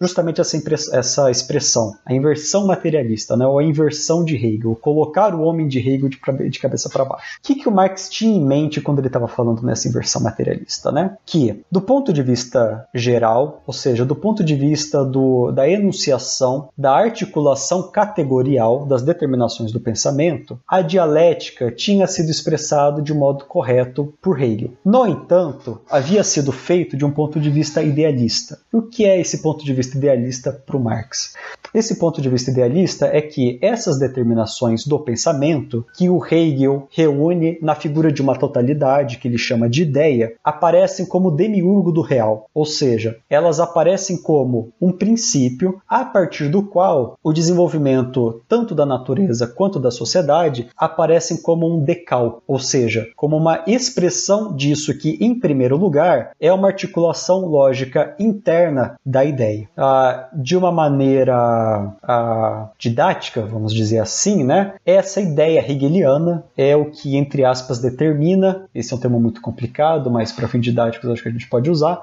justamente 0.00 0.40
essa, 0.40 0.56
essa 0.92 1.30
expressão, 1.30 1.94
a 2.04 2.14
inversão 2.14 2.66
materialista, 2.66 3.36
né, 3.36 3.46
ou 3.46 3.58
a 3.58 3.64
inversão 3.64 4.24
de 4.24 4.36
Hegel, 4.36 4.76
colocar 4.76 5.34
o 5.34 5.42
homem 5.42 5.68
de 5.68 5.78
Hegel 5.78 6.08
de, 6.08 6.18
de 6.48 6.58
cabeça 6.58 6.88
para 6.88 7.04
baixo. 7.04 7.38
O 7.38 7.42
que, 7.42 7.54
que 7.54 7.68
o 7.68 7.72
Marx 7.72 8.08
tinha 8.08 8.36
em 8.36 8.44
mente 8.44 8.80
quando 8.80 8.98
ele 8.98 9.06
estava 9.06 9.28
falando 9.28 9.62
nessa 9.62 9.88
inversão 9.88 10.22
materialista? 10.22 10.90
Né? 10.92 11.16
Que, 11.24 11.62
do 11.70 11.80
ponto 11.80 12.12
de 12.12 12.22
vista 12.22 12.86
geral, 12.94 13.62
ou 13.66 13.72
seja, 13.72 14.04
do 14.04 14.14
ponto 14.14 14.42
de 14.42 14.54
vista 14.54 15.04
do, 15.04 15.50
da 15.52 15.68
enunciação, 15.68 16.68
da 16.76 16.92
articulação 16.92 17.90
categorial 17.90 18.86
das 18.86 19.02
determinações 19.02 19.72
do 19.72 19.80
pensamento, 19.80 20.58
a 20.66 20.82
dialética 20.82 21.70
tinha 21.70 22.06
sido 22.06 22.30
expressada 22.30 23.02
de 23.02 23.14
modo 23.14 23.44
correto 23.44 24.12
por 24.20 24.40
Hegel. 24.40 24.72
No 24.84 25.06
entanto, 25.06 25.80
havia 25.90 26.22
sido 26.24 26.52
feito 26.52 26.96
de 26.96 27.04
um 27.04 27.10
ponto 27.10 27.40
de 27.40 27.50
vista 27.50 27.82
idealista. 27.82 28.58
O 28.72 28.82
que 28.82 29.04
é 29.04 29.20
esse 29.30 29.38
ponto 29.38 29.64
de 29.64 29.72
vista 29.72 29.96
idealista 29.96 30.52
para 30.52 30.76
o 30.76 30.80
Marx? 30.80 31.34
Esse 31.72 32.00
ponto 32.00 32.20
de 32.20 32.28
vista 32.28 32.50
idealista 32.50 33.06
é 33.06 33.22
que 33.22 33.60
essas 33.62 33.96
determinações 33.96 34.84
do 34.84 34.98
pensamento, 34.98 35.86
que 35.96 36.08
o 36.08 36.20
Hegel 36.24 36.88
reúne 36.90 37.56
na 37.62 37.76
figura 37.76 38.10
de 38.10 38.20
uma 38.20 38.36
totalidade, 38.36 39.18
que 39.18 39.28
ele 39.28 39.38
chama 39.38 39.70
de 39.70 39.82
ideia, 39.82 40.34
aparecem 40.42 41.06
como 41.06 41.30
demiurgo 41.30 41.92
do 41.92 42.00
real, 42.00 42.48
ou 42.52 42.66
seja, 42.66 43.18
elas 43.30 43.60
aparecem 43.60 44.20
como 44.20 44.72
um 44.80 44.90
princípio 44.90 45.80
a 45.88 46.04
partir 46.04 46.48
do 46.48 46.64
qual 46.64 47.16
o 47.22 47.32
desenvolvimento 47.32 48.42
tanto 48.48 48.74
da 48.74 48.84
natureza 48.84 49.46
quanto 49.46 49.78
da 49.78 49.92
sociedade 49.92 50.68
aparecem 50.76 51.36
como 51.36 51.72
um 51.72 51.84
decal, 51.84 52.42
ou 52.48 52.58
seja, 52.58 53.06
como 53.14 53.36
uma 53.36 53.62
expressão 53.68 54.56
disso 54.56 54.96
que, 54.98 55.16
em 55.20 55.38
primeiro 55.38 55.76
lugar, 55.76 56.32
é 56.40 56.52
uma 56.52 56.66
articulação 56.66 57.46
lógica 57.46 58.16
interna 58.18 58.96
da 59.06 59.19
ideia. 59.24 59.68
Ah, 59.76 60.28
de 60.32 60.56
uma 60.56 60.72
maneira 60.72 61.92
ah, 62.02 62.68
didática, 62.78 63.42
vamos 63.42 63.72
dizer 63.72 63.98
assim, 63.98 64.44
né? 64.44 64.74
Essa 64.84 65.20
ideia 65.20 65.64
hegeliana 65.70 66.44
é 66.56 66.76
o 66.76 66.90
que, 66.90 67.16
entre 67.16 67.44
aspas, 67.44 67.78
determina, 67.78 68.64
esse 68.74 68.92
é 68.92 68.96
um 68.96 69.00
termo 69.00 69.20
muito 69.20 69.40
complicado, 69.40 70.10
mas 70.10 70.32
para 70.32 70.48
fim 70.48 70.60
didático 70.60 71.10
acho 71.10 71.22
que 71.22 71.28
a 71.28 71.32
gente 71.32 71.48
pode 71.48 71.70
usar, 71.70 72.02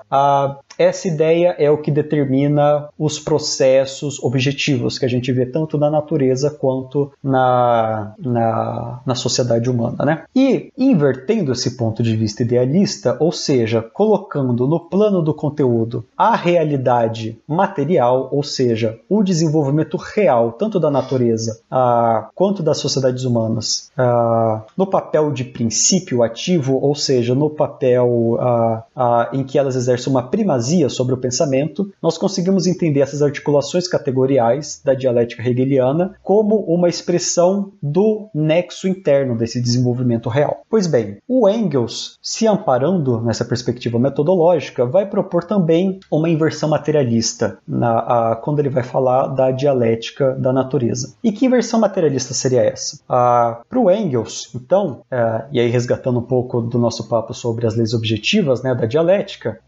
essa 0.77 1.07
ideia 1.07 1.55
é 1.57 1.69
o 1.71 1.77
que 1.77 1.89
determina 1.89 2.89
os 2.97 3.19
processos 3.19 4.21
objetivos 4.23 4.99
que 4.99 5.05
a 5.05 5.09
gente 5.09 5.31
vê 5.31 5.45
tanto 5.45 5.77
na 5.77 5.89
natureza 5.89 6.51
quanto 6.51 7.11
na, 7.23 8.13
na, 8.19 8.99
na 9.05 9.15
sociedade 9.15 9.69
humana. 9.69 10.05
Né? 10.05 10.23
E 10.35 10.71
invertendo 10.77 11.51
esse 11.51 11.71
ponto 11.77 12.03
de 12.03 12.15
vista 12.15 12.43
idealista, 12.43 13.17
ou 13.19 13.31
seja, 13.31 13.81
colocando 13.81 14.67
no 14.67 14.79
plano 14.79 15.21
do 15.21 15.33
conteúdo 15.33 16.05
a 16.17 16.35
realidade 16.35 17.37
material, 17.47 18.29
ou 18.31 18.43
seja, 18.43 18.99
o 19.09 19.23
desenvolvimento 19.23 19.97
real, 19.97 20.51
tanto 20.51 20.79
da 20.79 20.91
natureza 20.91 21.59
ah, 21.71 22.29
quanto 22.35 22.61
das 22.61 22.77
sociedades 22.77 23.23
humanas, 23.23 23.91
ah, 23.97 24.63
no 24.77 24.85
papel 24.85 25.31
de 25.31 25.43
princípio 25.43 26.23
ativo, 26.23 26.75
ou 26.75 26.93
seja, 26.95 27.33
no 27.33 27.49
papel 27.49 28.37
ah, 28.39 29.29
em 29.33 29.43
que 29.43 29.57
elas 29.57 29.75
exercem 29.75 30.11
uma 30.11 30.23
primazia 30.23 30.66
sobre 30.89 31.13
o 31.13 31.17
pensamento, 31.17 31.91
nós 32.01 32.17
conseguimos 32.17 32.67
entender 32.67 33.01
essas 33.01 33.21
articulações 33.21 33.87
categoriais 33.87 34.81
da 34.83 34.93
dialética 34.93 35.47
hegeliana 35.47 36.15
como 36.23 36.57
uma 36.61 36.89
expressão 36.89 37.71
do 37.81 38.29
nexo 38.33 38.87
interno 38.87 39.37
desse 39.37 39.61
desenvolvimento 39.61 40.29
real. 40.29 40.61
Pois 40.69 40.87
bem, 40.87 41.17
o 41.27 41.47
Engels, 41.47 42.17
se 42.21 42.47
amparando 42.47 43.21
nessa 43.21 43.45
perspectiva 43.45 43.97
metodológica, 43.99 44.85
vai 44.85 45.05
propor 45.05 45.43
também 45.43 45.99
uma 46.11 46.29
inversão 46.29 46.69
materialista 46.69 47.57
na, 47.67 47.99
a, 47.99 48.35
quando 48.35 48.59
ele 48.59 48.69
vai 48.69 48.83
falar 48.83 49.27
da 49.27 49.51
dialética 49.51 50.33
da 50.33 50.51
natureza. 50.51 51.15
E 51.23 51.31
que 51.31 51.45
inversão 51.45 51.79
materialista 51.79 52.33
seria 52.33 52.63
essa? 52.63 52.99
Para 53.07 53.79
o 53.79 53.89
Engels, 53.89 54.51
então, 54.55 55.01
é, 55.09 55.45
e 55.51 55.59
aí 55.59 55.69
resgatando 55.69 56.19
um 56.19 56.23
pouco 56.23 56.61
do 56.61 56.77
nosso 56.77 57.07
papo 57.07 57.33
sobre 57.33 57.65
as 57.65 57.75
leis 57.75 57.93
objetivas 57.93 58.61
né, 58.61 58.73
da 58.73 58.85
dialética, 58.85 59.59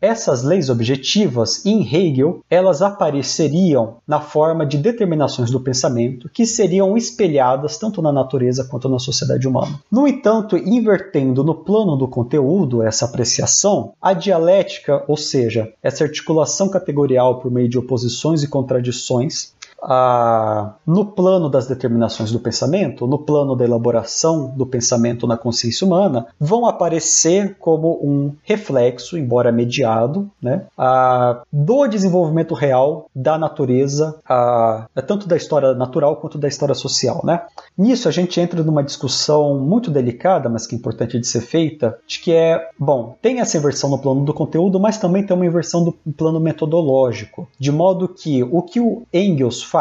essa 0.00 0.25
essas 0.26 0.42
leis 0.42 0.68
objetivas, 0.68 1.64
em 1.64 1.82
Hegel, 1.82 2.40
elas 2.50 2.82
apareceriam 2.82 3.98
na 4.06 4.20
forma 4.20 4.66
de 4.66 4.76
determinações 4.76 5.52
do 5.52 5.60
pensamento 5.60 6.28
que 6.28 6.44
seriam 6.44 6.96
espelhadas 6.96 7.78
tanto 7.78 8.02
na 8.02 8.10
natureza 8.10 8.64
quanto 8.64 8.88
na 8.88 8.98
sociedade 8.98 9.46
humana. 9.46 9.78
No 9.90 10.08
entanto, 10.08 10.56
invertendo 10.56 11.44
no 11.44 11.54
plano 11.54 11.96
do 11.96 12.08
conteúdo 12.08 12.82
essa 12.82 13.04
apreciação, 13.04 13.92
a 14.02 14.12
dialética, 14.12 15.04
ou 15.06 15.16
seja, 15.16 15.72
essa 15.80 16.02
articulação 16.02 16.68
categorial 16.68 17.38
por 17.38 17.50
meio 17.50 17.68
de 17.68 17.78
oposições 17.78 18.42
e 18.42 18.48
contradições, 18.48 19.54
a, 19.86 20.74
no 20.84 21.04
plano 21.04 21.48
das 21.48 21.68
determinações 21.68 22.32
do 22.32 22.40
pensamento, 22.40 23.06
no 23.06 23.18
plano 23.18 23.54
da 23.54 23.64
elaboração 23.64 24.48
do 24.48 24.66
pensamento 24.66 25.26
na 25.26 25.36
consciência 25.36 25.86
humana, 25.86 26.26
vão 26.40 26.66
aparecer 26.66 27.56
como 27.60 27.98
um 28.02 28.32
reflexo, 28.42 29.16
embora 29.16 29.52
mediado, 29.52 30.28
né, 30.42 30.66
a, 30.76 31.42
do 31.52 31.86
desenvolvimento 31.86 32.52
real 32.52 33.08
da 33.14 33.38
natureza, 33.38 34.18
a, 34.28 34.88
tanto 35.06 35.28
da 35.28 35.36
história 35.36 35.72
natural 35.72 36.16
quanto 36.16 36.36
da 36.36 36.48
história 36.48 36.74
social. 36.74 37.20
Né? 37.22 37.40
Nisso 37.78 38.08
a 38.08 38.12
gente 38.12 38.40
entra 38.40 38.62
numa 38.64 38.82
discussão 38.82 39.58
muito 39.58 39.90
delicada, 39.90 40.48
mas 40.48 40.66
que 40.66 40.74
é 40.74 40.78
importante 40.78 41.18
de 41.18 41.26
ser 41.26 41.42
feita, 41.42 41.96
de 42.06 42.18
que 42.18 42.32
é, 42.32 42.68
bom, 42.76 43.16
tem 43.22 43.40
essa 43.40 43.56
inversão 43.56 43.88
no 43.88 43.98
plano 43.98 44.24
do 44.24 44.34
conteúdo, 44.34 44.80
mas 44.80 44.98
também 44.98 45.24
tem 45.24 45.36
uma 45.36 45.46
inversão 45.46 45.84
do 45.84 45.92
plano 46.16 46.40
metodológico, 46.40 47.46
de 47.58 47.70
modo 47.70 48.08
que 48.08 48.42
o 48.42 48.62
que 48.62 48.80
o 48.80 49.02
Engels 49.12 49.62
faz 49.62 49.75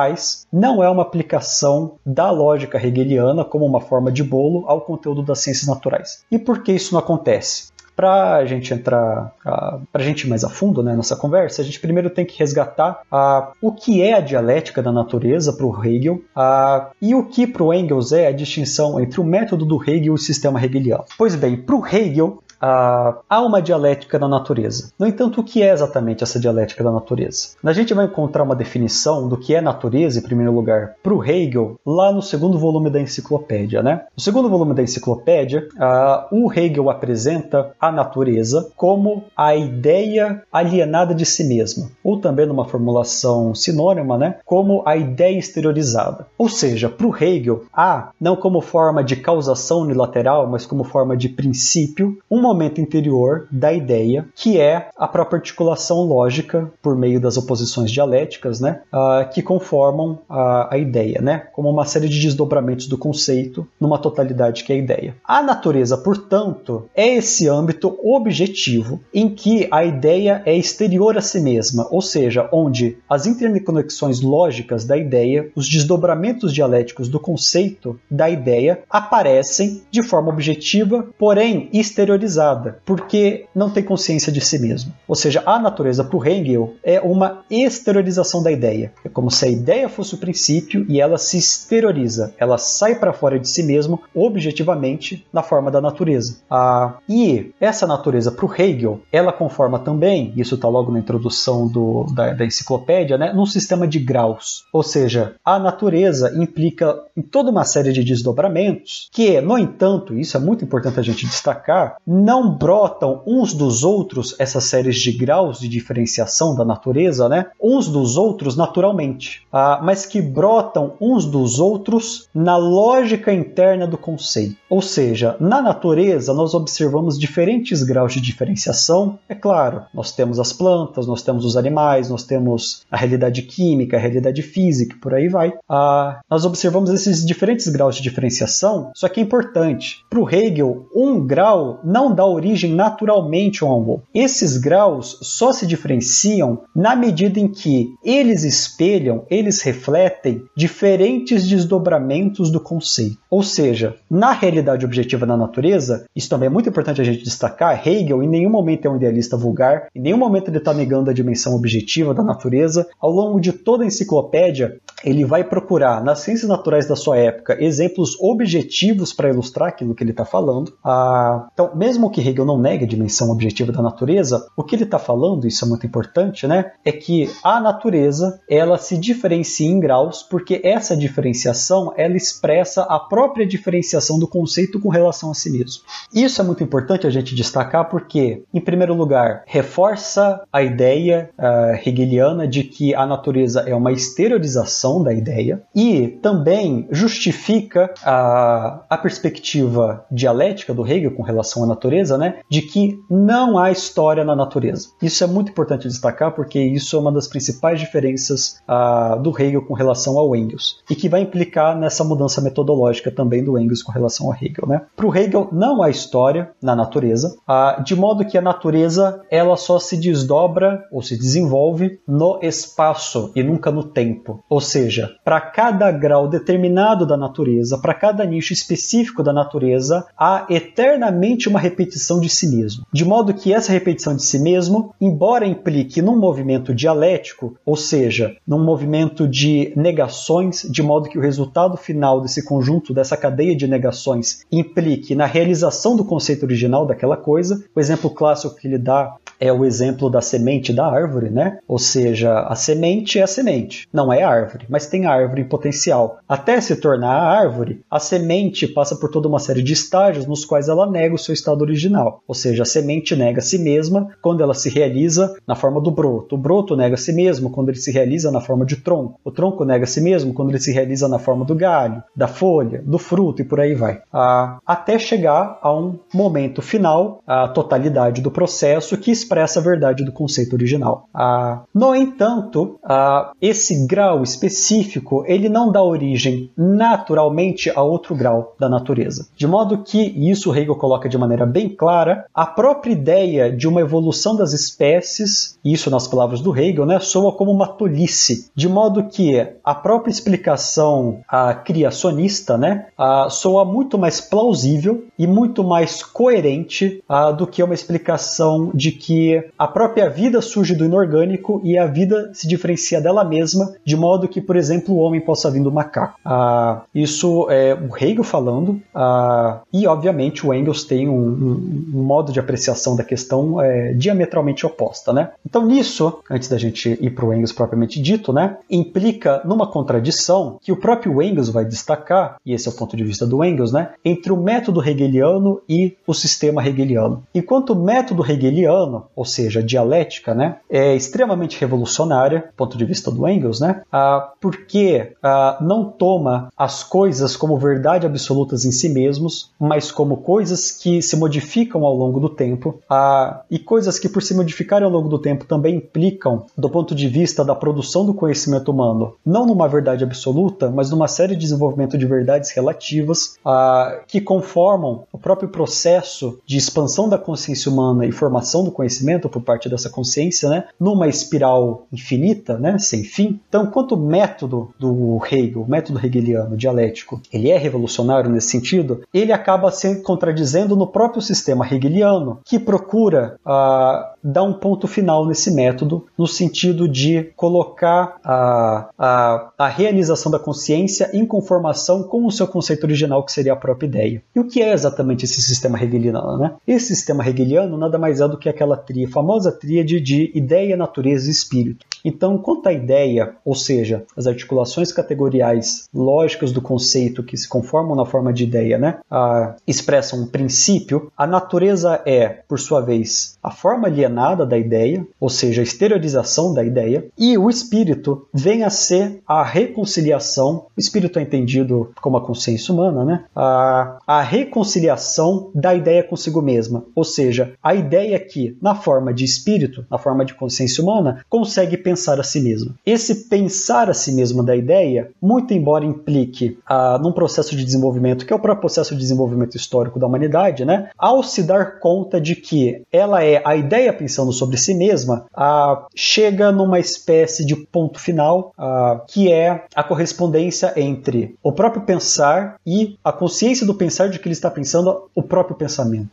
não 0.51 0.83
é 0.83 0.89
uma 0.89 1.01
aplicação 1.01 1.93
da 2.05 2.29
lógica 2.29 2.77
hegeliana 2.77 3.43
como 3.43 3.65
uma 3.65 3.81
forma 3.81 4.11
de 4.11 4.23
bolo 4.23 4.65
ao 4.67 4.81
conteúdo 4.81 5.23
das 5.23 5.39
ciências 5.39 5.67
naturais. 5.67 6.23
E 6.31 6.37
por 6.37 6.63
que 6.63 6.71
isso 6.71 6.93
não 6.93 6.99
acontece? 6.99 7.73
Para 7.95 8.35
a 8.35 8.45
gente 8.45 8.73
entrar, 8.73 9.33
para 9.41 9.79
a 9.93 10.01
gente 10.01 10.23
ir 10.23 10.29
mais 10.29 10.43
a 10.43 10.49
fundo 10.49 10.83
né, 10.83 10.93
nessa 10.97 11.15
conversa, 11.15 11.61
a 11.61 11.65
gente 11.65 11.79
primeiro 11.79 12.09
tem 12.09 12.25
que 12.25 12.37
resgatar 12.37 13.01
uh, 13.09 13.53
o 13.61 13.71
que 13.71 14.01
é 14.01 14.15
a 14.15 14.19
dialética 14.19 14.83
da 14.83 14.91
natureza 14.91 15.53
para 15.53 15.65
o 15.65 15.85
Hegel 15.85 16.15
uh, 16.35 16.87
e 17.01 17.15
o 17.15 17.23
que 17.23 17.47
para 17.47 17.63
o 17.63 17.73
Engels 17.73 18.11
é 18.11 18.27
a 18.27 18.33
distinção 18.33 18.99
entre 18.99 19.21
o 19.21 19.23
método 19.23 19.65
do 19.65 19.81
Hegel 19.81 20.03
e 20.03 20.09
o 20.09 20.17
sistema 20.17 20.61
hegeliano. 20.61 21.05
Pois 21.17 21.35
bem, 21.35 21.55
para 21.55 21.75
o 21.75 21.87
Hegel, 21.87 22.43
ah, 22.61 23.19
há 23.29 23.41
uma 23.41 23.61
dialética 23.61 24.17
da 24.19 24.27
natureza. 24.27 24.91
No 24.97 25.07
entanto, 25.07 25.41
o 25.41 25.43
que 25.43 25.61
é 25.61 25.71
exatamente 25.71 26.23
essa 26.23 26.39
dialética 26.39 26.83
da 26.83 26.91
natureza? 26.91 27.49
A 27.63 27.73
gente 27.73 27.93
vai 27.93 28.05
encontrar 28.05 28.43
uma 28.43 28.55
definição 28.55 29.27
do 29.27 29.37
que 29.37 29.55
é 29.55 29.61
natureza, 29.61 30.19
em 30.19 30.23
primeiro 30.23 30.53
lugar, 30.53 30.95
para 31.01 31.13
o 31.13 31.23
Hegel, 31.23 31.79
lá 31.85 32.11
no 32.11 32.21
segundo 32.21 32.57
volume 32.57 32.89
da 32.89 33.01
enciclopédia. 33.01 33.81
Né? 33.81 34.01
No 34.15 34.21
segundo 34.21 34.49
volume 34.49 34.73
da 34.73 34.83
enciclopédia, 34.83 35.67
ah, 35.79 36.27
o 36.31 36.51
Hegel 36.51 36.89
apresenta 36.89 37.73
a 37.79 37.91
natureza 37.91 38.69
como 38.75 39.25
a 39.35 39.55
ideia 39.55 40.43
alienada 40.51 41.13
de 41.13 41.25
si 41.25 41.43
mesma, 41.43 41.89
ou 42.03 42.19
também 42.19 42.45
numa 42.45 42.65
formulação 42.65 43.53
sinônima, 43.53 44.17
né, 44.17 44.37
como 44.45 44.83
a 44.85 44.95
ideia 44.95 45.37
exteriorizada. 45.37 46.27
Ou 46.37 46.49
seja, 46.49 46.89
para 46.89 47.07
o 47.07 47.15
Hegel, 47.15 47.63
há, 47.73 48.11
não 48.19 48.35
como 48.35 48.61
forma 48.61 49.03
de 49.03 49.15
causação 49.15 49.81
unilateral, 49.81 50.47
mas 50.47 50.65
como 50.65 50.83
forma 50.83 51.15
de 51.15 51.29
princípio, 51.29 52.17
uma 52.29 52.44
momento 52.45 52.79
interior 52.79 53.47
da 53.51 53.73
ideia, 53.73 54.27
que 54.35 54.59
é 54.59 54.89
a 54.95 55.07
própria 55.07 55.37
articulação 55.37 56.03
lógica 56.03 56.71
por 56.81 56.95
meio 56.95 57.19
das 57.19 57.37
oposições 57.37 57.91
dialéticas, 57.91 58.59
né, 58.59 58.81
uh, 58.93 59.27
que 59.33 59.41
conformam 59.41 60.19
a, 60.29 60.75
a 60.75 60.77
ideia, 60.77 61.19
né, 61.21 61.47
como 61.53 61.69
uma 61.69 61.85
série 61.85 62.07
de 62.07 62.19
desdobramentos 62.19 62.87
do 62.87 62.97
conceito 62.97 63.67
numa 63.79 63.97
totalidade 63.97 64.63
que 64.63 64.71
é 64.71 64.75
a 64.75 64.79
ideia. 64.79 65.15
A 65.25 65.41
natureza, 65.41 65.97
portanto, 65.97 66.87
é 66.95 67.15
esse 67.15 67.49
âmbito 67.49 67.97
objetivo 68.03 68.99
em 69.13 69.29
que 69.29 69.67
a 69.71 69.83
ideia 69.83 70.43
é 70.45 70.55
exterior 70.55 71.17
a 71.17 71.21
si 71.21 71.39
mesma, 71.39 71.87
ou 71.89 72.01
seja, 72.01 72.47
onde 72.51 72.97
as 73.09 73.25
interconexões 73.25 74.21
lógicas 74.21 74.85
da 74.85 74.95
ideia, 74.95 75.49
os 75.55 75.67
desdobramentos 75.67 76.53
dialéticos 76.53 77.07
do 77.07 77.19
conceito 77.19 77.99
da 78.09 78.29
ideia 78.29 78.79
aparecem 78.89 79.81
de 79.89 80.03
forma 80.03 80.29
objetiva, 80.29 81.07
porém 81.17 81.69
exteriorizados 81.73 82.34
esterilizada, 82.35 82.79
porque 82.85 83.45
não 83.55 83.69
tem 83.69 83.83
consciência 83.83 84.31
de 84.31 84.41
si 84.41 84.59
mesmo. 84.59 84.93
Ou 85.07 85.15
seja, 85.15 85.41
a 85.45 85.57
natureza 85.57 86.03
para 86.03 86.29
Hegel 86.29 86.75
é 86.83 86.99
uma 86.99 87.43
exteriorização 87.49 88.43
da 88.43 88.51
ideia. 88.51 88.91
É 89.03 89.09
como 89.09 89.31
se 89.31 89.45
a 89.45 89.49
ideia 89.49 89.87
fosse 89.87 90.15
o 90.15 90.17
princípio 90.17 90.85
e 90.89 90.99
ela 90.99 91.17
se 91.17 91.37
exterioriza, 91.37 92.33
ela 92.37 92.57
sai 92.57 92.95
para 92.95 93.13
fora 93.13 93.39
de 93.39 93.47
si 93.47 93.63
mesmo 93.63 94.01
objetivamente 94.13 95.25
na 95.31 95.41
forma 95.41 95.71
da 95.71 95.81
natureza. 95.81 96.37
Ah, 96.49 96.97
e 97.07 97.51
essa 97.59 97.87
natureza 97.87 98.31
para 98.31 98.45
Hegel, 98.63 99.01
ela 99.11 99.31
conforma 99.31 99.79
também, 99.79 100.33
isso 100.35 100.55
está 100.55 100.67
logo 100.67 100.91
na 100.91 100.99
introdução 100.99 101.67
do, 101.67 102.05
da, 102.13 102.33
da 102.33 102.45
enciclopédia, 102.45 103.17
né, 103.17 103.33
num 103.33 103.45
sistema 103.45 103.87
de 103.87 103.99
graus. 103.99 104.65
Ou 104.71 104.83
seja, 104.83 105.35
a 105.43 105.57
natureza 105.57 106.33
implica 106.35 106.95
em 107.15 107.21
toda 107.21 107.51
uma 107.51 107.63
série 107.63 107.91
de 107.91 108.03
desdobramentos 108.03 109.09
que, 109.11 109.39
no 109.41 109.57
entanto, 109.57 110.17
isso 110.17 110.37
é 110.37 110.39
muito 110.39 110.63
importante 110.63 110.99
a 110.99 111.03
gente 111.03 111.25
destacar, 111.25 111.97
não 112.25 112.49
brotam 112.49 113.21
uns 113.27 113.53
dos 113.53 113.83
outros 113.83 114.35
essas 114.39 114.63
séries 114.63 114.95
de 114.95 115.11
graus 115.11 115.59
de 115.59 115.67
diferenciação 115.67 116.55
da 116.55 116.65
natureza, 116.65 117.29
né, 117.29 117.45
uns 117.61 117.87
dos 117.87 118.17
outros 118.17 118.57
naturalmente, 118.57 119.43
ah, 119.53 119.79
mas 119.83 120.07
que 120.07 120.19
brotam 120.21 120.93
uns 120.99 121.25
dos 121.25 121.59
outros 121.59 122.27
na 122.33 122.57
lógica 122.57 123.31
interna 123.31 123.85
do 123.85 123.97
conceito. 123.97 124.57
Ou 124.67 124.81
seja, 124.81 125.37
na 125.39 125.61
natureza 125.61 126.33
nós 126.33 126.55
observamos 126.55 127.19
diferentes 127.19 127.83
graus 127.83 128.13
de 128.13 128.21
diferenciação. 128.21 129.19
É 129.29 129.35
claro, 129.35 129.83
nós 129.93 130.11
temos 130.11 130.39
as 130.39 130.51
plantas, 130.51 131.05
nós 131.05 131.21
temos 131.21 131.45
os 131.45 131.55
animais, 131.55 132.09
nós 132.09 132.23
temos 132.23 132.83
a 132.89 132.97
realidade 132.97 133.43
química, 133.43 133.97
a 133.97 133.99
realidade 133.99 134.41
física, 134.41 134.97
por 134.99 135.13
aí 135.13 135.29
vai. 135.29 135.53
Ah, 135.69 136.21
nós 136.27 136.43
observamos 136.43 136.89
esses 136.89 137.23
diferentes 137.23 137.67
graus 137.67 137.97
de 137.97 138.01
diferenciação, 138.01 138.91
só 138.95 139.07
que 139.07 139.19
é 139.19 139.23
importante. 139.23 140.03
Para 140.09 140.19
o 140.19 140.27
Hegel, 140.27 140.87
um 140.95 141.25
grau 141.25 141.79
não 141.83 142.14
dá 142.15 142.25
origem 142.25 142.73
naturalmente 142.73 143.63
a 143.63 143.67
um 143.67 143.87
outro. 143.87 144.07
Esses 144.13 144.57
graus 144.57 145.19
só 145.21 145.51
se 145.51 145.67
diferenciam 145.67 146.61
na 146.75 146.95
medida 146.95 147.39
em 147.39 147.47
que 147.47 147.93
eles 148.03 148.43
espelham, 148.43 149.23
eles 149.29 149.61
refletem 149.61 150.43
diferentes 150.55 151.47
desdobramentos 151.47 152.49
do 152.49 152.59
conceito. 152.59 153.17
Ou 153.29 153.43
seja, 153.43 153.95
na 154.09 154.31
realidade 154.31 154.85
objetiva 154.85 155.25
da 155.25 155.35
natureza, 155.35 156.05
isso 156.15 156.29
também 156.29 156.47
é 156.47 156.49
muito 156.49 156.69
importante 156.69 157.01
a 157.01 157.03
gente 157.03 157.23
destacar, 157.23 157.85
Hegel 157.85 158.23
em 158.23 158.29
nenhum 158.29 158.49
momento 158.49 158.85
é 158.85 158.89
um 158.89 158.95
idealista 158.95 159.35
vulgar, 159.35 159.87
em 159.93 159.99
nenhum 159.99 160.17
momento 160.17 160.49
ele 160.49 160.57
está 160.57 160.73
negando 160.73 161.09
a 161.09 161.13
dimensão 161.13 161.53
objetiva 161.53 162.13
da 162.13 162.23
natureza. 162.23 162.87
Ao 162.99 163.11
longo 163.11 163.39
de 163.39 163.51
toda 163.51 163.83
a 163.83 163.87
enciclopédia, 163.87 164.79
ele 165.03 165.25
vai 165.25 165.43
procurar 165.43 166.03
nas 166.03 166.19
ciências 166.19 166.49
naturais 166.49 166.87
da 166.87 166.95
sua 166.95 167.17
época 167.17 167.57
exemplos 167.59 168.17
objetivos 168.19 169.13
para 169.13 169.29
ilustrar 169.29 169.69
aquilo 169.69 169.93
que 169.93 170.03
ele 170.03 170.11
está 170.11 170.25
falando. 170.25 170.73
Ah, 170.83 171.47
então, 171.53 171.75
mesmo 171.75 172.04
que 172.09 172.21
Hegel 172.21 172.45
não 172.45 172.57
negue 172.57 172.85
a 172.85 172.87
dimensão 172.87 173.29
objetiva 173.29 173.71
da 173.71 173.81
natureza, 173.81 174.47
o 174.55 174.63
que 174.63 174.75
ele 174.75 174.83
está 174.83 174.99
falando, 174.99 175.47
isso 175.47 175.65
é 175.65 175.67
muito 175.67 175.85
importante, 175.85 176.47
né, 176.47 176.71
é 176.83 176.91
que 176.91 177.29
a 177.43 177.59
natureza 177.59 178.39
ela 178.49 178.77
se 178.77 178.97
diferencia 178.97 179.67
em 179.67 179.79
graus 179.79 180.23
porque 180.23 180.61
essa 180.63 180.95
diferenciação 180.95 181.93
ela 181.95 182.15
expressa 182.15 182.83
a 182.83 182.99
própria 182.99 183.45
diferenciação 183.45 184.19
do 184.19 184.27
conceito 184.27 184.79
com 184.79 184.89
relação 184.89 185.31
a 185.31 185.33
si 185.33 185.49
mesmo. 185.49 185.83
Isso 186.13 186.41
é 186.41 186.43
muito 186.43 186.63
importante 186.63 187.07
a 187.07 187.09
gente 187.09 187.35
destacar 187.35 187.89
porque, 187.89 188.43
em 188.53 188.61
primeiro 188.61 188.93
lugar, 188.93 189.43
reforça 189.45 190.41
a 190.51 190.63
ideia 190.63 191.29
uh, 191.37 191.87
hegeliana 191.87 192.47
de 192.47 192.63
que 192.63 192.93
a 192.93 193.05
natureza 193.05 193.61
é 193.61 193.75
uma 193.75 193.91
exteriorização 193.91 195.03
da 195.03 195.13
ideia 195.13 195.61
e 195.75 196.07
também 196.21 196.87
justifica 196.91 197.93
a, 198.03 198.83
a 198.89 198.97
perspectiva 198.97 200.05
dialética 200.11 200.73
do 200.73 200.85
Hegel 200.85 201.11
com 201.11 201.23
relação 201.23 201.63
à 201.63 201.67
natureza, 201.67 201.85
né, 202.17 202.39
de 202.49 202.61
que 202.61 202.99
não 203.09 203.57
há 203.57 203.71
história 203.71 204.23
na 204.23 204.35
natureza. 204.35 204.89
Isso 205.01 205.23
é 205.23 205.27
muito 205.27 205.51
importante 205.51 205.87
destacar 205.87 206.33
porque 206.33 206.59
isso 206.59 206.95
é 206.95 206.99
uma 206.99 207.11
das 207.11 207.27
principais 207.27 207.79
diferenças 207.79 208.61
uh, 208.67 209.21
do 209.21 209.29
Hegel 209.29 209.65
com 209.65 209.73
relação 209.73 210.17
ao 210.17 210.35
Engels 210.35 210.83
e 210.89 210.95
que 210.95 211.09
vai 211.09 211.21
implicar 211.21 211.77
nessa 211.77 212.03
mudança 212.03 212.41
metodológica 212.41 213.11
também 213.11 213.43
do 213.43 213.57
Engels 213.57 213.83
com 213.83 213.91
relação 213.91 214.27
ao 214.27 214.33
Hegel. 214.33 214.67
Né? 214.67 214.81
Para 214.95 215.05
o 215.05 215.15
Hegel 215.15 215.49
não 215.51 215.81
há 215.81 215.89
história 215.89 216.51
na 216.61 216.75
natureza, 216.75 217.35
uh, 217.47 217.83
de 217.83 217.95
modo 217.95 218.25
que 218.25 218.37
a 218.37 218.41
natureza 218.41 219.21
ela 219.29 219.55
só 219.55 219.79
se 219.79 219.97
desdobra 219.97 220.83
ou 220.91 221.01
se 221.01 221.17
desenvolve 221.17 221.99
no 222.07 222.39
espaço 222.41 223.31
e 223.35 223.43
nunca 223.43 223.71
no 223.71 223.83
tempo. 223.83 224.43
Ou 224.49 224.61
seja, 224.61 225.11
para 225.23 225.41
cada 225.41 225.91
grau 225.91 226.27
determinado 226.27 227.05
da 227.05 227.17
natureza, 227.17 227.77
para 227.77 227.93
cada 227.93 228.25
nicho 228.25 228.53
específico 228.53 229.23
da 229.23 229.33
natureza, 229.33 230.05
há 230.17 230.45
eternamente 230.49 231.47
uma 231.47 231.59
repetição 231.59 231.84
de 232.19 232.29
si 232.29 232.47
mesmo. 232.47 232.85
De 232.91 233.05
modo 233.05 233.33
que 233.33 233.53
essa 233.53 233.71
repetição 233.71 234.15
de 234.15 234.23
si 234.23 234.39
mesmo, 234.39 234.93
embora 234.99 235.45
implique 235.45 236.01
num 236.01 236.17
movimento 236.17 236.73
dialético, 236.73 237.55
ou 237.65 237.75
seja, 237.75 238.35
num 238.47 238.63
movimento 238.63 239.27
de 239.27 239.73
negações, 239.75 240.67
de 240.69 240.81
modo 240.81 241.09
que 241.09 241.17
o 241.17 241.21
resultado 241.21 241.77
final 241.77 242.21
desse 242.21 242.43
conjunto, 242.43 242.93
dessa 242.93 243.17
cadeia 243.17 243.55
de 243.55 243.67
negações, 243.67 244.45
implique 244.51 245.15
na 245.15 245.25
realização 245.25 245.95
do 245.95 246.05
conceito 246.05 246.43
original 246.43 246.85
daquela 246.85 247.17
coisa. 247.17 247.63
O 247.75 247.79
exemplo 247.79 248.09
clássico 248.09 248.55
que 248.55 248.67
ele 248.67 248.77
dá 248.77 249.15
é 249.39 249.51
o 249.51 249.65
exemplo 249.65 250.09
da 250.09 250.21
semente 250.21 250.73
da 250.73 250.87
árvore, 250.87 251.29
né? 251.29 251.59
Ou 251.67 251.77
seja, 251.77 252.39
a 252.41 252.55
semente 252.55 253.19
é 253.19 253.23
a 253.23 253.27
semente, 253.27 253.87
não 253.91 254.11
é 254.11 254.23
árvore, 254.23 254.65
mas 254.69 254.87
tem 254.87 255.05
árvore 255.05 255.41
em 255.41 255.47
potencial. 255.47 256.19
Até 256.27 256.59
se 256.61 256.75
tornar 256.75 257.11
a 257.11 257.39
árvore, 257.39 257.81
a 257.89 257.99
semente 257.99 258.67
passa 258.67 258.95
por 258.95 259.09
toda 259.09 259.27
uma 259.27 259.39
série 259.39 259.61
de 259.61 259.73
estágios 259.73 260.25
nos 260.25 260.45
quais 260.45 260.69
ela 260.69 260.89
nega 260.89 261.15
o 261.15 261.19
seu 261.19 261.33
estado 261.33 261.61
original. 261.61 262.21
Ou 262.27 262.35
seja, 262.35 262.63
a 262.63 262.65
semente 262.65 263.15
nega 263.15 263.39
a 263.39 263.43
si 263.43 263.57
mesma 263.57 264.09
quando 264.21 264.41
ela 264.41 264.53
se 264.53 264.69
realiza 264.69 265.35
na 265.47 265.55
forma 265.55 265.81
do 265.81 265.91
broto. 265.91 266.35
O 266.35 266.37
broto 266.37 266.75
nega 266.75 266.95
a 266.95 266.97
si 266.97 267.13
mesmo 267.13 267.49
quando 267.49 267.69
ele 267.69 267.77
se 267.77 267.91
realiza 267.91 268.31
na 268.31 268.41
forma 268.41 268.65
de 268.65 268.77
tronco. 268.77 269.19
O 269.23 269.31
tronco 269.31 269.65
nega 269.65 269.83
a 269.83 269.87
si 269.87 270.01
mesmo 270.01 270.33
quando 270.33 270.49
ele 270.49 270.59
se 270.59 270.71
realiza 270.71 271.07
na 271.07 271.19
forma 271.19 271.45
do 271.45 271.55
galho, 271.55 272.03
da 272.15 272.27
folha, 272.27 272.81
do 272.85 272.97
fruto 272.97 273.41
e 273.41 273.45
por 273.45 273.59
aí 273.59 273.73
vai. 273.73 274.01
Ah, 274.11 274.57
até 274.65 274.97
chegar 274.97 275.59
a 275.61 275.73
um 275.73 275.99
momento 276.13 276.61
final, 276.61 277.21
a 277.25 277.47
totalidade 277.47 278.21
do 278.21 278.31
processo 278.31 278.97
que 278.97 279.11
expressa 279.25 279.59
a 279.59 279.63
verdade 279.63 280.05
do 280.05 280.11
conceito 280.11 280.53
original. 280.53 281.09
Ah, 281.13 281.63
no 281.73 281.95
entanto, 281.95 282.79
ah, 282.83 283.31
esse 283.41 283.85
grau 283.87 284.23
específico 284.23 285.23
ele 285.27 285.49
não 285.49 285.71
dá 285.71 285.81
origem 285.81 286.51
naturalmente 286.55 287.69
a 287.69 287.81
outro 287.81 288.15
grau 288.15 288.55
da 288.59 288.69
natureza. 288.69 289.27
De 289.35 289.47
modo 289.47 289.79
que, 289.79 290.13
e 290.15 290.29
isso 290.29 290.55
Hegel 290.55 290.75
coloca 290.75 291.09
de 291.09 291.17
maneira 291.17 291.45
bem 291.45 291.69
clara, 291.69 292.25
a 292.33 292.45
própria 292.45 292.91
ideia 292.91 293.51
de 293.51 293.67
uma 293.67 293.81
evolução 293.81 294.35
das 294.35 294.53
espécies, 294.53 295.57
isso 295.63 295.89
nas 295.89 296.07
palavras 296.07 296.41
do 296.41 296.55
Hegel, 296.55 296.85
né, 296.85 296.99
soa 296.99 297.31
como 297.31 297.51
uma 297.51 297.67
tolice. 297.67 298.49
De 298.55 298.69
modo 298.69 299.05
que 299.05 299.47
a 299.63 299.75
própria 299.75 300.11
explicação 300.11 301.21
a 301.27 301.53
criacionista 301.53 302.57
né, 302.57 302.87
a, 302.97 303.29
soa 303.29 303.65
muito 303.65 303.97
mais 303.97 304.21
plausível 304.21 305.05
e 305.17 305.25
muito 305.25 305.63
mais 305.63 306.03
coerente 306.03 307.03
a, 307.07 307.31
do 307.31 307.47
que 307.47 307.63
uma 307.63 307.73
explicação 307.73 308.71
de 308.73 308.91
que 308.91 309.14
a 309.57 309.67
própria 309.67 310.09
vida 310.09 310.41
surge 310.41 310.75
do 310.75 310.85
inorgânico 310.85 311.61
e 311.63 311.77
a 311.77 311.85
vida 311.85 312.31
se 312.33 312.47
diferencia 312.47 313.01
dela 313.01 313.23
mesma, 313.23 313.73
de 313.83 313.95
modo 313.95 314.27
que, 314.27 314.41
por 314.41 314.55
exemplo, 314.55 314.95
o 314.95 314.99
homem 314.99 315.21
possa 315.21 315.49
vir 315.49 315.61
do 315.61 315.71
macaco. 315.71 316.19
Ah, 316.23 316.81
isso 316.93 317.47
é 317.49 317.73
o 317.73 317.95
Hegel 317.95 318.23
falando, 318.23 318.81
ah, 318.93 319.61
e 319.71 319.87
obviamente 319.87 320.45
o 320.45 320.53
Engels 320.53 320.83
tem 320.83 321.07
um, 321.07 321.13
um, 321.13 321.85
um, 321.93 322.03
modo 322.03 322.31
de 322.31 322.39
apreciação 322.39 322.95
da 322.95 323.03
questão 323.03 323.61
é, 323.61 323.93
diametralmente 323.93 324.65
oposta. 324.65 325.11
Né? 325.13 325.29
Então, 325.45 325.65
nisso, 325.65 326.19
antes 326.29 326.49
da 326.49 326.57
gente 326.57 326.97
ir 327.01 327.09
para 327.11 327.25
o 327.25 327.33
Engels 327.33 327.51
propriamente 327.51 328.01
dito, 328.01 328.31
né, 328.33 328.57
implica 328.69 329.41
numa 329.45 329.67
contradição 329.67 330.59
que 330.61 330.71
o 330.71 330.77
próprio 330.77 331.21
Engels 331.21 331.49
vai 331.49 331.65
destacar, 331.65 332.37
e 332.45 332.53
esse 332.53 332.67
é 332.67 332.71
o 332.71 332.75
ponto 332.75 332.95
de 332.95 333.03
vista 333.03 333.25
do 333.25 333.43
Engels, 333.43 333.71
né, 333.71 333.89
entre 334.03 334.31
o 334.31 334.37
método 334.37 334.83
hegeliano 334.83 335.61
e 335.67 335.95
o 336.05 336.13
sistema 336.13 336.65
hegeliano. 336.65 337.23
Enquanto 337.33 337.71
o 337.71 337.75
método 337.75 338.25
hegeliano, 338.29 339.04
ou 339.15 339.25
seja, 339.25 339.63
dialética, 339.63 340.33
né, 340.33 340.57
é 340.69 340.95
extremamente 340.95 341.59
revolucionária, 341.59 342.45
do 342.51 342.55
ponto 342.55 342.77
de 342.77 342.85
vista 342.85 343.11
do 343.11 343.27
Engels, 343.27 343.59
né, 343.59 343.81
ah, 343.91 344.31
porque 344.39 345.13
ah, 345.21 345.57
não 345.61 345.85
toma 345.85 346.49
as 346.57 346.83
coisas 346.83 347.35
como 347.35 347.57
verdade 347.57 348.05
absolutas 348.05 348.65
em 348.65 348.71
si 348.71 348.89
mesmos, 348.89 349.51
mas 349.59 349.91
como 349.91 350.17
coisas 350.17 350.71
que 350.71 351.01
se 351.01 351.15
modificam 351.17 351.85
ao 351.85 351.95
longo 351.95 352.19
do 352.19 352.29
tempo, 352.29 352.79
ah, 352.89 353.41
e 353.49 353.59
coisas 353.59 353.99
que 353.99 354.09
por 354.09 354.21
se 354.21 354.33
modificarem 354.33 354.85
ao 354.85 354.91
longo 354.91 355.09
do 355.09 355.19
tempo 355.19 355.45
também 355.45 355.75
implicam, 355.75 356.45
do 356.57 356.69
ponto 356.69 356.95
de 356.95 357.07
vista 357.07 357.43
da 357.43 357.55
produção 357.55 358.05
do 358.05 358.13
conhecimento 358.13 358.71
humano, 358.71 359.15
não 359.25 359.45
numa 359.45 359.67
verdade 359.67 360.03
absoluta, 360.03 360.69
mas 360.69 360.89
numa 360.89 361.07
série 361.07 361.35
de 361.35 361.41
desenvolvimento 361.41 361.97
de 361.97 362.05
verdades 362.05 362.51
relativas 362.51 363.37
ah, 363.45 364.01
que 364.07 364.19
conformam 364.19 365.03
o 365.11 365.17
próprio 365.17 365.49
processo 365.49 366.39
de 366.45 366.57
expansão 366.57 367.07
da 367.07 367.17
consciência 367.17 367.71
humana 367.71 368.05
e 368.05 368.11
formação 368.11 368.63
do 368.63 368.71
conhecimento 368.71 368.94
conhecimento, 368.95 369.29
por 369.29 369.41
parte 369.41 369.69
dessa 369.69 369.89
consciência, 369.89 370.49
né, 370.49 370.65
numa 370.79 371.07
espiral 371.07 371.87
infinita, 371.91 372.57
né, 372.57 372.77
sem 372.77 373.03
fim. 373.03 373.39
Então, 373.47 373.67
quanto 373.67 373.97
método 373.97 374.73
do 374.79 375.19
Hegel, 375.29 375.61
o 375.61 375.69
método 375.69 376.03
hegeliano 376.03 376.55
dialético, 376.55 377.21
ele 377.31 377.49
é 377.49 377.57
revolucionário 377.57 378.29
nesse 378.29 378.49
sentido, 378.49 379.01
ele 379.13 379.31
acaba 379.31 379.71
se 379.71 380.01
contradizendo 380.01 380.75
no 380.75 380.87
próprio 380.87 381.21
sistema 381.21 381.65
hegeliano, 381.65 382.39
que 382.45 382.59
procura 382.59 383.35
uh, 383.45 384.14
dar 384.25 384.41
um 384.41 384.53
ponto 384.53 384.87
final 384.87 385.27
nesse 385.27 385.51
método, 385.51 386.07
no 386.17 386.25
sentido 386.25 386.87
de 386.87 387.31
colocar 387.35 388.17
a, 388.23 388.89
a, 388.97 389.51
a 389.55 389.67
realização 389.67 390.31
da 390.31 390.39
consciência 390.39 391.11
em 391.13 391.27
conformação 391.27 392.01
com 392.01 392.25
o 392.25 392.31
seu 392.31 392.47
conceito 392.47 392.85
original, 392.85 393.23
que 393.23 393.31
seria 393.31 393.53
a 393.53 393.55
própria 393.55 393.85
ideia. 393.85 394.23
E 394.35 394.39
o 394.39 394.47
que 394.47 394.63
é 394.63 394.73
exatamente 394.73 395.25
esse 395.25 395.41
sistema 395.43 395.81
hegeliano? 395.81 396.37
Né? 396.39 396.53
Esse 396.67 396.95
sistema 396.95 397.27
hegeliano 397.27 397.77
nada 397.77 397.99
mais 397.99 398.19
é 398.19 398.27
do 398.27 398.37
que 398.37 398.49
aquela 398.49 398.75
tria, 398.75 399.07
famosa 399.07 399.51
tríade 399.51 399.99
de 400.01 400.31
ideia, 400.33 400.75
natureza 400.75 401.27
e 401.27 401.31
espírito. 401.31 401.85
Então, 402.05 402.37
quanto 402.37 402.69
à 402.69 402.71
ideia, 402.71 403.33
ou 403.43 403.55
seja, 403.55 404.05
as 404.15 404.27
articulações 404.27 404.91
categoriais 404.91 405.89
lógicas 405.91 406.51
do 406.51 406.61
conceito 406.61 407.23
que 407.23 407.35
se 407.35 407.49
conformam 407.49 407.95
na 407.95 408.05
forma 408.05 408.31
de 408.31 408.43
ideia, 408.43 408.77
né, 408.77 408.99
a, 409.09 409.55
expressam 409.65 410.21
um 410.21 410.27
princípio, 410.27 411.11
a 411.17 411.25
natureza 411.25 411.99
é, 412.05 412.29
por 412.29 412.59
sua 412.59 412.79
vez, 412.79 413.39
a 413.41 413.49
forma 413.49 413.87
alienada 413.87 414.45
da 414.45 414.55
ideia, 414.55 415.05
ou 415.19 415.29
seja, 415.29 415.61
a 415.61 415.63
exteriorização 415.63 416.53
da 416.53 416.63
ideia, 416.63 417.07
e 417.17 417.35
o 417.39 417.49
espírito 417.49 418.27
vem 418.31 418.63
a 418.63 418.69
ser 418.69 419.21
a 419.27 419.43
reconciliação, 419.43 420.67
o 420.77 420.79
espírito 420.79 421.17
é 421.17 421.23
entendido 421.23 421.91
como 421.99 422.17
a 422.17 422.25
consciência 422.25 422.71
humana, 422.71 423.03
né, 423.03 423.25
a, 423.35 423.97
a 424.05 424.21
reconciliação 424.21 425.49
da 425.55 425.73
ideia 425.73 426.03
consigo 426.03 426.39
mesma, 426.39 426.85
ou 426.93 427.03
seja, 427.03 427.53
a 427.63 427.73
ideia 427.73 428.19
que, 428.19 428.55
na 428.61 428.75
forma 428.75 429.11
de 429.11 429.25
espírito, 429.25 429.83
na 429.89 429.97
forma 429.97 430.23
de 430.23 430.35
consciência 430.35 430.83
humana, 430.83 431.25
consegue 431.27 431.75
pensar 431.77 431.94
pensar 431.95 432.19
a 432.19 432.23
si 432.23 432.41
mesmo. 432.41 432.73
Esse 432.85 433.29
pensar 433.29 433.89
a 433.89 433.93
si 433.93 434.11
mesmo 434.11 434.43
da 434.43 434.53
ideia, 434.53 435.09
muito 435.21 435.53
embora 435.53 435.85
implique 435.85 436.59
ah, 436.67 436.99
num 437.01 437.13
processo 437.13 437.55
de 437.55 437.63
desenvolvimento, 437.63 438.25
que 438.25 438.33
é 438.33 438.35
o 438.35 438.39
próprio 438.39 438.61
processo 438.61 438.93
de 438.93 438.99
desenvolvimento 438.99 439.55
histórico 439.55 439.97
da 439.97 440.05
humanidade, 440.05 440.65
né? 440.65 440.89
ao 440.97 441.23
se 441.23 441.43
dar 441.43 441.79
conta 441.79 442.19
de 442.19 442.35
que 442.35 442.81
ela 442.91 443.23
é 443.23 443.41
a 443.45 443.55
ideia 443.55 443.93
pensando 443.93 444.33
sobre 444.33 444.57
si 444.57 444.73
mesma, 444.73 445.25
ah, 445.33 445.85
chega 445.95 446.51
numa 446.51 446.79
espécie 446.79 447.45
de 447.45 447.55
ponto 447.55 447.97
final, 447.97 448.51
ah, 448.57 449.01
que 449.07 449.31
é 449.31 449.63
a 449.73 449.83
correspondência 449.83 450.73
entre 450.75 451.35
o 451.41 451.53
próprio 451.53 451.83
pensar 451.83 452.59
e 452.65 452.97
a 453.03 453.11
consciência 453.13 453.65
do 453.65 453.73
pensar 453.73 454.09
de 454.09 454.19
que 454.19 454.27
ele 454.27 454.33
está 454.33 454.51
pensando 454.51 455.09
o 455.15 455.23
próprio 455.23 455.55
pensamento. 455.55 456.09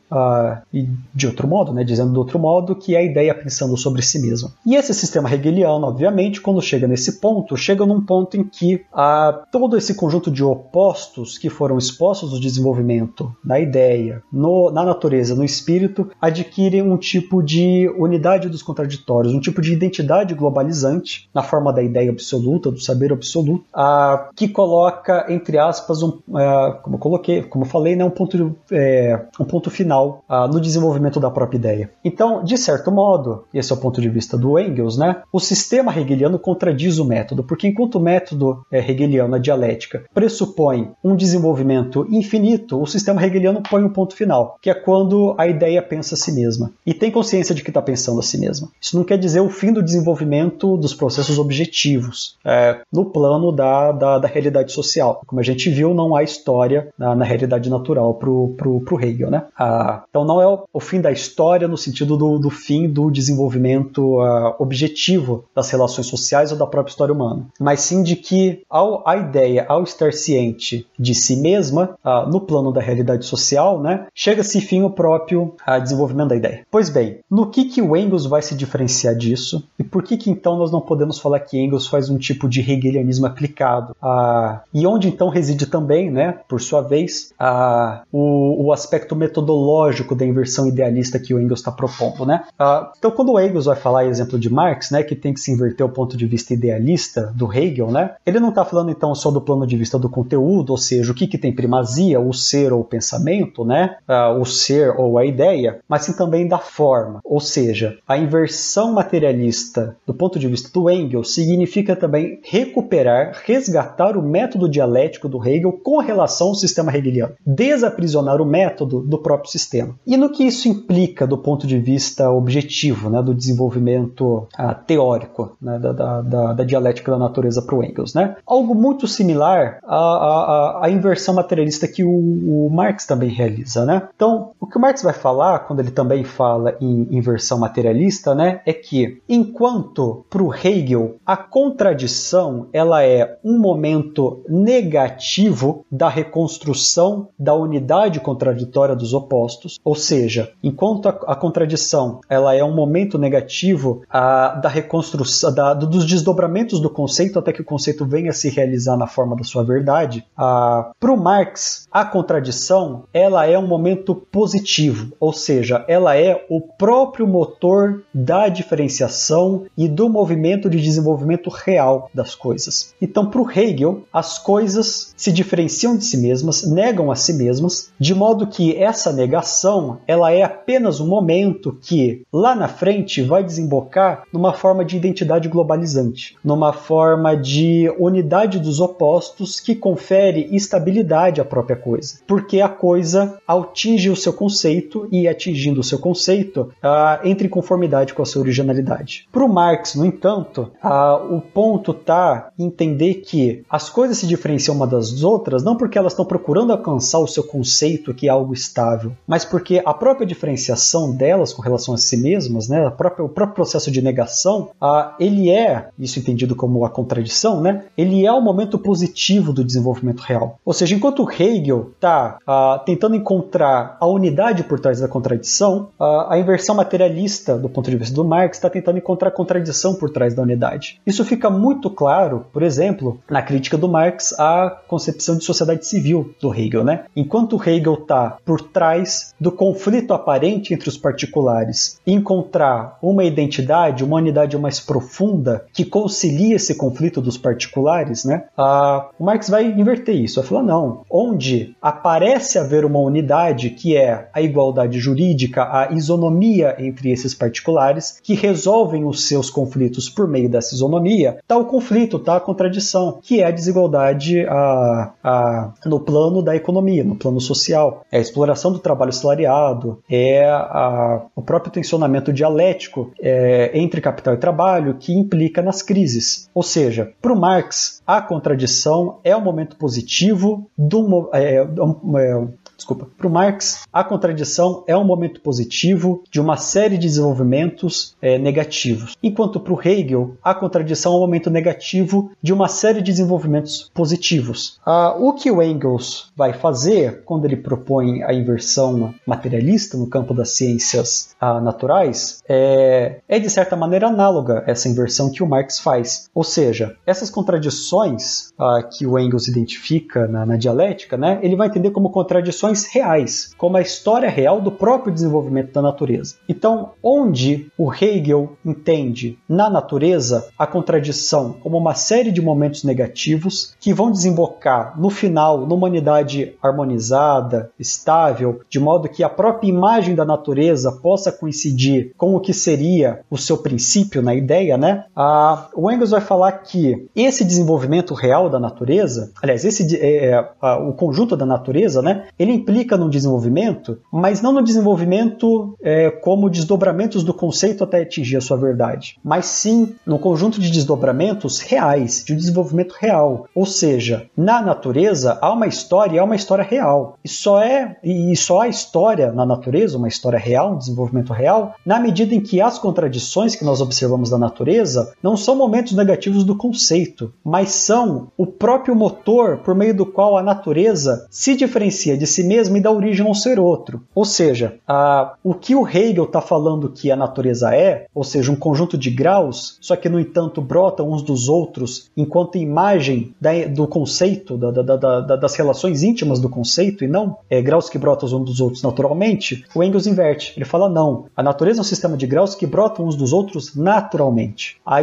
E 0.72 0.88
de 1.12 1.26
outro 1.26 1.48
modo, 1.48 1.72
né? 1.72 1.82
dizendo 1.82 2.12
de 2.12 2.18
outro 2.18 2.38
modo, 2.38 2.76
que 2.76 2.94
é 2.94 2.98
a 2.98 3.02
ideia 3.02 3.34
pensando 3.34 3.76
sobre 3.76 4.02
si 4.02 4.20
mesma. 4.20 4.52
E 4.64 4.76
esse 4.76 4.94
sistema 4.94 5.32
hegeliano 5.32 5.71
obviamente, 5.80 6.40
quando 6.40 6.60
chega 6.60 6.86
nesse 6.86 7.20
ponto, 7.20 7.56
chega 7.56 7.86
num 7.86 8.00
ponto 8.00 8.36
em 8.36 8.44
que 8.44 8.84
ah, 8.92 9.44
todo 9.50 9.76
esse 9.76 9.94
conjunto 9.94 10.30
de 10.30 10.42
opostos 10.42 11.38
que 11.38 11.48
foram 11.48 11.78
expostos 11.78 12.32
no 12.32 12.40
desenvolvimento, 12.40 13.34
na 13.44 13.60
ideia, 13.60 14.22
no, 14.32 14.70
na 14.70 14.84
natureza, 14.84 15.34
no 15.34 15.44
espírito, 15.44 16.10
adquirem 16.20 16.82
um 16.82 16.96
tipo 16.96 17.42
de 17.42 17.88
unidade 17.96 18.48
dos 18.48 18.62
contraditórios, 18.62 19.34
um 19.34 19.40
tipo 19.40 19.60
de 19.60 19.72
identidade 19.72 20.34
globalizante 20.34 21.28
na 21.34 21.42
forma 21.42 21.72
da 21.72 21.82
ideia 21.82 22.10
absoluta, 22.10 22.70
do 22.70 22.80
saber 22.80 23.12
absoluto, 23.12 23.64
ah, 23.72 24.30
que 24.34 24.48
coloca, 24.48 25.26
entre 25.28 25.58
aspas, 25.58 26.02
um, 26.02 26.18
ah, 26.34 26.78
como 26.82 26.96
eu 26.96 27.00
coloquei, 27.00 27.42
como 27.42 27.64
eu 27.64 27.68
falei, 27.68 27.96
né, 27.96 28.04
um, 28.04 28.10
ponto, 28.10 28.56
é, 28.70 29.26
um 29.38 29.44
ponto 29.44 29.70
final 29.70 30.24
ah, 30.28 30.46
no 30.48 30.60
desenvolvimento 30.60 31.20
da 31.20 31.30
própria 31.30 31.58
ideia. 31.58 31.90
Então, 32.04 32.42
de 32.42 32.56
certo 32.56 32.90
modo, 32.90 33.44
esse 33.52 33.72
é 33.72 33.74
o 33.74 33.78
ponto 33.78 34.00
de 34.00 34.08
vista 34.08 34.36
do 34.36 34.58
Engels, 34.58 34.96
né, 34.96 35.22
o 35.32 35.40
sistema 35.54 35.94
hegeliano 35.94 36.38
contradiz 36.38 36.98
o 36.98 37.04
método, 37.04 37.44
porque 37.44 37.68
enquanto 37.68 37.96
o 37.96 38.00
método 38.00 38.64
é, 38.72 38.78
hegeliano, 38.78 39.34
a 39.34 39.38
dialética, 39.38 40.04
pressupõe 40.14 40.92
um 41.04 41.14
desenvolvimento 41.14 42.06
infinito, 42.10 42.80
o 42.80 42.86
sistema 42.86 43.22
hegeliano 43.22 43.62
põe 43.62 43.84
um 43.84 43.90
ponto 43.90 44.16
final, 44.16 44.56
que 44.62 44.70
é 44.70 44.74
quando 44.74 45.34
a 45.36 45.46
ideia 45.46 45.82
pensa 45.82 46.14
a 46.14 46.18
si 46.18 46.32
mesma 46.32 46.72
e 46.86 46.94
tem 46.94 47.10
consciência 47.10 47.54
de 47.54 47.62
que 47.62 47.68
está 47.68 47.82
pensando 47.82 48.18
a 48.18 48.22
si 48.22 48.38
mesma. 48.38 48.68
Isso 48.80 48.96
não 48.96 49.04
quer 49.04 49.18
dizer 49.18 49.40
o 49.40 49.50
fim 49.50 49.74
do 49.74 49.82
desenvolvimento 49.82 50.74
dos 50.78 50.94
processos 50.94 51.38
objetivos 51.38 52.38
é, 52.42 52.80
no 52.90 53.04
plano 53.04 53.52
da, 53.52 53.92
da, 53.92 54.18
da, 54.18 54.28
realidade 54.28 54.72
social. 54.72 55.20
Como 55.26 55.40
a 55.40 55.44
gente 55.44 55.68
viu, 55.68 55.92
não 55.92 56.16
há 56.16 56.22
história 56.22 56.88
na, 56.96 57.14
na 57.14 57.24
realidade 57.26 57.68
natural 57.68 58.14
para 58.14 58.30
o 58.30 59.00
Hegel. 59.00 59.30
Né? 59.30 59.44
Ah, 59.58 60.02
então 60.08 60.24
não 60.24 60.40
é 60.40 60.46
o, 60.46 60.64
o, 60.72 60.80
fim 60.80 61.00
da 61.00 61.12
história 61.12 61.68
no 61.68 61.76
sentido 61.76 62.16
do, 62.16 62.38
do 62.38 62.48
fim 62.48 62.88
do 62.88 63.10
desenvolvimento 63.10 64.18
uh, 64.18 64.54
objetivo 64.58 65.41
das 65.54 65.70
relações 65.70 66.06
sociais 66.06 66.52
ou 66.52 66.58
da 66.58 66.66
própria 66.66 66.90
história 66.90 67.14
humana, 67.14 67.46
mas 67.58 67.80
sim 67.80 68.02
de 68.02 68.16
que 68.16 68.62
ao, 68.68 69.06
a 69.06 69.16
ideia, 69.16 69.64
ao 69.68 69.82
estar 69.82 70.12
ciente 70.12 70.86
de 70.98 71.14
si 71.14 71.36
mesma, 71.36 71.96
ah, 72.04 72.26
no 72.26 72.40
plano 72.40 72.72
da 72.72 72.80
realidade 72.80 73.24
social, 73.26 73.80
né, 73.80 74.06
chega-se 74.14 74.58
enfim 74.58 74.82
o 74.82 74.90
próprio 74.90 75.54
ah, 75.66 75.78
desenvolvimento 75.78 76.28
da 76.28 76.36
ideia. 76.36 76.66
Pois 76.70 76.88
bem, 76.88 77.20
no 77.30 77.50
que, 77.50 77.64
que 77.64 77.82
o 77.82 77.96
Engels 77.96 78.26
vai 78.26 78.42
se 78.42 78.54
diferenciar 78.54 79.14
disso 79.14 79.64
e 79.78 79.84
por 79.84 80.02
que, 80.02 80.16
que 80.16 80.30
então 80.30 80.56
nós 80.56 80.70
não 80.70 80.80
podemos 80.80 81.18
falar 81.18 81.40
que 81.40 81.58
Engels 81.58 81.86
faz 81.86 82.08
um 82.08 82.18
tipo 82.18 82.48
de 82.48 82.60
hegelianismo 82.60 83.26
aplicado? 83.26 83.96
Ah, 84.00 84.62
e 84.72 84.86
onde 84.86 85.08
então 85.08 85.28
reside 85.28 85.66
também, 85.66 86.10
né, 86.10 86.38
por 86.48 86.60
sua 86.60 86.80
vez, 86.80 87.32
ah, 87.38 88.02
o, 88.12 88.66
o 88.66 88.72
aspecto 88.72 89.16
metodológico 89.16 90.14
da 90.14 90.24
inversão 90.24 90.66
idealista 90.66 91.18
que 91.18 91.34
o 91.34 91.40
Engels 91.40 91.60
está 91.60 91.72
propondo, 91.72 92.26
né? 92.26 92.44
Ah, 92.58 92.92
então, 92.96 93.10
quando 93.10 93.32
o 93.32 93.40
Engels 93.40 93.66
vai 93.66 93.76
falar, 93.76 94.04
exemplo 94.06 94.38
de 94.38 94.50
Marx, 94.50 94.90
né, 94.90 95.02
que 95.02 95.14
tem 95.14 95.31
que 95.32 95.40
se 95.40 95.52
inverter 95.52 95.84
o 95.84 95.88
ponto 95.88 96.16
de 96.16 96.26
vista 96.26 96.54
idealista 96.54 97.32
do 97.34 97.52
Hegel, 97.52 97.90
né? 97.90 98.12
Ele 98.24 98.40
não 98.40 98.50
está 98.50 98.64
falando 98.64 98.90
então 98.90 99.14
só 99.14 99.30
do 99.30 99.40
plano 99.40 99.66
de 99.66 99.76
vista 99.76 99.98
do 99.98 100.08
conteúdo, 100.08 100.70
ou 100.70 100.78
seja, 100.78 101.12
o 101.12 101.14
que, 101.14 101.26
que 101.26 101.38
tem 101.38 101.54
primazia, 101.54 102.20
o 102.20 102.32
ser 102.32 102.72
ou 102.72 102.80
o 102.80 102.84
pensamento, 102.84 103.64
né? 103.64 103.96
Uh, 104.08 104.40
o 104.40 104.44
ser 104.44 104.94
ou 104.98 105.18
a 105.18 105.24
ideia, 105.24 105.80
mas 105.88 106.02
sim 106.02 106.12
também 106.12 106.46
da 106.46 106.58
forma. 106.58 107.20
Ou 107.24 107.40
seja, 107.40 107.98
a 108.06 108.16
inversão 108.16 108.92
materialista 108.92 109.96
do 110.06 110.14
ponto 110.14 110.38
de 110.38 110.48
vista 110.48 110.70
do 110.72 110.90
Engels 110.90 111.34
significa 111.34 111.96
também 111.96 112.40
recuperar, 112.42 113.42
resgatar 113.44 114.16
o 114.16 114.22
método 114.22 114.68
dialético 114.68 115.28
do 115.28 115.42
Hegel 115.46 115.72
com 115.72 115.98
relação 115.98 116.48
ao 116.48 116.54
sistema 116.54 116.94
hegeliano, 116.94 117.34
desaprisionar 117.44 118.40
o 118.40 118.46
método 118.46 119.00
do 119.00 119.18
próprio 119.18 119.50
sistema. 119.50 119.94
E 120.06 120.16
no 120.16 120.30
que 120.30 120.44
isso 120.44 120.68
implica 120.68 121.26
do 121.26 121.38
ponto 121.38 121.66
de 121.66 121.78
vista 121.78 122.30
objetivo, 122.30 123.10
né, 123.10 123.22
do 123.22 123.34
desenvolvimento 123.34 124.46
uh, 124.58 124.74
teórico? 124.86 125.21
Né, 125.60 125.78
da, 125.78 125.92
da, 125.92 126.52
da, 126.52 126.64
dialética 126.64 127.10
da 127.10 127.18
natureza 127.18 127.62
para 127.62 127.76
o 127.76 127.84
Engels. 127.84 128.14
Né? 128.14 128.36
Algo 128.46 128.74
muito 128.74 129.06
similar 129.06 129.78
à, 129.84 129.96
à, 129.96 130.80
à 130.84 130.90
inversão 130.90 131.34
materialista 131.34 131.86
que 131.88 132.04
o, 132.04 132.10
o, 132.10 132.70
Marx 132.70 133.06
também 133.06 133.28
realiza. 133.28 133.84
Né? 133.84 134.08
Então, 134.14 134.52
o 134.60 134.66
que 134.66 134.76
o 134.76 134.80
Marx 134.80 135.02
vai 135.02 135.12
falar, 135.12 135.60
quando 135.60 135.80
ele 135.80 135.90
também 135.90 136.24
fala 136.24 136.76
em 136.80 137.08
inversão 137.10 137.58
materialista, 137.58 138.34
né, 138.34 138.60
é 138.66 138.72
que 138.72 139.22
enquanto 139.28 140.24
para 140.28 140.42
o 140.42 140.52
Hegel 140.54 141.16
a 141.24 141.36
contradição 141.36 142.66
ela 142.72 143.02
é 143.02 143.38
um 143.44 143.58
momento 143.58 144.42
negativo 144.48 145.84
da 145.90 146.08
reconstrução 146.08 147.28
da 147.38 147.54
unidade 147.54 148.20
contraditória 148.20 148.96
dos 148.96 149.12
opostos, 149.14 149.78
ou 149.84 149.94
seja, 149.94 150.52
enquanto 150.62 151.08
a, 151.08 151.18
a 151.28 151.36
contradição 151.36 152.20
ela 152.28 152.54
é 152.54 152.64
um 152.64 152.74
momento 152.74 153.18
negativo 153.18 154.02
a, 154.08 154.48
da 154.48 154.68
reconstrução 154.68 155.11
da, 155.54 155.74
dos 155.74 156.04
desdobramentos 156.06 156.80
do 156.80 156.90
conceito 156.90 157.38
até 157.38 157.52
que 157.52 157.62
o 157.62 157.64
conceito 157.64 158.04
venha 158.04 158.30
a 158.30 158.34
se 158.34 158.48
realizar 158.48 158.96
na 158.96 159.06
forma 159.06 159.36
da 159.36 159.44
sua 159.44 159.62
verdade. 159.64 160.24
Para 160.36 161.12
o 161.12 161.16
Marx, 161.16 161.86
a 161.90 162.04
contradição 162.04 163.04
ela 163.12 163.46
é 163.46 163.58
um 163.58 163.66
momento 163.66 164.14
positivo, 164.14 165.12
ou 165.18 165.32
seja, 165.32 165.84
ela 165.88 166.16
é 166.16 166.44
o 166.48 166.60
próprio 166.60 167.26
motor 167.26 168.02
da 168.12 168.48
diferenciação 168.48 169.64
e 169.76 169.88
do 169.88 170.08
movimento 170.08 170.68
de 170.68 170.80
desenvolvimento 170.80 171.50
real 171.50 172.10
das 172.14 172.34
coisas. 172.34 172.94
Então, 173.00 173.26
para 173.26 173.40
o 173.40 173.50
Hegel, 173.50 174.04
as 174.12 174.38
coisas 174.38 175.12
se 175.16 175.32
diferenciam 175.32 175.96
de 175.96 176.04
si 176.04 176.16
mesmas, 176.16 176.66
negam 176.66 177.10
a 177.10 177.16
si 177.16 177.32
mesmas, 177.32 177.90
de 177.98 178.14
modo 178.14 178.46
que 178.46 178.76
essa 178.76 179.12
negação 179.12 179.98
ela 180.06 180.32
é 180.32 180.42
apenas 180.42 181.00
um 181.00 181.06
momento 181.06 181.78
que 181.80 182.22
lá 182.32 182.54
na 182.54 182.68
frente 182.68 183.22
vai 183.22 183.42
desembocar 183.42 184.24
numa 184.32 184.52
forma 184.52 184.84
de 184.84 184.96
identidade 185.02 185.48
globalizante, 185.48 186.36
numa 186.44 186.72
forma 186.72 187.36
de 187.36 187.92
unidade 187.98 188.58
dos 188.58 188.80
opostos 188.80 189.60
que 189.60 189.74
confere 189.74 190.48
estabilidade 190.52 191.40
à 191.40 191.44
própria 191.44 191.76
coisa, 191.76 192.18
porque 192.26 192.60
a 192.60 192.68
coisa 192.68 193.38
atinge 193.46 194.10
o 194.10 194.16
seu 194.16 194.32
conceito 194.32 195.08
e 195.10 195.28
atingindo 195.28 195.80
o 195.80 195.84
seu 195.84 195.98
conceito 195.98 196.72
uh, 196.82 197.26
entra 197.26 197.46
em 197.46 197.50
conformidade 197.50 198.14
com 198.14 198.22
a 198.22 198.26
sua 198.26 198.42
originalidade. 198.42 199.28
Para 199.32 199.44
o 199.44 199.48
Marx, 199.48 199.94
no 199.94 200.04
entanto, 200.04 200.70
uh, 200.82 201.34
o 201.34 201.40
ponto 201.40 201.92
está 201.92 202.50
entender 202.58 203.14
que 203.14 203.64
as 203.68 203.88
coisas 203.88 204.18
se 204.18 204.26
diferenciam 204.26 204.76
uma 204.76 204.86
das 204.86 205.22
outras 205.22 205.62
não 205.62 205.76
porque 205.76 205.98
elas 205.98 206.12
estão 206.12 206.24
procurando 206.24 206.72
alcançar 206.72 207.18
o 207.18 207.26
seu 207.26 207.42
conceito 207.42 208.14
que 208.14 208.28
é 208.28 208.30
algo 208.30 208.52
estável, 208.52 209.12
mas 209.26 209.44
porque 209.44 209.82
a 209.84 209.94
própria 209.94 210.26
diferenciação 210.26 211.14
delas 211.14 211.52
com 211.52 211.62
relação 211.62 211.94
a 211.94 211.98
si 211.98 212.16
mesmas, 212.16 212.68
né, 212.68 212.88
própria, 212.90 213.24
o 213.24 213.28
próprio 213.28 213.56
processo 213.56 213.90
de 213.90 214.02
negação, 214.02 214.70
uh, 214.80 214.91
ele 215.18 215.50
é, 215.50 215.88
isso 215.98 216.18
entendido 216.18 216.54
como 216.54 216.84
a 216.84 216.90
contradição, 216.90 217.60
né, 217.60 217.84
ele 217.96 218.26
é 218.26 218.32
o 218.32 218.40
momento 218.40 218.78
positivo 218.78 219.52
do 219.52 219.64
desenvolvimento 219.64 220.20
real. 220.20 220.58
Ou 220.64 220.72
seja, 220.72 220.94
enquanto 220.94 221.28
Hegel 221.30 221.90
está 221.94 222.38
uh, 222.42 222.84
tentando 222.84 223.16
encontrar 223.16 223.96
a 224.00 224.06
unidade 224.06 224.64
por 224.64 224.80
trás 224.80 225.00
da 225.00 225.08
contradição, 225.08 225.88
uh, 225.98 226.28
a 226.28 226.38
inversão 226.38 226.74
materialista, 226.74 227.56
do 227.56 227.68
ponto 227.68 227.90
de 227.90 227.96
vista 227.96 228.14
do 228.14 228.24
Marx, 228.24 228.56
está 228.56 228.68
tentando 228.68 228.98
encontrar 228.98 229.28
a 229.28 229.32
contradição 229.32 229.94
por 229.94 230.10
trás 230.10 230.34
da 230.34 230.42
unidade. 230.42 231.00
Isso 231.06 231.24
fica 231.24 231.50
muito 231.50 231.90
claro, 231.90 232.46
por 232.52 232.62
exemplo, 232.62 233.20
na 233.30 233.42
crítica 233.42 233.76
do 233.76 233.88
Marx 233.88 234.32
à 234.38 234.70
concepção 234.88 235.36
de 235.36 235.44
sociedade 235.44 235.86
civil 235.86 236.34
do 236.40 236.54
Hegel. 236.54 236.84
Né? 236.84 237.04
Enquanto 237.14 237.60
Hegel 237.62 237.94
está 237.94 238.36
por 238.44 238.60
trás 238.60 239.34
do 239.40 239.52
conflito 239.52 240.14
aparente 240.14 240.74
entre 240.74 240.88
os 240.88 240.96
particulares, 240.96 242.00
encontrar 242.06 242.98
uma 243.02 243.24
identidade, 243.24 244.04
uma 244.04 244.16
unidade 244.16 244.56
mais 244.58 244.78
profunda 244.82 245.64
que 245.72 245.84
concilia 245.84 246.56
esse 246.56 246.74
conflito 246.74 247.20
dos 247.20 247.38
particulares, 247.38 248.24
né? 248.24 248.44
Ah, 248.56 249.08
o 249.18 249.24
Marx 249.24 249.48
vai 249.48 249.64
inverter 249.64 250.14
isso, 250.14 250.40
vai 250.40 250.48
falar 250.48 250.62
não, 250.62 251.02
onde 251.10 251.74
aparece 251.80 252.58
haver 252.58 252.84
uma 252.84 252.98
unidade 252.98 253.70
que 253.70 253.96
é 253.96 254.28
a 254.32 254.40
igualdade 254.40 254.98
jurídica, 254.98 255.62
a 255.62 255.92
isonomia 255.92 256.76
entre 256.78 257.10
esses 257.10 257.34
particulares 257.34 258.18
que 258.22 258.34
resolvem 258.34 259.04
os 259.04 259.26
seus 259.26 259.50
conflitos 259.50 260.08
por 260.08 260.26
meio 260.28 260.48
dessa 260.48 260.74
isonomia, 260.74 261.38
está 261.40 261.56
o 261.56 261.64
conflito, 261.64 262.16
está 262.16 262.36
a 262.36 262.40
contradição, 262.40 263.18
que 263.22 263.40
é 263.40 263.46
a 263.46 263.50
desigualdade 263.50 264.44
a, 264.48 265.12
a, 265.22 265.72
no 265.86 266.00
plano 266.00 266.42
da 266.42 266.56
economia, 266.56 267.04
no 267.04 267.16
plano 267.16 267.40
social, 267.40 268.04
é 268.10 268.18
a 268.18 268.20
exploração 268.20 268.72
do 268.72 268.78
trabalho 268.78 269.12
salariado, 269.12 270.02
é 270.10 270.48
a, 270.48 271.22
o 271.34 271.42
próprio 271.42 271.72
tensionamento 271.72 272.32
dialético 272.32 273.10
é, 273.20 273.70
entre 273.74 274.00
capital 274.00 274.34
e 274.34 274.36
trabalho 274.38 274.61
que 274.94 275.12
implica 275.12 275.62
nas 275.62 275.82
crises. 275.82 276.48
Ou 276.54 276.62
seja, 276.62 277.12
para 277.20 277.32
o 277.32 277.38
Marx, 277.38 278.00
a 278.06 278.20
contradição 278.20 279.18
é 279.24 279.34
o 279.34 279.40
momento 279.40 279.76
positivo 279.76 280.70
do, 280.76 281.30
é, 281.32 281.56
é, 281.56 282.48
desculpa, 282.82 283.06
para 283.16 283.26
o 283.26 283.30
Marx, 283.30 283.84
a 283.92 284.02
contradição 284.02 284.82
é 284.86 284.96
um 284.96 285.04
momento 285.04 285.40
positivo 285.40 286.22
de 286.30 286.40
uma 286.40 286.56
série 286.56 286.98
de 286.98 287.06
desenvolvimentos 287.06 288.16
é, 288.20 288.38
negativos, 288.38 289.16
enquanto 289.22 289.60
para 289.60 289.72
o 289.72 289.80
Hegel, 289.80 290.36
a 290.42 290.54
contradição 290.54 291.12
é 291.12 291.16
um 291.16 291.20
momento 291.20 291.50
negativo 291.50 292.32
de 292.42 292.52
uma 292.52 292.68
série 292.68 293.00
de 293.00 293.12
desenvolvimentos 293.12 293.90
positivos. 293.94 294.80
Ah, 294.84 295.14
o 295.18 295.32
que 295.32 295.50
o 295.50 295.62
Engels 295.62 296.32
vai 296.36 296.52
fazer 296.52 297.22
quando 297.24 297.44
ele 297.44 297.56
propõe 297.56 298.22
a 298.22 298.32
inversão 298.32 299.14
materialista 299.26 299.96
no 299.96 300.08
campo 300.08 300.34
das 300.34 300.50
ciências 300.50 301.34
ah, 301.40 301.60
naturais 301.60 302.42
é, 302.48 303.20
é, 303.28 303.38
de 303.38 303.48
certa 303.50 303.76
maneira, 303.76 304.08
análoga 304.08 304.64
a 304.66 304.70
essa 304.70 304.88
inversão 304.88 305.30
que 305.30 305.42
o 305.42 305.46
Marx 305.46 305.78
faz. 305.78 306.28
Ou 306.34 306.42
seja, 306.42 306.96
essas 307.06 307.30
contradições 307.30 308.52
ah, 308.58 308.82
que 308.82 309.06
o 309.06 309.18
Engels 309.18 309.48
identifica 309.48 310.26
na, 310.26 310.44
na 310.44 310.56
dialética, 310.56 311.16
né, 311.16 311.38
ele 311.42 311.56
vai 311.56 311.68
entender 311.68 311.90
como 311.90 312.10
contradições 312.10 312.71
reais, 312.92 313.52
como 313.56 313.76
a 313.76 313.82
história 313.82 314.28
real 314.28 314.60
do 314.60 314.72
próprio 314.72 315.12
desenvolvimento 315.12 315.72
da 315.72 315.82
natureza. 315.82 316.36
Então, 316.48 316.92
onde 317.02 317.70
o 317.76 317.92
Hegel 317.92 318.56
entende 318.64 319.38
na 319.48 319.68
natureza 319.68 320.48
a 320.58 320.66
contradição 320.66 321.52
como 321.52 321.78
uma 321.78 321.94
série 321.94 322.32
de 322.32 322.40
momentos 322.40 322.84
negativos 322.84 323.74
que 323.78 323.92
vão 323.92 324.10
desembocar 324.10 324.98
no 324.98 325.10
final 325.10 325.66
numa 325.66 325.86
unidade 325.86 326.54
harmonizada, 326.62 327.70
estável, 327.78 328.60
de 328.68 328.80
modo 328.80 329.08
que 329.08 329.22
a 329.22 329.28
própria 329.28 329.68
imagem 329.68 330.14
da 330.14 330.24
natureza 330.24 330.92
possa 330.92 331.30
coincidir 331.30 332.12
com 332.16 332.34
o 332.34 332.40
que 332.40 332.52
seria 332.52 333.20
o 333.30 333.36
seu 333.36 333.58
princípio 333.58 334.22
na 334.22 334.34
ideia, 334.34 334.76
né? 334.76 335.04
Ah, 335.14 335.68
o 335.74 335.90
Engels 335.90 336.10
vai 336.10 336.20
falar 336.20 336.52
que 336.52 337.08
esse 337.14 337.44
desenvolvimento 337.44 338.14
real 338.14 338.48
da 338.48 338.58
natureza, 338.58 339.32
aliás, 339.42 339.64
esse 339.64 339.96
é, 339.96 340.30
é, 340.30 340.40
o 340.74 340.92
conjunto 340.92 341.36
da 341.36 341.46
natureza, 341.46 342.00
né? 342.02 342.26
Ele 342.38 342.52
implica 342.62 342.96
no 342.96 343.10
desenvolvimento, 343.10 343.98
mas 344.10 344.40
não 344.40 344.52
no 344.52 344.62
desenvolvimento 344.62 345.76
é, 345.82 346.10
como 346.10 346.48
desdobramentos 346.48 347.24
do 347.24 347.34
conceito 347.34 347.82
até 347.82 348.02
atingir 348.02 348.36
a 348.36 348.40
sua 348.40 348.56
verdade, 348.56 349.18
mas 349.22 349.46
sim 349.46 349.94
no 350.06 350.18
conjunto 350.18 350.60
de 350.60 350.70
desdobramentos 350.70 351.58
reais, 351.58 352.24
de 352.24 352.32
um 352.32 352.36
desenvolvimento 352.36 352.94
real. 352.98 353.46
Ou 353.54 353.66
seja, 353.66 354.26
na 354.36 354.62
natureza 354.62 355.38
há 355.40 355.52
uma 355.52 355.66
história 355.66 356.16
e 356.16 356.18
há 356.18 356.24
uma 356.24 356.36
história 356.36 356.64
real. 356.64 357.18
E 357.24 357.28
só 357.28 357.60
é 357.60 357.96
e 358.02 358.34
só 358.36 358.60
há 358.60 358.68
história 358.68 359.32
na 359.32 359.44
natureza, 359.44 359.98
uma 359.98 360.08
história 360.08 360.38
real, 360.38 360.74
um 360.74 360.78
desenvolvimento 360.78 361.32
real, 361.32 361.74
na 361.84 361.98
medida 361.98 362.34
em 362.34 362.40
que 362.40 362.60
as 362.60 362.78
contradições 362.78 363.56
que 363.56 363.64
nós 363.64 363.80
observamos 363.80 364.30
da 364.30 364.38
natureza 364.38 365.12
não 365.22 365.36
são 365.36 365.56
momentos 365.56 365.92
negativos 365.92 366.44
do 366.44 366.56
conceito, 366.56 367.32
mas 367.44 367.72
são 367.72 368.28
o 368.36 368.46
próprio 368.46 368.94
motor 368.94 369.58
por 369.58 369.74
meio 369.74 369.94
do 369.94 370.06
qual 370.06 370.36
a 370.36 370.42
natureza 370.42 371.26
se 371.30 371.54
diferencia 371.54 372.16
de 372.16 372.26
si 372.26 372.41
mesmo 372.42 372.76
e 372.76 372.80
dá 372.80 372.90
origem 372.90 373.26
a 373.26 373.30
um 373.30 373.34
ser 373.34 373.58
outro. 373.58 374.02
Ou 374.14 374.24
seja, 374.24 374.76
a, 374.86 375.34
o 375.42 375.54
que 375.54 375.74
o 375.74 375.86
Hegel 375.86 376.24
está 376.24 376.40
falando 376.40 376.88
que 376.88 377.10
a 377.10 377.16
natureza 377.16 377.74
é, 377.74 378.06
ou 378.14 378.24
seja, 378.24 378.50
um 378.50 378.56
conjunto 378.56 378.96
de 378.96 379.10
graus, 379.10 379.78
só 379.80 379.96
que 379.96 380.08
no 380.08 380.20
entanto 380.20 380.60
brotam 380.60 381.10
uns 381.10 381.22
dos 381.22 381.48
outros 381.48 382.10
enquanto 382.16 382.58
imagem 382.58 383.34
da, 383.40 383.50
do 383.66 383.86
conceito, 383.86 384.56
da, 384.56 384.70
da, 384.70 385.20
das 385.36 385.54
relações 385.54 386.02
íntimas 386.02 386.40
do 386.40 386.48
conceito, 386.48 387.04
e 387.04 387.08
não 387.08 387.36
é, 387.48 387.60
graus 387.60 387.88
que 387.88 387.98
brotam 387.98 388.28
uns 388.28 388.44
dos 388.44 388.60
outros 388.60 388.82
naturalmente, 388.82 389.64
o 389.74 389.82
Engels 389.82 390.06
inverte. 390.06 390.52
Ele 390.56 390.64
fala: 390.64 390.88
não, 390.88 391.26
a 391.36 391.42
natureza 391.42 391.80
é 391.80 391.82
um 391.82 391.84
sistema 391.84 392.16
de 392.16 392.26
graus 392.26 392.54
que 392.54 392.66
brotam 392.66 393.06
uns 393.06 393.16
dos 393.16 393.32
outros 393.32 393.74
naturalmente. 393.74 394.76
A, 394.84 394.98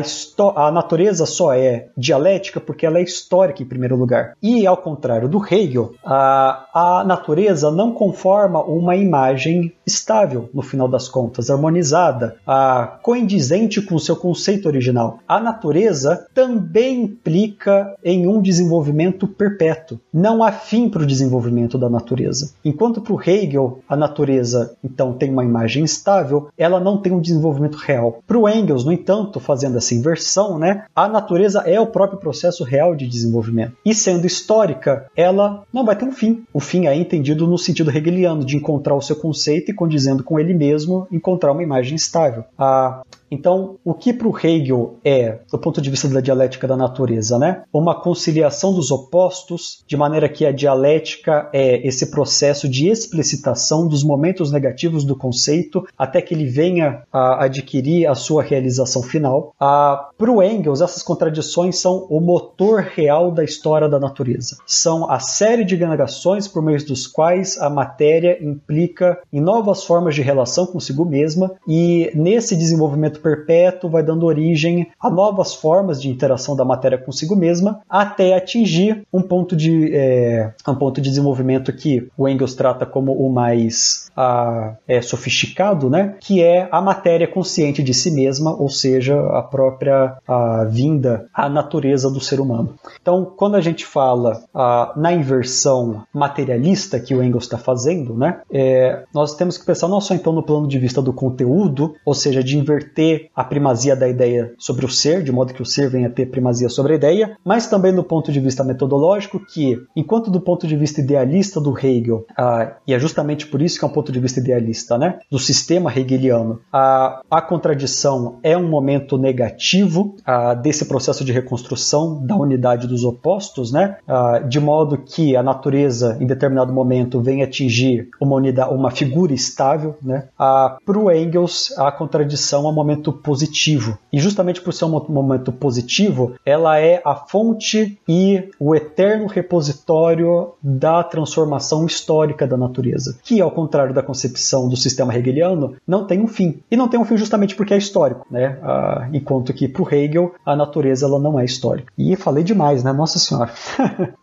a 0.56 0.72
natureza 0.72 1.26
só 1.26 1.54
é 1.54 1.88
dialética 1.98 2.60
porque 2.60 2.86
ela 2.86 3.00
é 3.00 3.04
histórica 3.04 3.64
em 3.64 3.66
primeiro 3.66 3.96
lugar. 3.96 4.36
E 4.42 4.66
ao 4.66 4.78
contrário 4.78 5.28
do 5.28 5.42
Hegel, 5.44 5.94
a, 6.04 6.68
a 6.74 7.04
natureza 7.04 7.29
natureza 7.30 7.70
não 7.70 7.92
conforma 7.92 8.60
uma 8.64 8.96
imagem 8.96 9.72
estável, 9.86 10.50
no 10.52 10.64
final 10.64 10.88
das 10.88 11.08
contas, 11.08 11.52
harmonizada, 11.52 12.38
a 12.46 12.98
coindizente 13.04 13.82
com 13.82 13.94
o 13.96 14.00
seu 14.00 14.16
conceito 14.16 14.68
original. 14.68 15.20
A 15.28 15.40
natureza 15.40 16.26
também 16.34 17.04
implica 17.04 17.96
em 18.04 18.28
um 18.28 18.42
desenvolvimento 18.42 19.28
perpétuo. 19.28 20.00
Não 20.12 20.44
há 20.44 20.52
fim 20.52 20.90
para 20.90 21.04
o 21.04 21.06
desenvolvimento 21.06 21.78
da 21.78 21.88
natureza. 21.88 22.52
Enquanto 22.66 23.00
para 23.00 23.14
o 23.14 23.22
Hegel 23.22 23.80
a 23.88 23.96
natureza 23.96 24.76
então 24.84 25.14
tem 25.14 25.30
uma 25.30 25.46
imagem 25.46 25.84
estável, 25.84 26.48
ela 26.58 26.80
não 26.80 26.98
tem 26.98 27.14
um 27.14 27.22
desenvolvimento 27.22 27.76
real. 27.76 28.24
Para 28.26 28.40
o 28.40 28.50
Engels, 28.50 28.84
no 28.84 28.92
entanto, 28.92 29.40
fazendo 29.40 29.78
essa 29.78 29.94
inversão, 29.94 30.58
né, 30.58 30.86
a 30.96 31.08
natureza 31.08 31.60
é 31.60 31.80
o 31.80 31.88
próprio 31.88 32.20
processo 32.20 32.64
real 32.64 32.96
de 32.96 33.08
desenvolvimento. 33.08 33.74
E 33.86 33.94
sendo 33.94 34.26
histórica, 34.26 35.06
ela 35.16 35.64
não 35.72 35.86
vai 35.86 35.96
ter 35.96 36.06
um 36.06 36.12
fim. 36.12 36.44
O 36.52 36.60
fim 36.60 36.88
é 36.88 36.96
entendido 37.20 37.46
no 37.46 37.58
sentido 37.58 37.92
hegeliano, 37.92 38.46
de 38.46 38.56
encontrar 38.56 38.96
o 38.96 39.02
seu 39.02 39.16
conceito 39.16 39.70
e, 39.70 39.74
condizendo 39.74 40.24
com 40.24 40.40
ele 40.40 40.54
mesmo, 40.54 41.08
encontrar 41.12 41.52
uma 41.52 41.62
imagem 41.62 41.96
estável. 41.96 42.46
A 42.58 43.04
então, 43.32 43.78
o 43.84 43.94
que 43.94 44.14
para 44.14 44.28
o 44.28 44.38
Hegel 44.38 44.96
é, 45.04 45.40
do 45.52 45.58
ponto 45.58 45.82
de 45.82 45.90
vista 45.90 46.08
da 46.08 46.22
dialética 46.22 46.68
da 46.68 46.76
natureza, 46.76 47.38
né? 47.38 47.64
Uma 47.72 48.00
conciliação 48.00 48.74
dos 48.74 48.92
opostos, 48.92 49.84
de 49.88 49.96
maneira 49.96 50.28
que 50.28 50.46
a 50.46 50.52
dialética 50.52 51.50
é 51.54 51.86
esse 51.88 52.12
processo 52.12 52.68
de 52.68 52.88
explicitação 52.88 53.88
dos 53.88 54.04
momentos 54.04 54.52
negativos 54.52 55.04
do 55.04 55.16
conceito 55.16 55.86
até 55.98 56.22
que 56.22 56.34
ele 56.34 56.46
venha 56.46 57.04
a 57.12 57.46
adquirir 57.46 58.08
a 58.08 58.16
sua 58.16 58.44
realização 58.44 59.04
final. 59.04 59.54
Para 59.60 60.32
o 60.32 60.42
Engels, 60.42 60.82
essas 60.82 61.04
contradições 61.04 61.80
são 61.80 62.08
o 62.10 62.20
motor 62.20 62.82
real 62.82 63.32
da 63.32 63.44
história 63.44 63.88
da 63.88 64.00
natureza. 64.00 64.58
São 64.66 65.10
a 65.10 65.20
série 65.20 65.64
de 65.64 65.78
negações 65.78 66.48
por 66.48 66.62
meio 66.62 66.80
dos 66.86 67.08
quais 67.08 67.58
a 67.58 67.70
matéria 67.70 68.38
implica 68.42 69.20
em 69.32 69.42
novas 69.42 69.84
formas 69.84 70.16
de 70.16 70.22
relação 70.22 70.66
consigo 70.66 71.06
mesma 71.06 71.52
e 71.68 72.12
nesse 72.14 72.56
desenvolvimento 72.56 73.19
perpétuo 73.20 73.90
vai 73.90 74.04
dando 74.04 74.26
origem 74.26 74.88
a 75.00 75.10
novas 75.10 75.54
formas 75.54 76.02
de 76.02 76.10
interação 76.10 76.56
da 76.56 76.66
matéria 76.66 76.98
consigo 76.98 77.36
mesma, 77.36 77.82
até 77.90 78.36
atingir 78.36 79.04
um 79.12 79.22
ponto 79.22 79.56
de, 79.56 79.94
é, 79.94 80.52
um 80.68 80.76
ponto 80.76 81.02
de 81.02 81.10
desenvolvimento 81.10 81.72
que 81.74 82.08
o 82.18 82.28
Engels 82.28 82.56
trata 82.56 82.86
como 82.86 83.14
o 83.14 83.32
mais 83.32 84.10
a, 84.16 84.76
é, 84.88 85.02
sofisticado, 85.02 85.90
né? 85.90 86.16
que 86.20 86.42
é 86.42 86.68
a 86.72 86.82
matéria 86.82 87.28
consciente 87.28 87.84
de 87.84 87.94
si 87.94 88.12
mesma, 88.12 88.56
ou 88.56 88.70
seja, 88.70 89.20
a 89.32 89.42
própria 89.42 90.18
a 90.28 90.66
vinda 90.66 91.28
à 91.34 91.50
natureza 91.50 92.10
do 92.10 92.20
ser 92.20 92.40
humano. 92.40 92.76
Então, 93.02 93.26
quando 93.26 93.56
a 93.56 93.62
gente 93.62 93.86
fala 93.86 94.44
a, 94.54 94.94
na 94.96 95.14
inversão 95.14 96.04
materialista 96.14 97.00
que 97.00 97.16
o 97.16 97.24
Engels 97.24 97.46
está 97.46 97.58
fazendo, 97.58 98.16
né? 98.16 98.42
É, 98.52 99.04
nós 99.14 99.36
temos 99.36 99.58
que 99.58 99.66
pensar 99.66 99.88
não 99.88 100.02
só 100.02 100.14
então 100.14 100.34
no 100.34 100.44
plano 100.44 100.68
de 100.68 100.78
vista 100.78 101.02
do 101.02 101.14
conteúdo, 101.14 101.96
ou 102.06 102.14
seja, 102.14 102.44
de 102.44 102.58
inverter 102.58 103.09
a 103.36 103.44
primazia 103.44 103.96
da 103.96 104.08
ideia 104.08 104.54
sobre 104.58 104.86
o 104.86 104.90
ser, 104.90 105.24
de 105.24 105.32
modo 105.32 105.54
que 105.54 105.62
o 105.62 105.66
ser 105.66 105.90
venha 105.90 106.08
a 106.08 106.12
ter 106.12 106.28
primazia 106.28 106.70
sobre 106.70 106.94
a 106.94 106.96
ideia, 106.96 107.38
mas 107.44 107.68
também 107.68 107.92
no 107.92 108.04
ponto 108.04 108.32
de 108.32 108.40
vista 108.40 108.64
metodológico, 108.64 109.40
que, 109.40 109.78
enquanto 109.96 110.32
do 110.32 110.42
ponto 110.42 110.68
de 110.68 110.76
vista 110.76 111.02
idealista 111.02 111.60
do 111.60 111.78
Hegel, 111.78 112.26
ah, 112.38 112.76
e 112.86 112.94
é 112.94 113.00
justamente 113.00 113.48
por 113.48 113.62
isso 113.62 113.80
que 113.80 113.86
é 113.86 113.88
um 113.88 113.92
ponto 113.92 114.12
de 114.12 114.20
vista 114.20 114.40
idealista, 114.40 114.98
né, 114.98 115.20
do 115.32 115.40
sistema 115.40 115.92
hegeliano, 115.96 116.60
a, 116.72 117.22
a 117.30 117.42
contradição 117.42 118.40
é 118.44 118.58
um 118.58 118.68
momento 118.68 119.18
negativo 119.18 120.16
ah, 120.26 120.54
desse 120.54 120.86
processo 120.86 121.24
de 121.24 121.32
reconstrução 121.32 122.26
da 122.26 122.36
unidade 122.36 122.88
dos 122.88 123.04
opostos, 123.04 123.72
né, 123.72 123.98
ah, 124.08 124.40
de 124.40 124.60
modo 124.60 124.98
que 124.98 125.36
a 125.36 125.44
natureza, 125.44 126.18
em 126.20 126.26
determinado 126.26 126.74
momento, 126.74 127.22
vem 127.22 127.44
atingir 127.44 128.10
uma 128.20 128.36
unidade, 128.36 128.74
uma 128.74 128.92
figura 128.92 129.34
estável, 129.34 129.96
né, 130.02 130.28
para 130.38 130.98
o 130.98 131.12
Engels, 131.12 131.74
a 131.78 131.92
contradição 131.92 132.66
é 132.66 132.70
um 132.70 132.74
momento 132.74 132.99
positivo. 133.12 133.98
E 134.12 134.20
justamente 134.20 134.62
por 134.62 134.74
ser 134.74 134.86
um 134.86 135.06
momento 135.10 135.52
positivo, 135.52 136.34
ela 136.46 136.80
é 136.80 137.02
a 137.06 137.16
fonte 137.16 138.00
e 138.08 138.50
o 138.60 138.76
eterno 138.76 139.28
repositório 139.28 140.54
da 140.62 141.04
transformação 141.04 141.86
histórica 141.86 142.46
da 142.48 142.58
natureza, 142.58 143.18
que, 143.24 143.42
ao 143.42 143.52
contrário 143.52 143.94
da 143.94 144.04
concepção 144.04 144.68
do 144.68 144.78
sistema 144.78 145.16
hegeliano, 145.16 145.76
não 145.88 146.06
tem 146.06 146.22
um 146.22 146.28
fim. 146.28 146.60
E 146.70 146.78
não 146.78 146.88
tem 146.88 147.00
um 147.00 147.06
fim 147.06 147.18
justamente 147.18 147.56
porque 147.56 147.74
é 147.74 147.78
histórico, 147.78 148.26
né? 148.30 148.58
Ah, 148.62 149.08
enquanto 149.14 149.54
que 149.54 149.68
para 149.68 149.82
o 149.82 149.94
Hegel, 149.94 150.34
a 150.46 150.56
natureza 150.56 151.06
ela 151.06 151.20
não 151.20 151.40
é 151.40 151.46
histórica. 151.46 151.92
E 151.98 152.16
falei 152.16 152.44
demais, 152.44 152.84
né? 152.84 152.92
Nossa 152.92 153.20
Senhora. 153.20 153.52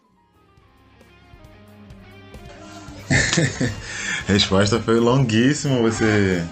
Resposta 4.27 4.81
foi 4.81 4.99
longuíssima, 4.99 5.81
você 5.81 6.43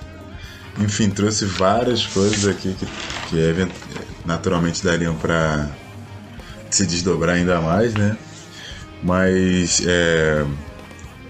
enfim, 0.79 1.11
trouxe 1.11 1.45
várias 1.45 2.07
coisas 2.07 2.47
aqui 2.47 2.75
que, 2.75 2.87
que 3.29 3.69
naturalmente 4.25 4.83
dariam 4.83 5.15
para 5.17 5.69
se 6.71 6.87
desdobrar 6.87 7.37
ainda 7.37 7.61
mais, 7.61 7.95
né? 7.95 8.17
Mas 9.03 9.83
é, 9.87 10.45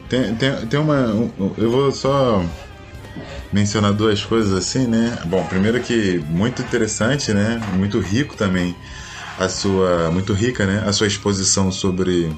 tem, 0.08 0.34
tem, 0.36 0.66
tem 0.66 0.80
uma. 0.80 1.30
Eu 1.58 1.70
vou 1.70 1.92
só 1.92 2.44
mencionar 3.52 3.92
duas 3.92 4.24
coisas 4.24 4.52
assim, 4.52 4.86
né? 4.86 5.18
Bom, 5.26 5.44
primeiro 5.46 5.80
que 5.80 6.18
muito 6.28 6.62
interessante, 6.62 7.32
né? 7.32 7.60
Muito 7.74 8.00
rico 8.00 8.36
também 8.36 8.74
a 9.38 9.48
sua. 9.48 10.10
Muito 10.10 10.32
rica, 10.32 10.64
né? 10.66 10.84
A 10.86 10.92
sua 10.92 11.06
exposição 11.06 11.70
sobre 11.70 12.34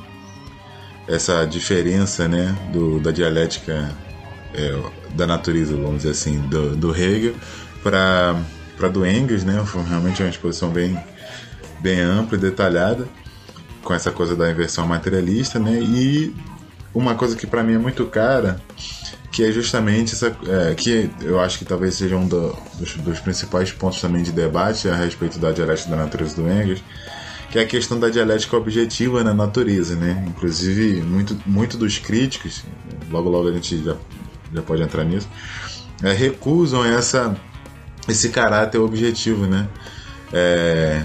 essa 1.07 1.45
diferença, 1.45 2.27
né? 2.27 2.57
Do, 2.73 2.99
da 2.99 3.13
dialética 3.13 3.95
é, 4.55 4.75
da 5.17 5.27
natureza, 5.27 5.75
vamos 5.75 5.99
dizer 5.99 6.11
assim, 6.11 6.39
do, 6.49 6.77
do 6.77 6.95
Hegel 6.95 7.35
para 7.83 8.37
para 8.77 8.89
do 8.89 9.07
Engels, 9.07 9.43
né? 9.43 9.63
Foi 9.65 9.83
realmente 9.83 10.23
uma 10.23 10.29
exposição 10.29 10.71
bem 10.71 10.99
bem 11.81 12.01
ampla 12.01 12.37
e 12.37 12.41
detalhada 12.41 13.09
com 13.83 13.95
essa 13.95 14.11
coisa 14.11 14.35
da 14.35 14.51
inversão 14.51 14.87
materialista, 14.87 15.59
né? 15.59 15.79
E 15.81 16.35
uma 16.93 17.15
coisa 17.15 17.37
que 17.37 17.47
para 17.47 17.63
mim 17.63 17.75
é 17.75 17.79
muito 17.79 18.05
cara, 18.07 18.61
que 19.31 19.45
é 19.45 19.53
justamente 19.53 20.15
essa, 20.15 20.37
é, 20.49 20.75
que 20.75 21.11
eu 21.21 21.41
acho 21.41 21.59
que 21.59 21.65
talvez 21.65 21.95
seja 21.95 22.17
um 22.17 22.27
do, 22.27 22.57
dos, 22.79 22.95
dos, 22.95 23.21
principais 23.21 23.71
pontos 23.71 24.01
também 24.01 24.23
de 24.23 24.33
debate 24.33 24.89
a 24.89 24.97
respeito 24.97 25.39
da 25.39 25.53
dialética 25.53 25.91
da 25.91 25.97
natureza 25.97 26.35
do 26.37 26.51
Engels, 26.51 26.83
que 27.51 27.59
é 27.59 27.63
a 27.63 27.67
questão 27.67 27.99
da 28.01 28.09
dialética 28.09 28.57
objetiva 28.57 29.23
na 29.23 29.33
natureza, 29.33 29.95
né? 29.95 30.25
Inclusive 30.27 31.03
muito, 31.03 31.39
muito 31.47 31.77
dos 31.77 31.99
críticos, 31.99 32.65
logo 33.11 33.29
logo 33.29 33.49
a 33.49 33.53
gente 33.53 33.85
já 33.85 33.97
já 34.57 34.63
pode 34.63 34.83
entrar 34.83 35.05
nisso, 35.05 35.29
é, 36.03 36.13
recusam 36.13 36.85
essa, 36.85 37.37
esse 38.09 38.31
caráter 38.31 38.79
objetivo, 38.79 39.47
né? 39.47 39.69
É, 40.33 41.05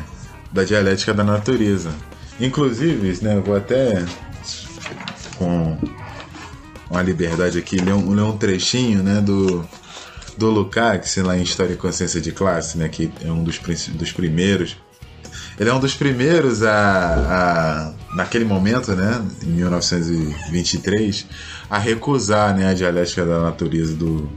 da 0.52 0.64
dialética 0.64 1.14
da 1.14 1.24
natureza. 1.24 1.92
Inclusive, 2.40 3.24
né, 3.24 3.40
vou 3.40 3.56
até 3.56 4.04
com 5.38 5.78
uma 6.90 7.02
liberdade 7.02 7.58
aqui 7.58 7.78
ler 7.78 7.94
um, 7.94 8.14
ler 8.14 8.24
um 8.24 8.38
trechinho 8.38 9.02
né, 9.02 9.22
do, 9.22 9.66
do 10.38 10.50
Lukács 10.50 11.16
lá 11.18 11.38
em 11.38 11.44
História 11.44 11.74
e 11.74 11.78
Consciência 11.78 12.20
de 12.20 12.32
Classe, 12.32 12.78
né, 12.78 12.90
que 12.90 13.12
é 13.24 13.32
um 13.32 13.44
dos, 13.44 13.60
dos 13.90 14.12
primeiros. 14.12 14.76
Ele 15.60 15.70
é 15.70 15.74
um 15.74 15.80
dos 15.80 15.94
primeiros 15.94 16.64
a, 16.64 17.94
a 17.94 18.16
naquele 18.16 18.46
momento, 18.46 18.94
né, 18.94 19.22
em 19.44 19.48
1923, 19.48 21.26
a 21.70 21.78
recusar 21.78 22.56
né, 22.56 22.68
a 22.68 22.74
dialética 22.74 23.26
da 23.26 23.42
natureza 23.42 23.94
do, 23.94 24.30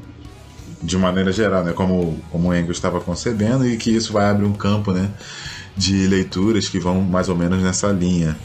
de 0.82 0.96
maneira 0.96 1.32
geral, 1.32 1.64
né, 1.64 1.72
como, 1.72 2.20
como 2.30 2.54
Engels 2.54 2.76
estava 2.76 3.00
concebendo, 3.00 3.66
e 3.66 3.76
que 3.76 3.90
isso 3.90 4.12
vai 4.12 4.30
abrir 4.30 4.44
um 4.44 4.52
campo 4.52 4.92
né, 4.92 5.10
de 5.76 6.06
leituras 6.06 6.68
que 6.68 6.78
vão 6.78 7.00
mais 7.00 7.28
ou 7.28 7.36
menos 7.36 7.62
nessa 7.62 7.88
linha. 7.88 8.36